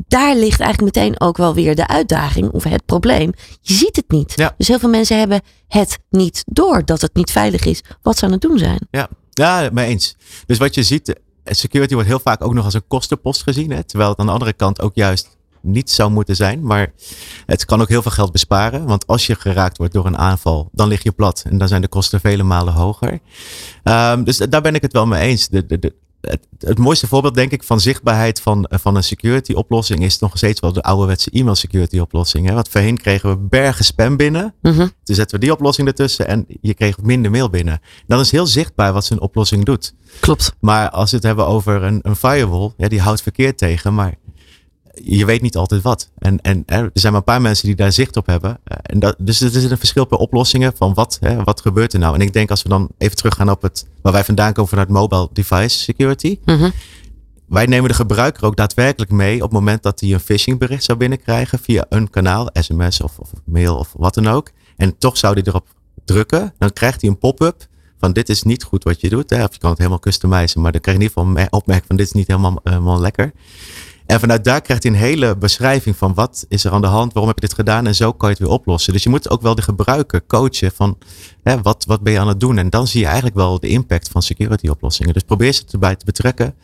daar 0.07 0.35
ligt 0.35 0.59
eigenlijk 0.59 0.95
meteen 0.95 1.19
ook 1.19 1.37
wel 1.37 1.53
weer 1.53 1.75
de 1.75 1.87
uitdaging 1.87 2.51
of 2.51 2.63
het 2.63 2.85
probleem. 2.85 3.33
Je 3.61 3.73
ziet 3.73 3.95
het 3.95 4.11
niet. 4.11 4.33
Ja. 4.35 4.53
Dus 4.57 4.67
heel 4.67 4.79
veel 4.79 4.89
mensen 4.89 5.17
hebben 5.17 5.41
het 5.67 5.99
niet 6.09 6.43
door 6.45 6.85
dat 6.85 7.01
het 7.01 7.15
niet 7.15 7.31
veilig 7.31 7.65
is 7.65 7.83
wat 8.01 8.17
ze 8.17 8.25
aan 8.25 8.31
het 8.31 8.41
doen 8.41 8.57
zijn. 8.57 8.87
Ja, 8.91 9.09
ja, 9.37 9.69
mee 9.71 9.87
eens. 9.87 10.15
Dus 10.45 10.57
wat 10.57 10.75
je 10.75 10.83
ziet, 10.83 11.09
eh, 11.09 11.53
security 11.53 11.93
wordt 11.93 12.09
heel 12.09 12.19
vaak 12.19 12.43
ook 12.43 12.53
nog 12.53 12.65
als 12.65 12.73
een 12.73 12.87
kostenpost 12.87 13.43
gezien. 13.43 13.71
Hè, 13.71 13.83
terwijl 13.83 14.09
het 14.09 14.19
aan 14.19 14.25
de 14.25 14.31
andere 14.31 14.53
kant 14.53 14.81
ook 14.81 14.95
juist 14.95 15.37
niet 15.61 15.89
zou 15.89 16.11
moeten 16.11 16.35
zijn. 16.35 16.61
Maar 16.63 16.93
het 17.45 17.65
kan 17.65 17.81
ook 17.81 17.89
heel 17.89 18.01
veel 18.01 18.11
geld 18.11 18.31
besparen. 18.31 18.85
Want 18.85 19.07
als 19.07 19.27
je 19.27 19.35
geraakt 19.35 19.77
wordt 19.77 19.93
door 19.93 20.05
een 20.05 20.17
aanval, 20.17 20.69
dan 20.71 20.87
lig 20.87 21.03
je 21.03 21.11
plat. 21.11 21.43
En 21.49 21.57
dan 21.57 21.67
zijn 21.67 21.81
de 21.81 21.87
kosten 21.87 22.19
vele 22.19 22.43
malen 22.43 22.73
hoger. 22.73 23.19
Ehm, 23.83 24.23
dus 24.23 24.37
daar 24.37 24.61
ben 24.61 24.75
ik 24.75 24.81
het 24.81 24.93
wel 24.93 25.05
mee 25.05 25.21
eens. 25.21 25.47
De, 25.47 25.65
de, 25.65 25.79
de, 25.79 25.93
het, 26.21 26.47
het 26.59 26.77
mooiste 26.77 27.07
voorbeeld, 27.07 27.35
denk 27.35 27.51
ik, 27.51 27.63
van 27.63 27.79
zichtbaarheid 27.79 28.41
van, 28.41 28.69
van 28.69 28.95
een 28.95 29.03
security 29.03 29.53
oplossing 29.53 30.03
is 30.03 30.19
nog 30.19 30.37
steeds 30.37 30.59
wel 30.59 30.73
de 30.73 30.81
ouderwetse 30.81 31.29
e-mail 31.31 31.55
security 31.55 31.99
oplossing. 31.99 32.47
Hè? 32.47 32.53
Want 32.53 32.69
voorheen 32.69 32.97
kregen 32.97 33.29
we 33.29 33.37
bergen 33.37 33.85
spam 33.85 34.17
binnen. 34.17 34.53
Mhm. 34.61 34.87
Toen 35.03 35.15
zetten 35.15 35.39
we 35.39 35.45
die 35.45 35.53
oplossing 35.53 35.87
ertussen 35.87 36.27
en 36.27 36.45
je 36.61 36.73
kreeg 36.73 37.01
minder 37.01 37.31
mail 37.31 37.49
binnen. 37.49 37.81
Dan 38.07 38.19
is 38.19 38.31
heel 38.31 38.47
zichtbaar 38.47 38.93
wat 38.93 39.05
zijn 39.05 39.21
oplossing 39.21 39.65
doet. 39.65 39.93
Klopt. 40.19 40.55
Maar 40.59 40.89
als 40.89 41.09
we 41.09 41.15
het 41.15 41.25
hebben 41.25 41.47
over 41.47 41.83
een, 41.83 41.99
een 42.01 42.15
firewall, 42.15 42.73
ja, 42.77 42.87
die 42.87 43.01
houdt 43.01 43.21
verkeerd 43.21 43.57
tegen. 43.57 43.93
Maar 43.93 44.15
je 45.03 45.25
weet 45.25 45.41
niet 45.41 45.57
altijd 45.57 45.81
wat. 45.81 46.09
En, 46.17 46.41
en 46.41 46.63
er 46.65 46.89
zijn 46.93 47.11
maar 47.11 47.21
een 47.21 47.27
paar 47.33 47.41
mensen 47.41 47.67
die 47.67 47.75
daar 47.75 47.91
zicht 47.91 48.17
op 48.17 48.25
hebben. 48.25 48.59
Eh, 48.63 48.77
En 48.81 48.99
dat, 48.99 49.15
dus 49.19 49.41
er 49.41 49.55
is 49.55 49.63
een 49.63 49.77
verschil 49.77 50.05
per 50.05 50.17
oplossingen 50.17 50.73
van 50.75 50.93
wat, 50.93 51.17
hè, 51.21 51.43
wat 51.43 51.61
gebeurt 51.61 51.93
er 51.93 51.99
nou. 51.99 52.15
En 52.15 52.21
ik 52.21 52.33
denk 52.33 52.49
als 52.49 52.63
we 52.63 52.69
dan 52.69 52.89
even 52.97 53.15
teruggaan 53.15 53.49
op 53.49 53.61
het 53.61 53.87
waar 54.01 54.13
wij 54.13 54.23
vandaan 54.23 54.53
komen 54.53 54.69
vanuit 54.69 54.89
mobile 54.89 55.29
device 55.33 55.79
security. 55.79 56.39
Mhm. 56.45 56.69
Wij 57.47 57.65
nemen 57.65 57.89
de 57.89 57.95
gebruiker 57.95 58.45
ook 58.45 58.55
daadwerkelijk 58.55 59.11
mee 59.11 59.35
op 59.35 59.41
het 59.41 59.51
moment 59.51 59.83
dat 59.83 59.99
hij 59.99 60.13
een 60.13 60.19
phishing 60.19 60.59
bericht 60.59 60.83
zou 60.83 60.97
binnenkrijgen 60.97 61.59
via 61.59 61.85
een 61.89 62.09
kanaal, 62.09 62.49
sms 62.53 63.01
of, 63.01 63.19
of 63.19 63.31
mail 63.45 63.77
of 63.77 63.93
wat 63.97 64.13
dan 64.13 64.27
ook. 64.27 64.51
En 64.77 64.97
toch 64.97 65.17
zou 65.17 65.33
hij 65.33 65.43
erop 65.43 65.67
drukken. 66.05 66.53
Dan 66.57 66.73
krijgt 66.73 67.01
hij 67.01 67.09
een 67.09 67.17
pop-up 67.17 67.67
van 67.99 68.13
dit 68.13 68.29
is 68.29 68.43
niet 68.43 68.63
goed 68.63 68.83
wat 68.83 69.01
je 69.01 69.09
doet. 69.09 69.29
Hè? 69.29 69.43
Of 69.43 69.53
je 69.53 69.59
kan 69.59 69.69
het 69.69 69.77
helemaal 69.77 69.99
customizen, 69.99 70.61
maar 70.61 70.71
dan 70.71 70.81
krijg 70.81 70.97
je 70.97 71.03
in 71.03 71.09
ieder 71.09 71.23
geval 71.23 71.43
een 71.43 71.51
opmerking 71.51 71.87
van 71.87 71.95
dit 71.95 72.05
is 72.05 72.11
niet 72.11 72.27
helemaal, 72.27 72.59
helemaal 72.63 72.99
lekker. 72.99 73.31
En 74.07 74.19
vanuit 74.19 74.43
daar 74.43 74.61
krijgt 74.61 74.83
hij 74.83 74.91
een 74.91 74.97
hele 74.97 75.37
beschrijving 75.37 75.97
van 75.97 76.13
wat 76.13 76.45
is 76.49 76.63
er 76.63 76.71
aan 76.71 76.81
de 76.81 76.87
hand, 76.87 77.13
waarom 77.13 77.27
heb 77.27 77.39
je 77.39 77.47
dit 77.47 77.55
gedaan 77.55 77.87
en 77.87 77.95
zo 77.95 78.11
kan 78.13 78.29
je 78.29 78.35
het 78.35 78.43
weer 78.43 78.53
oplossen. 78.53 78.93
Dus 78.93 79.03
je 79.03 79.09
moet 79.09 79.29
ook 79.29 79.41
wel 79.41 79.55
de 79.55 79.61
gebruiker 79.61 80.25
coachen 80.27 80.71
van 80.71 80.97
hè, 81.43 81.61
wat, 81.61 81.85
wat 81.85 82.01
ben 82.01 82.13
je 82.13 82.19
aan 82.19 82.27
het 82.27 82.39
doen. 82.39 82.57
En 82.57 82.69
dan 82.69 82.87
zie 82.87 82.99
je 82.99 83.05
eigenlijk 83.05 83.35
wel 83.35 83.59
de 83.59 83.67
impact 83.67 84.09
van 84.09 84.21
security 84.21 84.67
oplossingen. 84.67 85.13
Dus 85.13 85.23
probeer 85.23 85.53
ze 85.53 85.63
erbij 85.71 85.95
te 85.95 86.05
betrekken. 86.05 86.55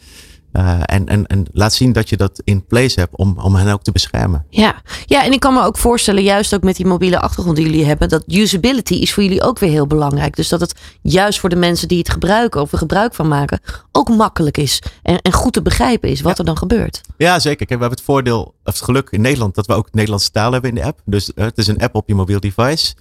Uh, 0.53 0.79
en, 0.85 1.07
en, 1.07 1.27
en 1.27 1.45
laat 1.51 1.73
zien 1.73 1.91
dat 1.91 2.09
je 2.09 2.17
dat 2.17 2.41
in 2.43 2.65
place 2.65 2.99
hebt 2.99 3.15
om, 3.17 3.37
om 3.39 3.55
hen 3.55 3.73
ook 3.73 3.83
te 3.83 3.91
beschermen. 3.91 4.45
Ja. 4.49 4.81
ja, 5.05 5.23
en 5.23 5.31
ik 5.31 5.39
kan 5.39 5.53
me 5.53 5.63
ook 5.63 5.77
voorstellen, 5.77 6.23
juist 6.23 6.55
ook 6.55 6.63
met 6.63 6.75
die 6.75 6.85
mobiele 6.85 7.19
achtergrond 7.19 7.57
die 7.57 7.65
jullie 7.65 7.85
hebben, 7.85 8.09
dat 8.09 8.23
usability 8.27 8.93
is 8.93 9.13
voor 9.13 9.23
jullie 9.23 9.41
ook 9.41 9.59
weer 9.59 9.69
heel 9.69 9.87
belangrijk. 9.87 10.35
Dus 10.35 10.49
dat 10.49 10.59
het 10.59 10.75
juist 11.01 11.39
voor 11.39 11.49
de 11.49 11.55
mensen 11.55 11.87
die 11.87 11.97
het 11.97 12.09
gebruiken 12.09 12.61
of 12.61 12.71
er 12.71 12.77
gebruik 12.77 13.13
van 13.13 13.27
maken, 13.27 13.59
ook 13.91 14.09
makkelijk 14.09 14.57
is 14.57 14.81
en, 15.03 15.21
en 15.21 15.31
goed 15.31 15.53
te 15.53 15.61
begrijpen 15.61 16.09
is 16.09 16.21
wat 16.21 16.31
Ja. 16.31 16.37
er 16.37 16.45
dan 16.45 16.57
gebeurt. 16.57 17.01
Ja, 17.17 17.39
zeker. 17.39 17.65
Kijk, 17.65 17.79
we 17.79 17.85
hebben 17.85 17.97
het 17.97 18.07
voordeel, 18.07 18.41
of 18.41 18.73
het 18.73 18.81
geluk 18.81 19.07
in 19.09 19.21
Nederland, 19.21 19.55
dat 19.55 19.65
we 19.65 19.73
ook 19.73 19.87
Nederlandse 19.91 20.31
taal 20.31 20.51
hebben 20.51 20.69
in 20.69 20.75
de 20.75 20.83
app. 20.83 20.99
Dus 21.05 21.31
uh, 21.35 21.45
het 21.45 21.57
is 21.57 21.67
een 21.67 21.81
app 21.81 21.95
op 21.95 22.07
je 22.07 22.15
mobiel 22.15 22.39
device. 22.39 22.93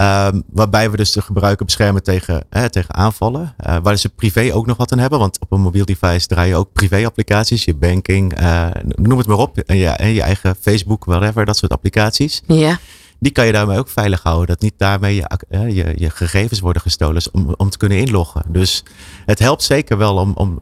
Um, 0.00 0.42
waarbij 0.50 0.90
we 0.90 0.96
dus 0.96 1.12
de 1.12 1.22
gebruiker 1.22 1.64
beschermen 1.64 2.02
tegen, 2.02 2.44
hè, 2.50 2.70
tegen 2.70 2.94
aanvallen. 2.94 3.54
Uh, 3.66 3.76
waar 3.82 3.96
ze 3.96 4.08
privé 4.08 4.54
ook 4.54 4.66
nog 4.66 4.76
wat 4.76 4.92
aan 4.92 4.98
hebben. 4.98 5.18
Want 5.18 5.38
op 5.40 5.52
een 5.52 5.60
mobiel 5.60 5.84
device 5.84 6.26
draai 6.26 6.48
je 6.48 6.56
ook 6.56 6.72
privé-applicaties. 6.72 7.64
Je 7.64 7.74
banking, 7.74 8.40
uh, 8.40 8.66
noem 8.84 9.18
het 9.18 9.26
maar 9.26 9.38
op. 9.38 9.58
En 9.58 9.76
je, 9.76 10.12
je 10.14 10.22
eigen 10.22 10.56
Facebook, 10.60 11.04
whatever, 11.04 11.44
dat 11.44 11.56
soort 11.56 11.72
applicaties. 11.72 12.42
Ja. 12.46 12.78
Die 13.24 13.32
kan 13.32 13.46
je 13.46 13.52
daarmee 13.52 13.78
ook 13.78 13.88
veilig 13.88 14.22
houden. 14.22 14.46
Dat 14.46 14.60
niet 14.60 14.74
daarmee 14.76 15.14
je, 15.14 15.28
je, 15.50 15.92
je 15.96 16.10
gegevens 16.10 16.60
worden 16.60 16.82
gestolen 16.82 17.22
om, 17.32 17.54
om 17.56 17.70
te 17.70 17.78
kunnen 17.78 17.98
inloggen. 17.98 18.42
Dus 18.48 18.82
het 19.26 19.38
helpt 19.38 19.62
zeker 19.62 19.98
wel 19.98 20.16
om, 20.16 20.32
om 20.34 20.58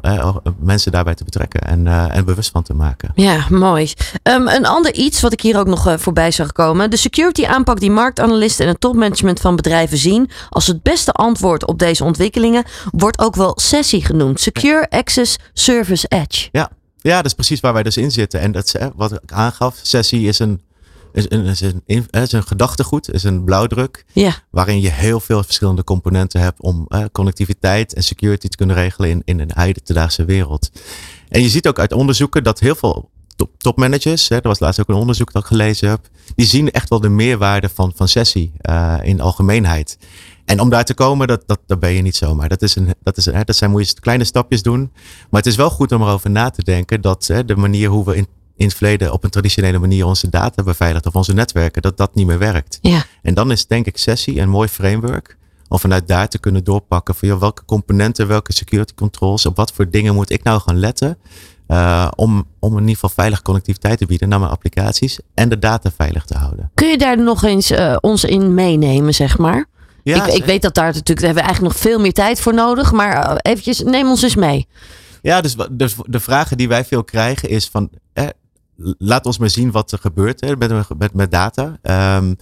mensen 0.59 0.93
daarbij 0.93 1.15
te 1.15 1.25
betrekken 1.25 1.61
en, 1.61 1.87
uh, 1.87 2.17
en 2.17 2.25
bewust 2.25 2.51
van 2.51 2.63
te 2.63 2.75
maken. 2.75 3.13
Ja, 3.15 3.47
mooi. 3.51 3.93
Um, 4.23 4.49
een 4.49 4.67
ander 4.67 4.95
iets 4.95 5.21
wat 5.21 5.33
ik 5.33 5.41
hier 5.41 5.59
ook 5.59 5.67
nog 5.67 5.89
uh, 5.89 5.95
voorbij 5.97 6.31
zag 6.31 6.53
komen. 6.53 6.91
De 6.91 6.97
security 6.97 7.47
aanpak 7.47 7.81
die 7.81 7.91
marktanalisten 7.91 8.65
en 8.65 8.71
het 8.71 8.81
topmanagement 8.81 9.41
van 9.41 9.57
bedrijven 9.57 9.99
zien 9.99 10.31
als 10.49 10.67
het 10.67 10.83
beste 10.83 11.13
antwoord 11.13 11.67
op 11.67 11.79
deze 11.79 12.05
ontwikkelingen, 12.05 12.65
wordt 12.91 13.19
ook 13.19 13.35
wel 13.35 13.59
SESI 13.61 14.01
genoemd. 14.01 14.41
Secure 14.41 14.91
Access 14.91 15.39
Service 15.53 16.07
Edge. 16.09 16.49
Ja. 16.53 16.71
ja, 17.01 17.17
dat 17.17 17.27
is 17.27 17.35
precies 17.35 17.61
waar 17.61 17.73
wij 17.73 17.83
dus 17.83 17.97
in 17.97 18.11
zitten. 18.11 18.41
En 18.41 18.53
dat 18.53 18.65
is 18.65 18.75
wat 18.97 19.13
ik 19.13 19.33
aangaf. 19.33 19.79
SESI 19.83 20.29
is 20.29 20.39
een 20.39 20.61
is 21.13 21.31
een, 21.31 21.45
is 21.45 21.61
een, 21.61 21.83
is 22.11 22.33
een 22.33 22.47
gedachtegoed, 22.47 23.13
is 23.13 23.23
een 23.23 23.45
blauwdruk. 23.45 24.05
Ja. 24.13 24.35
Waarin 24.51 24.81
je 24.81 24.91
heel 24.91 25.21
veel 25.21 25.43
verschillende 25.43 25.85
componenten 25.85 26.41
hebt 26.41 26.61
om 26.61 26.87
uh, 26.89 27.05
connectiviteit 27.13 27.95
en 27.95 28.03
security 28.03 28.49
te 28.49 28.57
kunnen 28.57 28.77
regelen 28.77 29.11
in, 29.11 29.23
in 29.25 29.41
een 29.41 29.51
heidendaagse 29.55 30.25
wereld. 30.25 30.71
En 31.29 31.43
je 31.43 31.49
ziet 31.49 31.69
ook 31.69 31.79
uit 31.79 31.93
onderzoeken 31.93 32.45
dat 32.45 32.61
heel 32.61 32.75
veel 32.75 33.11
top, 33.37 33.51
topmanagers, 33.57 34.29
hè, 34.29 34.37
er 34.37 34.49
was 34.49 34.61
laatst 34.61 34.81
ook 34.81 34.89
een 34.89 34.95
onderzoek 34.95 35.33
dat 35.33 35.43
ik 35.43 35.49
gelezen 35.49 35.89
heb, 35.89 36.09
die 36.35 36.47
zien 36.47 36.71
echt 36.71 36.89
wel 36.89 37.01
de 37.01 37.09
meerwaarde 37.09 37.69
van, 37.69 37.93
van 37.95 38.09
sessie 38.09 38.53
uh, 38.63 38.99
in 39.03 39.21
algemeenheid. 39.21 39.99
En 40.45 40.61
om 40.61 40.71
daar 40.71 40.85
te 40.85 40.95
komen, 40.95 41.27
dat, 41.27 41.43
dat, 41.47 41.61
dat 41.67 41.81
ben 41.81 41.93
je 41.93 42.03
niet 42.03 42.17
zomaar. 42.17 42.49
Dat, 42.49 42.63
is 42.63 42.77
een, 42.77 42.95
dat, 43.03 43.17
is 43.17 43.27
een, 43.27 43.43
dat 43.45 43.57
zijn 43.57 43.71
moet 43.71 43.89
je 43.89 44.01
kleine 44.01 44.25
stapjes 44.25 44.63
doen. 44.63 44.91
Maar 45.31 45.41
het 45.41 45.47
is 45.47 45.57
wel 45.57 45.71
goed 45.71 45.93
om 45.93 46.03
erover 46.03 46.31
na 46.31 46.51
te 46.51 46.63
denken 46.63 47.01
dat 47.01 47.27
hè, 47.27 47.45
de 47.45 47.57
manier 47.57 47.89
hoe 47.89 48.05
we 48.05 48.17
in 48.17 48.27
in 48.63 48.69
het 48.69 48.77
verleden 48.77 49.13
op 49.13 49.25
een 49.25 49.31
traditionele 49.31 49.79
manier 49.79 50.07
onze 50.07 50.31
data 50.31 50.63
beveiligd 50.63 51.07
of 51.07 51.15
onze 51.15 51.33
netwerken, 51.33 51.83
dat 51.83 51.97
dat 51.97 52.15
niet 52.15 52.27
meer 52.27 52.39
werkt. 52.39 52.79
Ja. 52.81 53.05
En 53.23 53.35
dan 53.35 53.51
is 53.51 53.67
denk 53.67 53.87
ik 53.87 53.99
sessie 53.99 54.41
een 54.41 54.49
mooi 54.49 54.69
framework 54.69 55.37
om 55.69 55.79
vanuit 55.79 56.09
daar 56.09 56.29
te 56.29 56.39
kunnen 56.39 56.65
doorpakken 56.65 57.15
van 57.15 57.29
joh, 57.29 57.41
welke 57.41 57.65
componenten, 57.65 58.29
welke 58.29 58.53
security 58.53 58.95
controls, 58.95 59.47
op 59.47 59.57
wat 59.57 59.73
voor 59.73 59.91
dingen 59.91 60.15
moet 60.15 60.31
ik 60.31 60.43
nou 60.43 60.61
gaan 60.61 60.79
letten 60.79 61.19
uh, 61.69 62.09
om, 62.17 62.45
om 62.59 62.73
in 62.73 62.81
ieder 62.81 62.95
geval 62.95 63.11
veilige 63.11 63.43
connectiviteit 63.43 63.99
te 63.99 64.07
bieden 64.07 64.29
naar 64.29 64.39
mijn 64.39 64.51
applicaties 64.51 65.19
en 65.35 65.49
de 65.49 65.59
data 65.59 65.91
veilig 65.97 66.25
te 66.25 66.37
houden. 66.37 66.71
Kun 66.75 66.89
je 66.89 66.99
daar 66.99 67.19
nog 67.19 67.43
eens 67.43 67.71
uh, 67.71 67.97
ons 68.01 68.25
in 68.25 68.55
meenemen, 68.55 69.15
zeg 69.15 69.39
maar? 69.39 69.67
Ja, 70.03 70.27
ik, 70.27 70.33
ik 70.33 70.45
weet 70.45 70.63
dat 70.63 70.75
daar 70.75 70.85
natuurlijk, 70.85 71.21
daar 71.21 71.27
hebben 71.27 71.43
we 71.43 71.49
eigenlijk 71.49 71.75
nog 71.75 71.83
veel 71.83 72.01
meer 72.01 72.13
tijd 72.13 72.41
voor 72.41 72.55
nodig, 72.55 72.93
maar 72.93 73.31
uh, 73.31 73.37
eventjes, 73.39 73.83
neem 73.83 74.09
ons 74.09 74.23
eens 74.23 74.35
mee. 74.35 74.69
Ja, 75.23 75.41
dus, 75.41 75.57
dus 75.71 75.95
de 76.05 76.21
vragen 76.21 76.57
die 76.57 76.69
wij 76.69 76.85
veel 76.85 77.05
krijgen 77.05 77.49
is 77.49 77.69
van, 77.69 77.91
eh, 78.13 78.27
laat 78.99 79.27
ons 79.27 79.39
maar 79.39 79.51
zien 79.51 79.71
wat 79.71 79.93
er 79.93 79.99
gebeurt 79.99 80.59
met, 80.59 80.99
met, 80.99 81.15
met 81.15 81.31
data. 81.31 81.79
Um, 82.17 82.37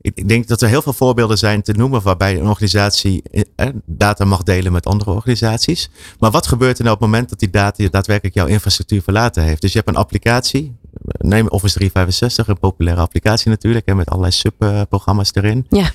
ik, 0.00 0.12
ik, 0.14 0.28
denk 0.28 0.48
dat 0.48 0.62
er 0.62 0.68
heel 0.68 0.82
veel 0.82 0.92
voorbeelden 0.92 1.38
zijn 1.38 1.62
te 1.62 1.72
noemen 1.72 2.02
waarbij 2.02 2.38
een 2.38 2.48
organisatie 2.48 3.22
eh, 3.56 3.68
data 3.86 4.24
mag 4.24 4.42
delen 4.42 4.72
met 4.72 4.86
andere 4.86 5.10
organisaties. 5.10 5.90
Maar 6.18 6.30
wat 6.30 6.46
gebeurt 6.46 6.78
er 6.78 6.84
nou 6.84 6.94
op 6.94 7.02
het 7.02 7.10
moment 7.10 7.28
dat 7.28 7.38
die 7.38 7.50
data 7.50 7.88
daadwerkelijk 7.88 8.34
jouw 8.34 8.46
infrastructuur 8.46 9.02
verlaten 9.02 9.42
heeft? 9.42 9.60
Dus 9.60 9.72
je 9.72 9.78
hebt 9.78 9.90
een 9.90 10.02
applicatie, 10.02 10.76
neem 11.18 11.48
Office 11.48 11.74
365, 11.74 12.48
een 12.48 12.58
populaire 12.58 13.00
applicatie 13.00 13.50
natuurlijk, 13.50 13.86
hè, 13.86 13.94
met 13.94 14.08
allerlei 14.08 14.32
subprogramma's 14.32 15.30
erin. 15.34 15.66
Ja. 15.68 15.90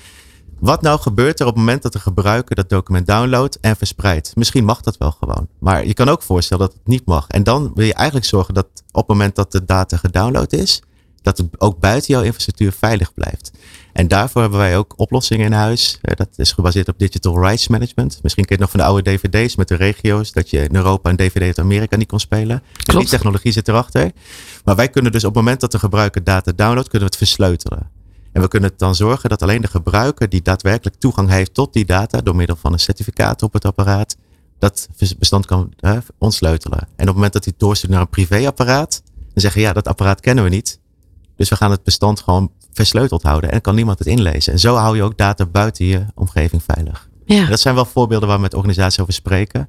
Wat 0.60 0.82
nou 0.82 1.00
gebeurt 1.00 1.40
er 1.40 1.46
op 1.46 1.52
het 1.52 1.64
moment 1.64 1.82
dat 1.82 1.92
de 1.92 1.98
gebruiker 1.98 2.56
dat 2.56 2.68
document 2.68 3.06
downloadt 3.06 3.60
en 3.60 3.76
verspreidt? 3.76 4.36
Misschien 4.36 4.64
mag 4.64 4.80
dat 4.80 4.96
wel 4.96 5.10
gewoon. 5.10 5.48
Maar 5.58 5.86
je 5.86 5.94
kan 5.94 6.08
ook 6.08 6.22
voorstellen 6.22 6.66
dat 6.66 6.76
het 6.76 6.86
niet 6.86 7.06
mag. 7.06 7.28
En 7.28 7.42
dan 7.42 7.70
wil 7.74 7.86
je 7.86 7.94
eigenlijk 7.94 8.26
zorgen 8.26 8.54
dat 8.54 8.66
op 8.92 9.08
het 9.08 9.08
moment 9.08 9.36
dat 9.36 9.52
de 9.52 9.64
data 9.64 9.96
gedownload 9.96 10.52
is, 10.52 10.82
dat 11.22 11.38
het 11.38 11.60
ook 11.60 11.80
buiten 11.80 12.14
jouw 12.14 12.22
infrastructuur 12.22 12.72
veilig 12.72 13.14
blijft. 13.14 13.50
En 13.92 14.08
daarvoor 14.08 14.40
hebben 14.40 14.58
wij 14.58 14.76
ook 14.76 14.94
oplossingen 14.96 15.46
in 15.46 15.52
huis. 15.52 15.98
Dat 16.02 16.28
is 16.36 16.52
gebaseerd 16.52 16.88
op 16.88 16.98
digital 16.98 17.40
rights 17.40 17.68
management. 17.68 18.18
Misschien 18.22 18.44
ken 18.44 18.56
je 18.56 18.62
het 18.62 18.72
nog 18.72 18.80
van 18.80 18.80
de 18.80 18.86
oude 18.86 19.16
dvd's 19.16 19.56
met 19.56 19.68
de 19.68 19.74
regio's. 19.74 20.32
Dat 20.32 20.50
je 20.50 20.58
in 20.58 20.74
Europa 20.74 21.10
een 21.10 21.16
dvd 21.16 21.42
uit 21.42 21.58
Amerika 21.58 21.96
niet 21.96 22.08
kon 22.08 22.20
spelen. 22.20 22.62
Dus 22.84 22.94
die 22.94 23.08
technologie 23.08 23.52
zit 23.52 23.68
erachter. 23.68 24.10
Maar 24.64 24.76
wij 24.76 24.88
kunnen 24.88 25.12
dus 25.12 25.24
op 25.24 25.34
het 25.34 25.42
moment 25.42 25.60
dat 25.60 25.72
de 25.72 25.78
gebruiker 25.78 26.24
data 26.24 26.52
downloadt, 26.52 26.88
kunnen 26.88 27.08
we 27.08 27.14
het 27.14 27.26
versleutelen. 27.26 27.98
En 28.32 28.40
we 28.40 28.48
kunnen 28.48 28.70
dan 28.76 28.94
zorgen 28.94 29.28
dat 29.28 29.42
alleen 29.42 29.60
de 29.60 29.68
gebruiker 29.68 30.28
die 30.28 30.42
daadwerkelijk 30.42 30.96
toegang 30.96 31.28
heeft 31.28 31.54
tot 31.54 31.72
die 31.72 31.84
data 31.84 32.20
door 32.20 32.36
middel 32.36 32.56
van 32.56 32.72
een 32.72 32.78
certificaat 32.78 33.42
op 33.42 33.52
het 33.52 33.64
apparaat, 33.64 34.16
dat 34.58 34.88
bestand 35.18 35.46
kan 35.46 35.72
ontsleutelen. 36.18 36.78
En 36.78 36.86
op 36.86 37.06
het 37.06 37.14
moment 37.14 37.32
dat 37.32 37.44
hij 37.44 37.54
doorstuurt 37.56 37.92
naar 37.92 38.00
een 38.00 38.08
privéapparaat, 38.08 39.02
dan 39.14 39.28
zeggen 39.34 39.60
ja, 39.60 39.72
dat 39.72 39.88
apparaat 39.88 40.20
kennen 40.20 40.44
we 40.44 40.50
niet. 40.50 40.80
Dus 41.36 41.48
we 41.48 41.56
gaan 41.56 41.70
het 41.70 41.82
bestand 41.82 42.20
gewoon 42.20 42.52
versleuteld 42.72 43.22
houden 43.22 43.50
en 43.50 43.60
kan 43.60 43.74
niemand 43.74 43.98
het 43.98 44.08
inlezen. 44.08 44.52
En 44.52 44.58
zo 44.58 44.74
hou 44.74 44.96
je 44.96 45.02
ook 45.02 45.16
data 45.16 45.46
buiten 45.46 45.84
je 45.84 46.06
omgeving 46.14 46.62
veilig. 46.62 47.08
Ja. 47.24 47.42
En 47.42 47.50
dat 47.50 47.60
zijn 47.60 47.74
wel 47.74 47.84
voorbeelden 47.84 48.28
waar 48.28 48.36
we 48.36 48.42
met 48.42 48.54
organisaties 48.54 49.00
over 49.00 49.12
spreken. 49.12 49.68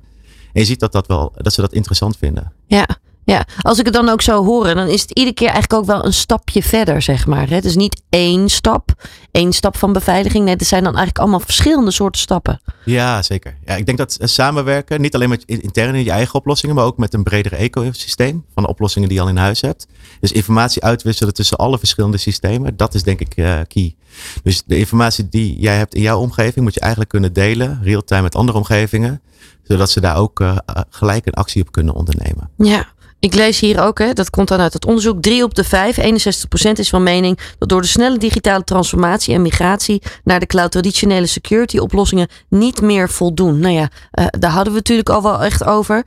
En 0.54 0.62
je 0.62 0.66
ziet 0.66 0.80
dat, 0.80 0.92
dat, 0.92 1.08
wel, 1.08 1.34
dat 1.36 1.54
ze 1.54 1.62
dat 1.62 1.74
interessant 1.74 2.18
vinden. 2.18 2.54
Ja, 2.68 2.88
ja, 3.32 3.46
als 3.62 3.80
ik 3.80 3.86
het 3.86 3.94
dan 3.94 4.10
ook 4.10 4.22
zo 4.22 4.46
hoor, 4.46 4.76
dan 4.76 4.88
is 4.88 5.02
het 5.02 5.12
iedere 5.12 5.36
keer 5.36 5.50
eigenlijk 5.50 5.82
ook 5.82 5.86
wel 5.86 6.06
een 6.06 6.14
stapje 6.14 6.64
verder, 6.64 7.02
zeg 7.02 7.28
maar. 7.28 7.50
Het 7.50 7.66
is 7.66 7.76
niet 7.76 8.02
één 8.10 8.50
stap, 8.50 8.94
één 9.32 9.54
stap 9.54 9.78
van 9.78 9.94
beveiliging. 9.94 10.46
Nee, 10.46 10.54
het 10.54 10.68
zijn 10.68 10.84
dan 10.84 10.96
eigenlijk 10.96 11.20
allemaal 11.20 11.40
verschillende 11.40 11.92
soorten 11.92 12.22
stappen. 12.22 12.62
Ja, 12.86 13.22
zeker. 13.22 13.58
Ja, 13.66 13.76
ik 13.76 13.86
denk 13.86 13.98
dat 13.98 14.18
samenwerken, 14.20 15.02
niet 15.02 15.16
alleen 15.16 15.30
met 15.30 15.44
intern 15.46 15.96
in 15.96 16.04
je 16.04 16.12
eigen 16.12 16.36
oplossingen, 16.36 16.76
maar 16.76 16.86
ook 16.86 16.98
met 16.98 17.14
een 17.14 17.24
breder 17.24 17.54
ecosysteem 17.54 18.46
van 18.54 18.64
de 18.64 18.70
oplossingen 18.70 19.08
die 19.08 19.18
je 19.18 19.24
al 19.24 19.30
in 19.30 19.38
huis 19.38 19.62
hebt. 19.62 19.88
Dus 20.20 20.32
informatie 20.32 20.84
uitwisselen 20.84 21.34
tussen 21.34 21.58
alle 21.58 21.78
verschillende 21.78 22.18
systemen, 22.18 22.78
dat 22.78 22.94
is 22.94 23.04
denk 23.04 23.20
ik 23.20 23.38
uh, 23.38 23.60
key. 23.68 23.96
Dus 24.44 24.64
de 24.66 24.78
informatie 24.78 25.30
die 25.30 25.60
jij 25.60 25.78
hebt 25.78 25.96
in 25.96 26.02
jouw 26.02 26.20
omgeving 26.20 26.66
moet 26.66 26.74
je 26.74 26.80
eigenlijk 26.80 27.12
kunnen 27.12 27.34
delen, 27.34 27.80
real-time 27.84 28.22
met 28.22 28.36
andere 28.36 28.58
omgevingen, 28.58 29.22
zodat 29.64 29.90
ze 29.92 30.00
daar 30.00 30.18
ook 30.18 30.40
uh, 30.40 30.58
gelijk 30.90 31.26
een 31.26 31.34
actie 31.34 31.62
op 31.62 31.72
kunnen 31.72 31.94
ondernemen. 31.94 32.50
Ja. 32.58 32.88
Ik 33.22 33.34
lees 33.34 33.60
hier 33.60 33.82
ook, 33.82 34.00
hè, 34.00 34.14
dat 34.14 34.30
komt 34.30 34.48
dan 34.48 34.60
uit 34.60 34.74
het 34.74 34.86
onderzoek, 34.86 35.22
3 35.22 35.44
op 35.44 35.56
de 35.56 35.64
5, 35.64 35.98
61% 35.98 36.72
is 36.80 36.90
van 36.90 37.04
mening 37.04 37.40
dat 37.58 37.70
door 37.70 37.82
de 37.82 37.88
snelle 37.88 38.18
digitale 38.18 38.64
transformatie 38.64 39.34
en 39.34 39.42
migratie 39.42 40.02
naar 40.24 40.40
de 40.40 40.46
cloud 40.46 40.72
traditionele 40.72 41.26
security 41.26 41.78
oplossingen 41.78 42.28
niet 42.50 42.82
meer 42.82 43.10
voldoen. 43.10 43.60
Nou 43.60 43.74
ja, 43.74 43.90
uh, 44.20 44.26
daar 44.30 44.52
hadden 44.52 44.74
we 44.74 44.80
natuurlijk 44.80 45.10
al 45.10 45.22
wel 45.22 45.44
echt 45.44 45.64
over. 45.64 46.04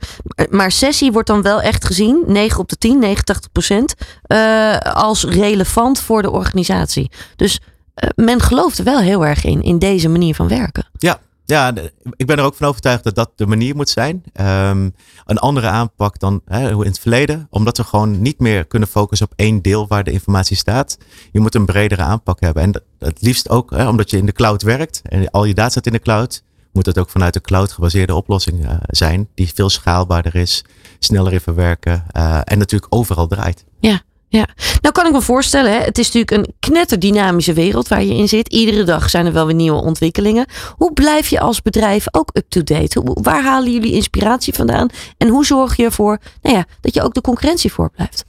Maar 0.49 0.71
sessie 0.71 1.11
wordt 1.11 1.27
dan 1.27 1.41
wel 1.41 1.61
echt 1.61 1.85
gezien, 1.85 2.23
9 2.27 2.59
op 2.59 2.69
de 2.69 2.77
10, 2.77 2.99
89%, 2.99 3.95
uh, 4.27 4.77
als 4.77 5.23
relevant 5.23 5.99
voor 5.99 6.21
de 6.21 6.31
organisatie. 6.31 7.11
Dus 7.35 7.59
uh, 7.59 8.09
men 8.15 8.41
gelooft 8.41 8.77
er 8.77 8.83
wel 8.83 8.99
heel 8.99 9.25
erg 9.25 9.45
in, 9.45 9.61
in 9.61 9.79
deze 9.79 10.09
manier 10.09 10.35
van 10.35 10.47
werken. 10.47 10.87
Ja, 10.97 11.19
Ja, 11.45 11.73
ik 12.15 12.25
ben 12.25 12.37
er 12.37 12.43
ook 12.43 12.55
van 12.55 12.67
overtuigd 12.67 13.03
dat 13.03 13.15
dat 13.15 13.31
de 13.35 13.45
manier 13.47 13.75
moet 13.75 13.89
zijn. 13.89 14.23
Ehm, 14.33 14.89
een 15.25 15.37
andere 15.37 15.67
aanpak 15.67 16.19
dan 16.19 16.41
hè, 16.45 16.69
in 16.69 16.79
het 16.79 16.99
verleden. 16.99 17.47
Omdat 17.49 17.77
we 17.77 17.83
gewoon 17.83 18.21
niet 18.21 18.39
meer 18.39 18.65
kunnen 18.65 18.87
focussen 18.89 19.27
op 19.27 19.33
één 19.35 19.61
deel 19.61 19.87
waar 19.87 20.03
de 20.03 20.11
informatie 20.11 20.57
staat. 20.57 20.97
Je 21.31 21.39
moet 21.39 21.55
een 21.55 21.65
bredere 21.65 22.01
aanpak 22.01 22.39
hebben. 22.39 22.63
En 22.63 22.71
dat, 22.71 22.83
het 22.99 23.21
liefst 23.21 23.49
ook 23.49 23.71
hè, 23.71 23.87
omdat 23.87 24.09
je 24.09 24.17
in 24.17 24.25
de 24.25 24.31
cloud 24.31 24.61
werkt. 24.61 25.01
En 25.03 25.29
al 25.31 25.45
je 25.45 25.53
data 25.53 25.69
staat 25.69 25.85
in 25.85 25.91
de 25.91 25.99
cloud. 25.99 26.43
Moet 26.73 26.85
het 26.85 26.97
ook 26.99 27.09
vanuit 27.09 27.33
de 27.33 27.41
cloud 27.41 27.71
gebaseerde 27.71 28.15
oplossing 28.15 28.65
eh, 28.65 28.75
zijn. 28.87 29.27
Die 29.33 29.51
veel 29.53 29.69
schaalbaarder 29.69 30.35
is. 30.35 30.63
Sneller 30.99 31.33
in 31.33 31.41
verwerken. 31.41 32.03
eh, 32.11 32.39
en 32.43 32.57
natuurlijk 32.57 32.95
overal 32.95 33.27
draait. 33.27 33.65
Ja, 33.79 34.01
ja. 34.27 34.47
Nou 34.81 34.93
kan 34.93 35.05
ik 35.05 35.11
me 35.11 35.21
voorstellen, 35.21 35.71
hè, 35.71 35.79
het 35.79 35.97
is 35.97 36.11
natuurlijk 36.11 36.31
een 36.31 36.53
knetterdynamische 36.59 37.53
wereld 37.53 37.87
waar 37.87 38.03
je 38.03 38.15
in 38.15 38.27
zit. 38.27 38.53
Iedere 38.53 38.83
dag 38.83 39.09
zijn 39.09 39.25
er 39.25 39.33
wel 39.33 39.45
weer 39.45 39.55
nieuwe 39.55 39.81
ontwikkelingen. 39.81 40.45
Hoe 40.75 40.93
blijf 40.93 41.27
je 41.27 41.39
als 41.39 41.61
bedrijf 41.61 42.05
ook 42.11 42.29
up-to-date? 42.33 43.01
Waar 43.03 43.43
halen 43.43 43.71
jullie 43.71 43.93
inspiratie 43.93 44.53
vandaan? 44.53 44.89
En 45.17 45.27
hoe 45.27 45.45
zorg 45.45 45.75
je 45.75 45.83
ervoor 45.83 46.19
nou 46.41 46.55
ja, 46.55 46.65
dat 46.81 46.93
je 46.93 47.01
ook 47.01 47.13
de 47.13 47.21
concurrentie 47.21 47.71
voorblijft? 47.71 48.25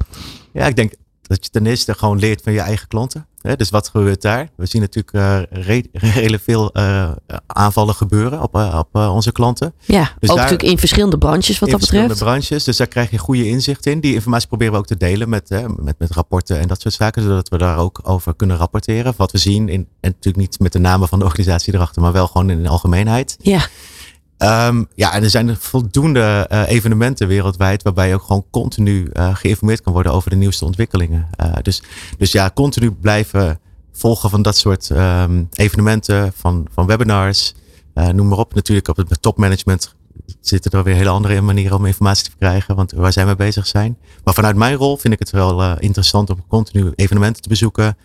Ja, 0.53 0.67
ik 0.67 0.77
denk 0.77 0.93
dat 1.27 1.45
je 1.45 1.51
ten 1.51 1.67
eerste 1.67 1.95
gewoon 1.95 2.19
leert 2.19 2.43
van 2.43 2.53
je 2.53 2.61
eigen 2.61 2.89
klanten. 2.89 3.27
Hè, 3.41 3.57
dus 3.57 3.71
wat 3.71 3.89
gebeurt 3.89 4.23
daar? 4.23 4.49
We 4.57 4.67
zien 4.67 4.81
natuurlijk 4.81 5.15
eh, 5.17 5.63
re- 5.65 5.83
redelijk 6.21 6.43
veel 6.43 6.73
eh, 6.73 7.11
aanvallen 7.47 7.95
gebeuren 7.95 8.43
op, 8.43 8.55
eh, 8.55 8.77
op 8.79 8.89
eh, 8.93 9.15
onze 9.15 9.33
klanten. 9.33 9.73
Ja, 9.85 10.01
Dus 10.03 10.31
ook 10.31 10.37
daar- 10.37 10.45
natuurlijk 10.45 10.63
in 10.73 10.79
verschillende 10.79 11.19
branches 11.19 11.59
wat 11.59 11.69
in 11.69 11.71
dat 11.71 11.79
verschillende 11.79 12.09
betreft. 12.15 12.31
branches. 12.39 12.65
Dus 12.65 12.77
daar 12.77 12.87
krijg 12.87 13.11
je 13.11 13.19
goede 13.19 13.49
inzicht 13.49 13.87
in. 13.87 14.01
Die 14.01 14.15
informatie 14.15 14.49
proberen 14.49 14.73
we 14.73 14.79
ook 14.79 14.87
te 14.87 14.97
delen 14.97 15.29
met, 15.29 15.49
hè, 15.49 15.69
met, 15.69 15.99
met 15.99 16.11
rapporten 16.11 16.59
en 16.59 16.69
dat 16.69 16.81
soort 16.81 16.95
zaken. 16.95 17.23
Zodat 17.23 17.49
we 17.49 17.59
daar 17.59 17.79
ook 17.79 18.01
over 18.03 18.35
kunnen 18.37 18.57
rapporteren. 18.57 19.15
Wat 19.17 19.33
we 19.33 19.39
zien. 19.39 19.69
In, 19.69 19.89
en 20.01 20.11
natuurlijk 20.11 20.37
niet 20.37 20.59
met 20.61 20.73
de 20.73 20.79
namen 20.79 21.09
van 21.09 21.19
de 21.19 21.25
organisatie 21.25 21.75
erachter. 21.75 22.03
Maar 22.03 22.13
wel 22.13 22.27
gewoon 22.27 22.51
in 22.51 22.63
de 22.63 22.69
algemeenheid. 22.69 23.37
Ja, 23.41 23.67
Ehm, 24.39 24.85
ja, 24.95 25.13
en 25.13 25.23
er 25.23 25.31
zijn 25.31 25.57
voldoende 25.57 26.47
eh, 26.49 26.69
evenementen 26.69 27.29
wereldwijd 27.29 27.83
waarbij 27.83 28.09
je 28.09 28.15
ook 28.15 28.23
gewoon 28.23 28.47
continu 28.51 29.09
eh, 29.13 29.35
geïnformeerd 29.35 29.81
kan 29.81 29.93
worden 29.93 30.13
over 30.13 30.31
de 30.31 30.37
nieuwste 30.37 30.65
ontwikkelingen. 30.65 31.29
Eh, 31.37 31.53
dus, 31.63 31.83
dus 32.19 32.33
ja, 32.33 32.51
continu 32.55 32.91
blijven 32.91 33.61
volgen 33.93 34.31
van 34.31 34.43
dat 34.43 34.57
soort 34.57 34.91
ehm, 34.91 35.45
evenementen, 35.53 36.33
van, 36.37 36.67
van 36.73 36.87
webinars, 36.87 37.55
noem 37.95 38.29
maar 38.29 38.39
op. 38.39 38.55
Natuurlijk 38.55 38.89
op 38.89 38.97
het 38.97 39.23
topmanagement 39.23 39.95
zitten 40.41 40.71
er 40.71 40.83
weer 40.83 40.95
hele 40.95 41.09
andere 41.09 41.41
manieren 41.41 41.77
om 41.77 41.87
informatie 41.87 42.25
te 42.25 42.37
krijgen, 42.39 42.77
want 42.77 42.93
waar 42.93 43.13
zijn 43.13 43.27
we 43.27 43.37
bezig 43.37 43.67
zijn. 43.67 43.99
Maar 44.25 44.35
vanuit 44.35 44.57
mijn 44.57 44.77
rol 44.77 44.97
vind 44.97 45.13
ik 45.15 45.19
het 45.19 45.31
wel 45.31 45.79
interessant 45.79 46.31
om 46.31 46.45
continu 46.49 46.93
evenementen 46.95 47.43
te 47.43 47.49
bezoeken, 47.49 47.97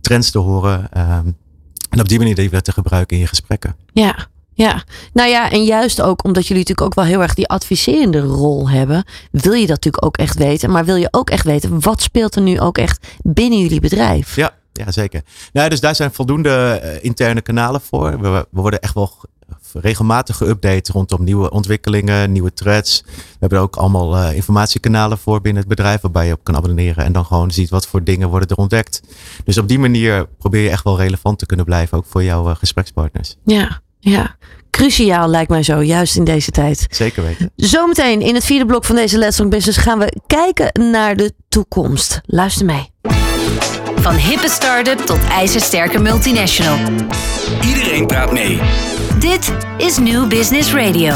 trends 0.00 0.30
te 0.30 0.38
horen 0.38 0.92
ehm, 0.92 1.26
en 1.90 2.00
op 2.00 2.08
die 2.08 2.18
manier 2.18 2.34
die 2.34 2.50
weer 2.50 2.62
te 2.62 2.72
gebruiken 2.72 3.16
in 3.16 3.22
je 3.22 3.28
gesprekken. 3.28 3.76
ja. 3.92 4.28
Ja, 4.60 4.84
nou 5.12 5.28
ja, 5.28 5.50
en 5.50 5.64
juist 5.64 6.02
ook 6.02 6.24
omdat 6.24 6.46
jullie 6.46 6.62
natuurlijk 6.62 6.86
ook 6.86 6.94
wel 6.94 7.04
heel 7.04 7.22
erg 7.22 7.34
die 7.34 7.48
adviserende 7.48 8.20
rol 8.20 8.68
hebben, 8.68 9.04
wil 9.30 9.52
je 9.52 9.66
dat 9.66 9.68
natuurlijk 9.68 10.04
ook 10.04 10.16
echt 10.16 10.38
weten. 10.38 10.70
Maar 10.70 10.84
wil 10.84 10.96
je 10.96 11.08
ook 11.10 11.30
echt 11.30 11.44
weten, 11.44 11.80
wat 11.80 12.02
speelt 12.02 12.34
er 12.34 12.42
nu 12.42 12.60
ook 12.60 12.78
echt 12.78 13.06
binnen 13.22 13.58
jullie 13.58 13.80
bedrijf? 13.80 14.36
Ja, 14.36 14.50
ja 14.72 14.92
zeker. 14.92 15.22
Nou, 15.52 15.68
dus 15.68 15.80
daar 15.80 15.94
zijn 15.94 16.12
voldoende 16.12 16.50
eh, 16.50 17.04
interne 17.04 17.40
kanalen 17.40 17.80
voor. 17.80 18.20
We, 18.20 18.28
we 18.50 18.60
worden 18.60 18.80
echt 18.80 18.94
wel 18.94 19.12
regelmatig 19.72 20.36
geüpdate 20.36 20.92
rondom 20.92 21.24
nieuwe 21.24 21.50
ontwikkelingen, 21.50 22.32
nieuwe 22.32 22.52
threads. 22.52 23.02
We 23.06 23.36
hebben 23.38 23.58
er 23.58 23.64
ook 23.64 23.76
allemaal 23.76 24.16
eh, 24.16 24.34
informatiekanalen 24.34 25.18
voor 25.18 25.40
binnen 25.40 25.62
het 25.62 25.70
bedrijf, 25.70 26.00
waarbij 26.00 26.26
je 26.26 26.32
op 26.32 26.44
kan 26.44 26.56
abonneren 26.56 27.04
en 27.04 27.12
dan 27.12 27.24
gewoon 27.24 27.50
ziet 27.50 27.70
wat 27.70 27.86
voor 27.86 28.04
dingen 28.04 28.28
worden 28.28 28.48
er 28.48 28.56
ontdekt. 28.56 29.00
Dus 29.44 29.58
op 29.58 29.68
die 29.68 29.78
manier 29.78 30.26
probeer 30.38 30.62
je 30.62 30.70
echt 30.70 30.84
wel 30.84 30.98
relevant 30.98 31.38
te 31.38 31.46
kunnen 31.46 31.66
blijven, 31.66 31.98
ook 31.98 32.06
voor 32.08 32.24
jouw 32.24 32.48
eh, 32.48 32.56
gesprekspartners. 32.56 33.36
Ja, 33.44 33.80
ja. 34.00 34.36
Cruciaal 34.70 35.28
lijkt 35.28 35.50
mij 35.50 35.62
zo, 35.62 35.82
juist 35.82 36.16
in 36.16 36.24
deze 36.24 36.50
tijd. 36.50 36.86
Zeker 36.90 37.22
weten. 37.22 37.50
Zometeen 37.56 38.20
in 38.20 38.34
het 38.34 38.44
vierde 38.44 38.66
blok 38.66 38.84
van 38.84 38.96
deze 38.96 39.18
Let's 39.18 39.36
Talk 39.36 39.50
Business 39.50 39.78
gaan 39.78 39.98
we 39.98 40.20
kijken 40.26 40.90
naar 40.90 41.16
de 41.16 41.32
toekomst. 41.48 42.20
Luister 42.26 42.66
mee. 42.66 42.90
Van 43.94 44.14
hippe 44.14 44.48
start-up 44.48 44.98
tot 44.98 45.18
ijzersterke 45.30 45.98
multinational. 45.98 46.78
Iedereen 47.66 48.06
praat 48.06 48.32
mee. 48.32 48.60
Dit 49.18 49.52
is 49.76 49.98
New 49.98 50.28
Business 50.28 50.72
Radio. 50.72 51.14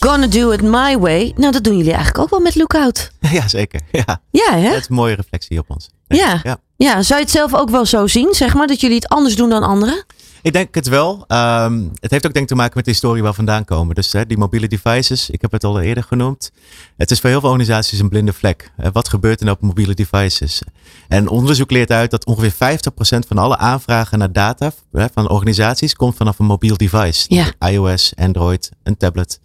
Gonna 0.00 0.26
do 0.26 0.50
it 0.50 0.62
my 0.62 0.98
way. 0.98 1.32
Nou, 1.36 1.52
dat 1.52 1.64
doen 1.64 1.76
jullie 1.76 1.92
eigenlijk 1.92 2.24
ook 2.24 2.30
wel 2.30 2.40
met 2.40 2.54
Lookout. 2.54 3.10
ja, 3.38 3.48
zeker. 3.48 3.80
Ja. 3.92 4.20
Ja, 4.30 4.56
hè? 4.58 4.68
Dat 4.68 4.80
is 4.80 4.88
een 4.88 4.94
mooie 4.94 5.14
reflectie 5.14 5.58
op 5.58 5.70
ons. 5.70 5.90
Ja. 6.08 6.40
ja. 6.42 6.58
Ja, 6.76 7.02
zou 7.02 7.18
je 7.18 7.24
het 7.24 7.34
zelf 7.34 7.54
ook 7.54 7.70
wel 7.70 7.86
zo 7.86 8.06
zien, 8.06 8.34
zeg 8.34 8.54
maar, 8.54 8.66
dat 8.66 8.80
jullie 8.80 8.96
het 8.96 9.08
anders 9.08 9.36
doen 9.36 9.48
dan 9.48 9.62
anderen? 9.62 10.04
Ik 10.44 10.52
denk 10.52 10.74
het 10.74 10.88
wel. 10.88 11.24
Ehm, 11.26 11.82
het 12.00 12.10
heeft 12.10 12.26
ook 12.26 12.32
denk 12.32 12.44
ik 12.44 12.46
te 12.46 12.54
maken 12.54 12.72
met 12.74 12.84
de 12.84 12.90
historie 12.90 13.22
waar 13.22 13.30
we 13.30 13.36
vandaan 13.36 13.64
komen. 13.64 13.94
Dus 13.94 14.12
hè, 14.12 14.26
die 14.26 14.38
mobiele 14.38 14.68
devices, 14.68 15.30
ik 15.30 15.40
heb 15.40 15.52
het 15.52 15.64
al 15.64 15.80
eerder 15.80 16.02
genoemd. 16.02 16.52
Het 16.96 17.10
is 17.10 17.20
voor 17.20 17.30
heel 17.30 17.40
veel 17.40 17.48
organisaties 17.48 17.98
een 17.98 18.08
blinde 18.08 18.32
vlek. 18.32 18.70
Wat 18.92 19.08
gebeurt 19.08 19.38
er 19.38 19.44
nou 19.44 19.56
op 19.56 19.62
mobiele 19.62 19.94
devices? 19.94 20.62
En 21.08 21.28
onderzoek 21.28 21.70
leert 21.70 21.90
uit 21.90 22.10
dat 22.10 22.26
ongeveer 22.26 22.52
50% 22.52 23.26
van 23.26 23.38
alle 23.38 23.56
aanvragen 23.56 24.18
naar 24.18 24.32
data 24.32 24.72
hè, 24.92 25.06
van 25.14 25.28
organisaties 25.28 25.94
komt 25.94 26.16
vanaf 26.16 26.38
een 26.38 26.46
mobiel 26.46 26.76
device. 26.76 27.34
Ja. 27.34 27.68
iOS, 27.68 28.12
Android, 28.16 28.70
een 28.82 28.96
tablet. 28.96 29.40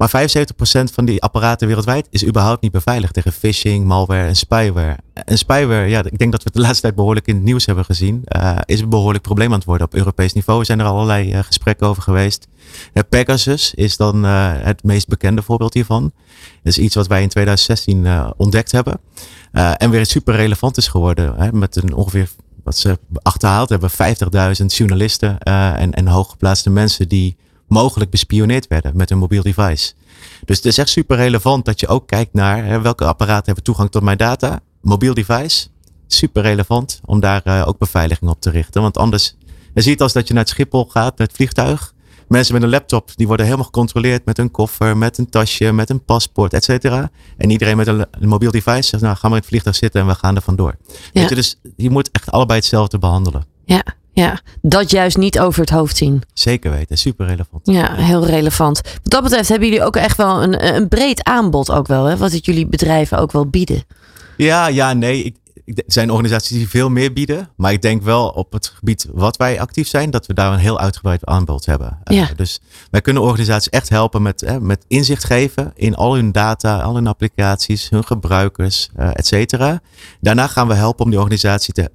Maar 0.00 0.28
75% 0.28 0.92
van 0.92 1.04
die 1.04 1.22
apparaten 1.22 1.66
wereldwijd 1.66 2.06
is 2.10 2.26
überhaupt 2.26 2.62
niet 2.62 2.72
beveiligd 2.72 3.14
tegen 3.14 3.32
phishing, 3.32 3.84
malware 3.84 4.26
en 4.26 4.36
spyware. 4.36 4.96
En 5.12 5.38
spyware, 5.38 5.86
ja, 5.86 6.04
ik 6.04 6.18
denk 6.18 6.32
dat 6.32 6.42
we 6.42 6.46
het 6.48 6.54
de 6.54 6.60
laatste 6.60 6.80
tijd 6.80 6.94
behoorlijk 6.94 7.26
in 7.26 7.34
het 7.34 7.44
nieuws 7.44 7.66
hebben 7.66 7.84
gezien, 7.84 8.22
eh, 8.24 8.58
is 8.64 8.80
een 8.80 8.88
behoorlijk 8.88 9.22
probleem 9.22 9.48
aan 9.48 9.58
het 9.58 9.64
worden. 9.64 9.86
Op 9.86 9.94
Europees 9.94 10.32
niveau 10.32 10.64
zijn 10.64 10.80
er 10.80 10.86
allerlei 10.86 11.32
eh, 11.32 11.42
gesprekken 11.42 11.86
over 11.86 12.02
geweest. 12.02 12.48
Eh, 12.92 13.02
Pegasus 13.08 13.74
is 13.74 13.96
dan 13.96 14.24
het 14.24 14.84
meest 14.84 15.08
bekende 15.08 15.42
voorbeeld 15.42 15.74
hiervan. 15.74 16.12
Dat 16.62 16.72
is 16.72 16.78
iets 16.78 16.94
wat 16.94 17.06
wij 17.06 17.22
in 17.22 17.28
2016 17.28 18.06
eh, 18.06 18.30
ontdekt 18.36 18.72
hebben. 18.72 19.00
En 19.52 19.90
weer 19.90 20.06
super 20.06 20.34
relevant 20.34 20.76
is 20.76 20.88
geworden. 20.88 21.34
Hè, 21.36 21.52
met 21.52 21.76
een 21.76 21.94
ongeveer 21.94 22.28
wat 22.64 22.76
ze 22.76 22.98
achterhaald 23.22 23.68
hebben, 23.68 23.90
50.000 24.60 24.66
journalisten 24.66 25.38
en, 25.38 25.92
en 25.92 26.06
hooggeplaatste 26.06 26.70
mensen 26.70 27.08
die 27.08 27.36
mogelijk 27.70 28.10
bespioneerd 28.10 28.66
werden 28.66 28.96
met 28.96 29.10
een 29.10 29.18
mobiel 29.18 29.42
device. 29.42 29.92
Dus 30.44 30.56
het 30.56 30.66
is 30.66 30.78
echt 30.78 30.88
super 30.88 31.16
relevant 31.16 31.64
dat 31.64 31.80
je 31.80 31.86
ook 31.86 32.06
kijkt 32.06 32.34
naar 32.34 32.64
hè, 32.64 32.80
welke 32.80 33.04
apparaten 33.04 33.44
hebben 33.44 33.64
toegang 33.64 33.90
tot 33.90 34.02
mijn 34.02 34.16
data. 34.16 34.60
Mobiel 34.80 35.14
device, 35.14 35.68
super 36.06 36.42
relevant 36.42 37.00
om 37.04 37.20
daar 37.20 37.42
eh, 37.44 37.68
ook 37.68 37.78
beveiliging 37.78 38.30
op 38.30 38.40
te 38.40 38.50
richten. 38.50 38.82
Want 38.82 38.96
anders, 38.98 39.36
je 39.74 39.80
ziet 39.80 40.02
als 40.02 40.12
dat 40.12 40.26
je 40.28 40.34
naar 40.34 40.42
het 40.42 40.52
Schiphol 40.52 40.84
gaat, 40.84 41.18
naar 41.18 41.26
het 41.26 41.36
vliegtuig. 41.36 41.94
Mensen 42.28 42.54
met 42.54 42.62
een 42.62 42.68
laptop, 42.68 43.10
die 43.14 43.26
worden 43.26 43.44
helemaal 43.46 43.66
gecontroleerd 43.66 44.24
met 44.24 44.38
een 44.38 44.50
koffer, 44.50 44.96
met 44.96 45.18
een 45.18 45.30
tasje, 45.30 45.72
met 45.72 45.90
een 45.90 46.04
paspoort, 46.04 46.52
et 46.52 46.64
cetera. 46.64 47.10
En 47.36 47.50
iedereen 47.50 47.76
met 47.76 47.86
een, 47.86 48.06
een 48.10 48.28
mobiel 48.28 48.50
device 48.50 48.88
zegt, 48.88 49.02
nou 49.02 49.16
ga 49.16 49.22
maar 49.22 49.36
in 49.36 49.42
het 49.42 49.46
vliegtuig 49.46 49.76
zitten 49.76 50.00
en 50.00 50.06
we 50.06 50.14
gaan 50.14 50.36
er 50.36 50.42
vandoor. 50.42 50.76
Weet 51.12 51.28
je, 51.28 51.34
dus 51.34 51.56
je 51.76 51.90
moet 51.90 52.10
echt 52.10 52.30
allebei 52.30 52.58
hetzelfde 52.58 52.98
behandelen. 52.98 53.44
Ja, 53.64 53.82
ja. 54.12 54.40
Dat 54.62 54.90
juist 54.90 55.16
niet 55.16 55.40
over 55.40 55.60
het 55.60 55.70
hoofd 55.70 55.96
zien. 55.96 56.22
Zeker 56.34 56.70
weten, 56.70 56.98
super 56.98 57.26
relevant. 57.26 57.60
Ja, 57.66 57.94
heel 57.94 58.26
relevant. 58.26 58.80
Wat 58.82 59.12
dat 59.12 59.22
betreft 59.22 59.48
hebben 59.48 59.68
jullie 59.68 59.84
ook 59.84 59.96
echt 59.96 60.16
wel 60.16 60.42
een, 60.42 60.74
een 60.76 60.88
breed 60.88 61.24
aanbod 61.24 61.70
ook 61.70 61.86
wel, 61.86 62.04
hè? 62.04 62.16
Wat 62.16 62.32
het 62.32 62.44
jullie 62.44 62.66
bedrijven 62.66 63.18
ook 63.18 63.32
wel 63.32 63.46
bieden. 63.46 63.84
Ja, 64.36 64.66
ja, 64.66 64.92
nee. 64.92 65.22
Ik, 65.22 65.36
ik, 65.64 65.78
er 65.78 65.84
zijn 65.86 66.10
organisaties 66.10 66.56
die 66.56 66.68
veel 66.68 66.88
meer 66.90 67.12
bieden. 67.12 67.48
Maar 67.56 67.72
ik 67.72 67.82
denk 67.82 68.02
wel 68.02 68.28
op 68.28 68.52
het 68.52 68.66
gebied 68.66 69.06
wat 69.12 69.36
wij 69.36 69.60
actief 69.60 69.88
zijn, 69.88 70.10
dat 70.10 70.26
we 70.26 70.34
daar 70.34 70.52
een 70.52 70.58
heel 70.58 70.78
uitgebreid 70.80 71.24
aanbod 71.24 71.66
hebben. 71.66 71.98
Eh, 72.04 72.16
Ja. 72.16 72.28
dus 72.36 72.60
wij 72.90 73.00
kunnen 73.00 73.22
organisaties 73.22 73.68
echt 73.68 73.88
helpen 73.88 74.22
met, 74.22 74.58
met 74.60 74.84
inzicht 74.88 75.24
geven 75.24 75.72
in 75.76 75.94
al 75.94 76.14
hun 76.14 76.32
data, 76.32 76.80
al 76.80 76.94
hun 76.94 77.06
applicaties, 77.06 77.88
hun 77.90 78.04
gebruikers, 78.04 78.88
eh 78.96 79.08
et 79.12 79.26
cetera. 79.26 79.80
Daarna 80.20 80.46
gaan 80.46 80.68
we 80.68 80.74
helpen 80.74 81.04
om 81.04 81.10
die 81.10 81.18
organisatie 81.20 81.74
te, 81.74 81.90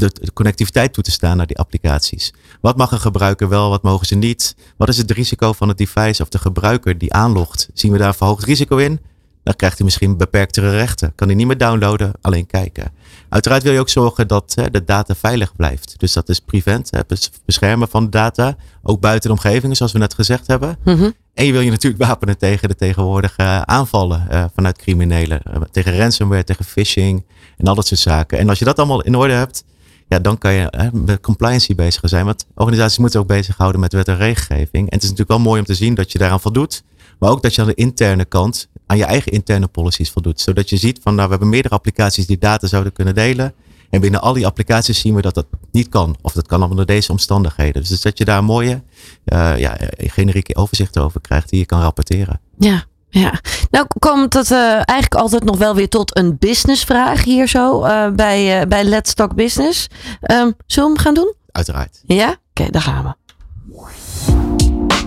de, 0.00 0.10
de 0.20 0.32
connectiviteit 0.32 0.92
toe 0.92 1.04
te 1.04 1.10
staan 1.10 1.36
naar 1.36 1.46
die 1.46 1.58
applicaties. 1.58 2.32
Wat 2.60 2.76
mag 2.76 2.92
een 2.92 3.00
gebruiker 3.00 3.48
wel, 3.48 3.68
wat 3.70 3.82
mogen 3.82 4.06
ze 4.06 4.14
niet? 4.14 4.56
Wat 4.76 4.88
is 4.88 4.96
het 4.96 5.10
risico 5.10 5.52
van 5.52 5.68
het 5.68 5.78
device 5.78 6.22
of 6.22 6.28
de 6.28 6.38
gebruiker 6.38 6.98
die 6.98 7.12
aanlogt? 7.12 7.68
Zien 7.74 7.92
we 7.92 7.98
daar 7.98 8.08
een 8.08 8.14
verhoogd 8.14 8.44
risico 8.44 8.76
in? 8.76 9.00
Dan 9.42 9.54
krijgt 9.56 9.76
hij 9.76 9.84
misschien 9.84 10.16
beperktere 10.16 10.70
rechten. 10.70 11.12
Kan 11.14 11.26
hij 11.26 11.36
niet 11.36 11.46
meer 11.46 11.58
downloaden, 11.58 12.12
alleen 12.20 12.46
kijken. 12.46 12.92
Uiteraard 13.28 13.62
wil 13.62 13.72
je 13.72 13.80
ook 13.80 13.88
zorgen 13.88 14.28
dat 14.28 14.52
hè, 14.54 14.70
de 14.70 14.84
data 14.84 15.14
veilig 15.14 15.56
blijft. 15.56 15.94
Dus 15.98 16.12
dat 16.12 16.28
is 16.28 16.40
prevent, 16.40 16.90
hè, 16.90 17.00
bes- 17.06 17.30
beschermen 17.44 17.88
van 17.88 18.04
de 18.04 18.10
data. 18.10 18.56
Ook 18.82 19.00
buiten 19.00 19.30
de 19.30 19.36
omgevingen, 19.36 19.76
zoals 19.76 19.92
we 19.92 19.98
net 19.98 20.14
gezegd 20.14 20.46
hebben. 20.46 20.78
Mhm. 20.84 21.10
En 21.34 21.46
je 21.46 21.52
wil 21.52 21.60
je 21.60 21.70
natuurlijk 21.70 22.02
wapenen 22.08 22.38
tegen 22.38 22.68
de 22.68 22.74
tegenwoordige 22.74 23.42
eh, 23.42 23.60
aanvallen 23.60 24.28
eh, 24.28 24.44
vanuit 24.54 24.78
criminelen. 24.78 25.42
Eh, 25.42 25.60
tegen 25.70 25.96
ransomware, 25.96 26.44
tegen 26.44 26.64
phishing 26.64 27.24
en 27.56 27.66
al 27.66 27.74
dat 27.74 27.86
soort 27.86 28.00
zaken. 28.00 28.38
En 28.38 28.48
als 28.48 28.58
je 28.58 28.64
dat 28.64 28.78
allemaal 28.78 29.02
in 29.02 29.14
orde 29.14 29.32
hebt, 29.32 29.64
ja, 30.10 30.18
dan 30.18 30.38
kan 30.38 30.52
je 30.52 30.66
hè, 30.70 30.88
met 30.92 31.20
compliance 31.20 31.74
bezig 31.74 32.02
zijn. 32.04 32.24
Want 32.24 32.46
organisaties 32.54 32.98
moeten 32.98 33.20
ook 33.20 33.26
bezighouden 33.26 33.80
met 33.80 33.92
wet 33.92 34.08
en 34.08 34.16
regelgeving. 34.16 34.90
En 34.90 34.94
het 34.94 35.02
is 35.02 35.10
natuurlijk 35.10 35.28
wel 35.28 35.38
mooi 35.38 35.60
om 35.60 35.66
te 35.66 35.74
zien 35.74 35.94
dat 35.94 36.12
je 36.12 36.18
daaraan 36.18 36.40
voldoet. 36.40 36.82
Maar 37.18 37.30
ook 37.30 37.42
dat 37.42 37.54
je 37.54 37.60
aan 37.60 37.66
de 37.66 37.74
interne 37.74 38.24
kant 38.24 38.68
aan 38.86 38.96
je 38.96 39.04
eigen 39.04 39.32
interne 39.32 39.66
policies 39.66 40.10
voldoet. 40.10 40.40
Zodat 40.40 40.70
je 40.70 40.76
ziet 40.76 41.00
van 41.02 41.14
nou, 41.14 41.24
we 41.24 41.30
hebben 41.30 41.48
meerdere 41.48 41.74
applicaties 41.74 42.26
die 42.26 42.38
data 42.38 42.66
zouden 42.66 42.92
kunnen 42.92 43.14
delen. 43.14 43.54
En 43.90 44.00
binnen 44.00 44.20
al 44.20 44.32
die 44.32 44.46
applicaties 44.46 45.00
zien 45.00 45.14
we 45.14 45.22
dat 45.22 45.34
dat 45.34 45.46
niet 45.72 45.88
kan. 45.88 46.16
Of 46.22 46.32
dat 46.32 46.46
kan 46.46 46.62
onder 46.62 46.86
deze 46.86 47.10
omstandigheden. 47.10 47.82
Dus 47.82 48.00
dat 48.00 48.18
je 48.18 48.24
daar 48.24 48.38
een 48.38 48.44
mooie 48.44 48.82
uh, 49.24 49.58
ja, 49.58 49.76
generieke 49.96 50.56
overzicht 50.56 50.98
over 50.98 51.20
krijgt 51.20 51.48
die 51.48 51.58
je 51.58 51.66
kan 51.66 51.80
rapporteren. 51.80 52.40
Ja, 52.58 52.84
ja, 53.10 53.40
nou 53.70 53.86
komt 53.98 54.34
het 54.34 54.50
uh, 54.50 54.72
eigenlijk 54.74 55.14
altijd 55.14 55.44
nog 55.44 55.56
wel 55.58 55.74
weer 55.74 55.88
tot 55.88 56.16
een 56.16 56.36
businessvraag 56.38 57.24
hier 57.24 57.48
zo 57.48 57.84
uh, 57.84 58.08
bij, 58.08 58.60
uh, 58.60 58.66
bij 58.66 58.84
Let's 58.84 59.14
Talk 59.14 59.34
Business. 59.34 59.86
Um, 60.30 60.54
zullen 60.66 60.88
we 60.88 60.94
hem 60.94 60.98
gaan 60.98 61.14
doen? 61.14 61.34
Uiteraard. 61.52 62.02
Ja? 62.06 62.28
Oké, 62.28 62.38
okay, 62.50 62.70
daar 62.70 62.82
gaan 62.82 63.04
we. 63.04 63.18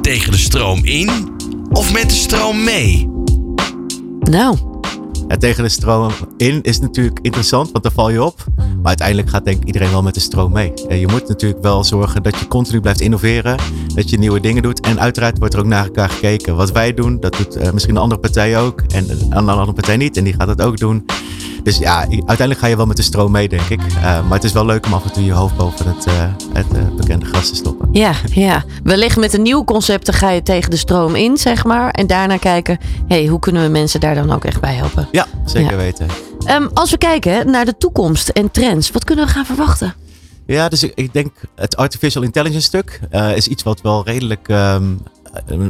Tegen 0.01 0.31
de 0.31 0.37
stroom 0.37 0.85
in 0.85 1.37
of 1.71 1.93
met 1.93 2.09
de 2.09 2.15
stroom 2.15 2.63
mee? 2.63 3.09
Nou, 4.19 4.57
tegen 5.27 5.63
de 5.63 5.69
stroom 5.69 6.11
in 6.37 6.61
is 6.61 6.79
natuurlijk 6.79 7.19
interessant, 7.21 7.71
want 7.71 7.83
daar 7.83 7.93
val 7.93 8.09
je 8.09 8.23
op. 8.23 8.45
Maar 8.55 8.85
uiteindelijk 8.85 9.29
gaat 9.29 9.45
denk 9.45 9.63
iedereen 9.63 9.91
wel 9.91 10.03
met 10.03 10.13
de 10.13 10.19
stroom 10.19 10.51
mee. 10.51 10.73
Je 10.99 11.07
moet 11.07 11.27
natuurlijk 11.27 11.61
wel 11.61 11.83
zorgen 11.83 12.23
dat 12.23 12.39
je 12.39 12.47
continu 12.47 12.79
blijft 12.79 13.01
innoveren, 13.01 13.57
dat 13.95 14.09
je 14.09 14.17
nieuwe 14.17 14.39
dingen 14.39 14.63
doet. 14.63 14.79
En 14.79 14.99
uiteraard 14.99 15.37
wordt 15.37 15.53
er 15.53 15.59
ook 15.59 15.65
naar 15.65 15.85
elkaar 15.85 16.09
gekeken. 16.09 16.55
Wat 16.55 16.71
wij 16.71 16.93
doen, 16.93 17.19
dat 17.19 17.37
doet 17.37 17.57
uh, 17.57 17.71
misschien 17.71 17.95
een 17.95 18.01
andere 18.01 18.21
partij 18.21 18.59
ook. 18.59 18.81
En 18.81 19.09
een 19.09 19.49
andere 19.49 19.73
partij 19.73 19.97
niet, 19.97 20.17
en 20.17 20.23
die 20.23 20.33
gaat 20.33 20.47
het 20.47 20.61
ook 20.61 20.77
doen. 20.77 21.05
Dus 21.63 21.77
ja, 21.77 21.97
uiteindelijk 21.99 22.59
ga 22.59 22.67
je 22.67 22.75
wel 22.75 22.85
met 22.85 22.97
de 22.97 23.03
stroom 23.03 23.31
mee, 23.31 23.49
denk 23.49 23.69
ik. 23.69 23.81
Uh, 23.81 24.01
maar 24.01 24.33
het 24.33 24.43
is 24.43 24.51
wel 24.51 24.65
leuk 24.65 24.85
om 24.85 24.93
af 24.93 25.03
en 25.03 25.11
toe 25.11 25.25
je 25.25 25.31
hoofd 25.31 25.55
boven 25.55 25.87
het, 25.87 26.07
uh, 26.07 26.13
het 26.53 26.65
uh, 26.75 26.95
bekende 26.95 27.25
gas 27.25 27.49
te 27.49 27.55
stoppen. 27.55 27.89
Ja, 27.91 28.13
ja. 28.31 28.63
Wellicht 28.83 29.17
met 29.17 29.33
een 29.33 29.41
nieuw 29.41 29.63
concept 29.63 30.05
dan 30.05 30.15
ga 30.15 30.29
je 30.29 30.43
tegen 30.43 30.69
de 30.69 30.77
stroom 30.77 31.15
in, 31.15 31.37
zeg 31.37 31.63
maar. 31.63 31.91
En 31.91 32.07
daarna 32.07 32.37
kijken, 32.37 32.77
hey, 33.07 33.25
hoe 33.25 33.39
kunnen 33.39 33.63
we 33.63 33.69
mensen 33.69 33.99
daar 33.99 34.15
dan 34.15 34.31
ook 34.31 34.45
echt 34.45 34.61
bij 34.61 34.73
helpen? 34.73 35.07
Ja, 35.11 35.27
zeker 35.45 35.71
ja. 35.71 35.77
weten. 35.77 36.07
Um, 36.49 36.69
als 36.73 36.91
we 36.91 36.97
kijken 36.97 37.51
naar 37.51 37.65
de 37.65 37.77
toekomst 37.77 38.29
en 38.29 38.51
trends, 38.51 38.91
wat 38.91 39.03
kunnen 39.03 39.25
we 39.25 39.31
gaan 39.31 39.45
verwachten? 39.45 39.93
Ja, 40.45 40.69
dus 40.69 40.83
ik, 40.83 40.91
ik 40.95 41.13
denk 41.13 41.31
het 41.55 41.75
artificial 41.75 42.23
intelligence 42.23 42.67
stuk 42.67 42.99
is 43.35 43.47
iets 43.47 43.63
wat 43.63 43.81
wel 43.81 44.05
redelijk 44.05 44.47
um, 44.47 44.99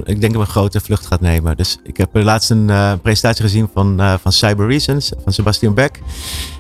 ik 0.04 0.22
denk 0.22 0.34
dat 0.34 0.42
een 0.42 0.48
grote 0.48 0.80
vlucht 0.80 1.06
gaat 1.06 1.22
nemen. 1.22 1.58
Dus 1.58 1.78
ik 1.84 1.98
heb 1.98 2.10
laatst 2.16 2.50
een 2.50 2.68
uh, 2.70 2.94
presentatie 3.02 3.44
gezien 3.44 3.70
van, 3.74 4.02
uh, 4.02 4.14
van 4.22 4.32
Cyber 4.32 4.68
Reasons, 4.68 5.12
van 5.24 5.34
Sebastian 5.34 5.74
Beck. 5.74 6.00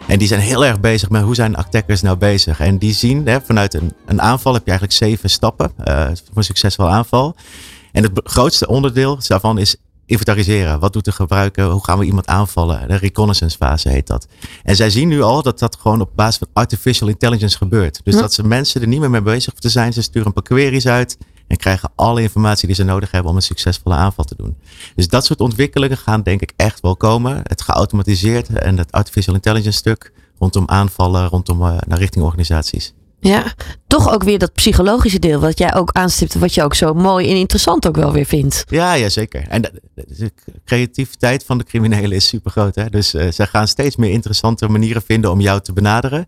En 0.07 0.19
die 0.19 0.27
zijn 0.27 0.39
heel 0.39 0.65
erg 0.65 0.79
bezig 0.79 1.09
met 1.09 1.21
hoe 1.21 1.35
zijn 1.35 1.55
attackers 1.55 2.01
nou 2.01 2.17
bezig. 2.17 2.59
En 2.59 2.77
die 2.77 2.93
zien 2.93 3.27
hè, 3.27 3.41
vanuit 3.41 3.73
een, 3.73 3.93
een 4.05 4.21
aanval 4.21 4.53
heb 4.53 4.63
je 4.65 4.69
eigenlijk 4.69 4.99
zeven 4.99 5.29
stappen 5.29 5.71
uh, 5.87 6.05
voor 6.05 6.37
een 6.37 6.43
succesvol 6.43 6.89
aanval. 6.89 7.35
En 7.91 8.03
het 8.03 8.21
grootste 8.23 8.67
onderdeel 8.67 9.17
daarvan 9.27 9.57
is 9.57 9.75
inventariseren. 10.05 10.79
Wat 10.79 10.93
doet 10.93 11.05
de 11.05 11.11
gebruiker? 11.11 11.65
Hoe 11.65 11.83
gaan 11.83 11.99
we 11.99 12.05
iemand 12.05 12.27
aanvallen? 12.27 12.87
De 12.87 12.95
reconnaissance 12.95 13.57
fase 13.57 13.89
heet 13.89 14.07
dat. 14.07 14.27
En 14.63 14.75
zij 14.75 14.89
zien 14.89 15.07
nu 15.07 15.21
al 15.21 15.41
dat 15.41 15.59
dat 15.59 15.77
gewoon 15.79 16.01
op 16.01 16.09
basis 16.15 16.37
van 16.37 16.47
artificial 16.53 17.09
intelligence 17.09 17.57
gebeurt. 17.57 18.01
Dus 18.03 18.15
dat 18.15 18.33
ze 18.33 18.47
mensen 18.47 18.81
er 18.81 18.87
niet 18.87 18.99
meer 18.99 19.09
mee 19.09 19.21
bezig 19.21 19.53
te 19.53 19.69
zijn. 19.69 19.93
Ze 19.93 20.01
sturen 20.01 20.27
een 20.27 20.33
paar 20.33 20.43
queries 20.43 20.87
uit 20.87 21.17
en 21.47 21.57
krijgen 21.57 21.91
alle 21.95 22.21
informatie 22.21 22.67
die 22.67 22.75
ze 22.75 22.83
nodig 22.83 23.11
hebben 23.11 23.29
om 23.29 23.35
een 23.35 23.43
succesvolle 23.43 23.95
aanval 23.95 24.25
te 24.25 24.35
doen. 24.35 24.57
Dus 24.95 25.07
dat 25.07 25.25
soort 25.25 25.41
ontwikkelingen 25.41 25.97
gaan 25.97 26.21
denk 26.21 26.41
ik 26.41 26.53
echt 26.55 26.79
wel 26.79 26.95
komen. 26.95 27.41
Het 27.43 27.61
geautomatiseerd 27.61 28.47
en 28.47 28.77
het 28.77 28.91
artificial 28.91 29.35
intelligence 29.35 29.77
stuk 29.77 30.11
rondom 30.39 30.63
aanvallen, 30.67 31.27
rondom 31.27 31.61
uh, 31.61 31.77
naar 31.87 31.97
richting 31.97 32.25
organisaties. 32.25 32.93
Ja, 33.19 33.53
toch 33.87 34.13
ook 34.13 34.23
weer 34.23 34.39
dat 34.39 34.53
psychologische 34.53 35.19
deel 35.19 35.39
wat 35.39 35.57
jij 35.57 35.75
ook 35.75 35.91
aanstipt, 35.91 36.33
wat 36.33 36.53
je 36.53 36.63
ook 36.63 36.75
zo 36.75 36.93
mooi 36.93 37.29
en 37.29 37.35
interessant 37.35 37.87
ook 37.87 37.95
wel 37.95 38.11
weer 38.11 38.25
vindt. 38.25 38.63
Ja, 38.67 38.93
ja 38.93 39.09
zeker. 39.09 39.47
En 39.47 39.61
de, 39.61 40.31
creativiteit 40.65 41.43
van 41.43 41.57
de 41.57 41.63
criminelen 41.63 42.11
is 42.11 42.27
super 42.27 42.51
groot. 42.51 42.75
Hè? 42.75 42.89
Dus 42.89 43.13
uh, 43.13 43.31
zij 43.31 43.47
gaan 43.47 43.67
steeds 43.67 43.95
meer 43.95 44.11
interessante 44.11 44.67
manieren 44.67 45.01
vinden 45.01 45.31
om 45.31 45.41
jou 45.41 45.61
te 45.61 45.73
benaderen. 45.73 46.27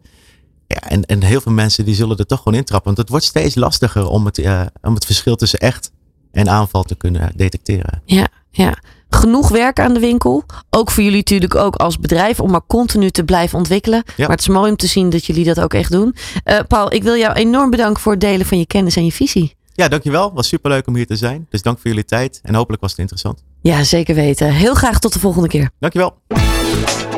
Ja, 0.68 0.80
en, 0.80 1.06
en 1.06 1.24
heel 1.24 1.42
veel 1.42 1.52
mensen 1.52 1.86
die 1.86 1.96
zullen 1.96 2.18
er 2.18 2.26
toch 2.26 2.42
gewoon 2.42 2.58
intrappen. 2.58 2.86
Want 2.86 2.98
het 2.98 3.10
wordt 3.10 3.26
steeds 3.26 3.56
lastiger 3.56 4.08
om 4.08 4.26
het, 4.26 4.38
uh, 4.38 4.62
om 4.82 4.94
het 4.94 5.06
verschil 5.06 5.36
tussen 5.36 5.60
echt 5.60 5.92
en 6.32 6.50
aanval 6.50 6.84
te 6.84 6.96
kunnen 6.96 7.32
detecteren. 7.36 8.02
Ja, 8.06 8.28
ja. 8.52 8.78
Genoeg 9.10 9.50
werk 9.50 9.80
aan 9.80 9.94
de 9.94 10.00
winkel. 10.00 10.44
Ook 10.70 10.92
voor 10.92 11.04
jullie 11.04 11.18
natuurlijk 11.18 11.56
ook 11.56 11.76
als 11.76 12.00
bedrijf 12.00 12.40
om 12.40 12.52
maar 12.52 12.66
continu 12.68 13.10
te 13.10 13.24
blijven 13.24 13.58
ontwikkelen. 13.58 14.04
Ja. 14.06 14.14
Maar 14.18 14.30
het 14.30 14.40
is 14.40 14.48
mooi 14.48 14.72
om 14.72 14.78
te 14.78 14.88
zien 14.88 15.10
dat 15.10 15.26
jullie 15.26 15.44
dat 15.44 15.60
ook 15.60 15.74
echt 15.74 15.92
doen. 15.92 16.16
Uh, 16.46 16.60
Paul, 16.68 16.94
ik 16.94 17.04
wil 17.04 17.16
jou 17.16 17.34
enorm 17.34 17.70
bedanken 17.70 18.02
voor 18.02 18.12
het 18.12 18.22
delen 18.22 18.46
van 18.46 18.58
je 18.58 18.66
kennis 18.66 18.96
en 18.96 19.06
je 19.06 19.12
visie. 19.12 19.56
Ja, 19.74 19.88
dankjewel. 19.88 20.34
Was 20.34 20.48
superleuk 20.48 20.88
om 20.88 20.96
hier 20.96 21.08
te 21.08 21.16
zijn. 21.16 21.48
Dus 21.50 21.62
dank 21.62 21.80
voor 21.80 21.88
jullie 21.90 22.06
tijd. 22.06 22.40
En 22.44 22.56
hopelijk 22.56 22.82
was 22.82 22.92
het 22.92 23.00
interessant. 23.00 23.44
Ja, 23.62 23.84
zeker 23.84 24.16
weten. 24.16 24.52
Heel 24.52 24.74
graag 24.74 25.00
tot 25.00 25.14
de 25.14 25.20
volgende 25.20 25.48
keer. 25.48 25.70
Dankjewel. 25.80 26.18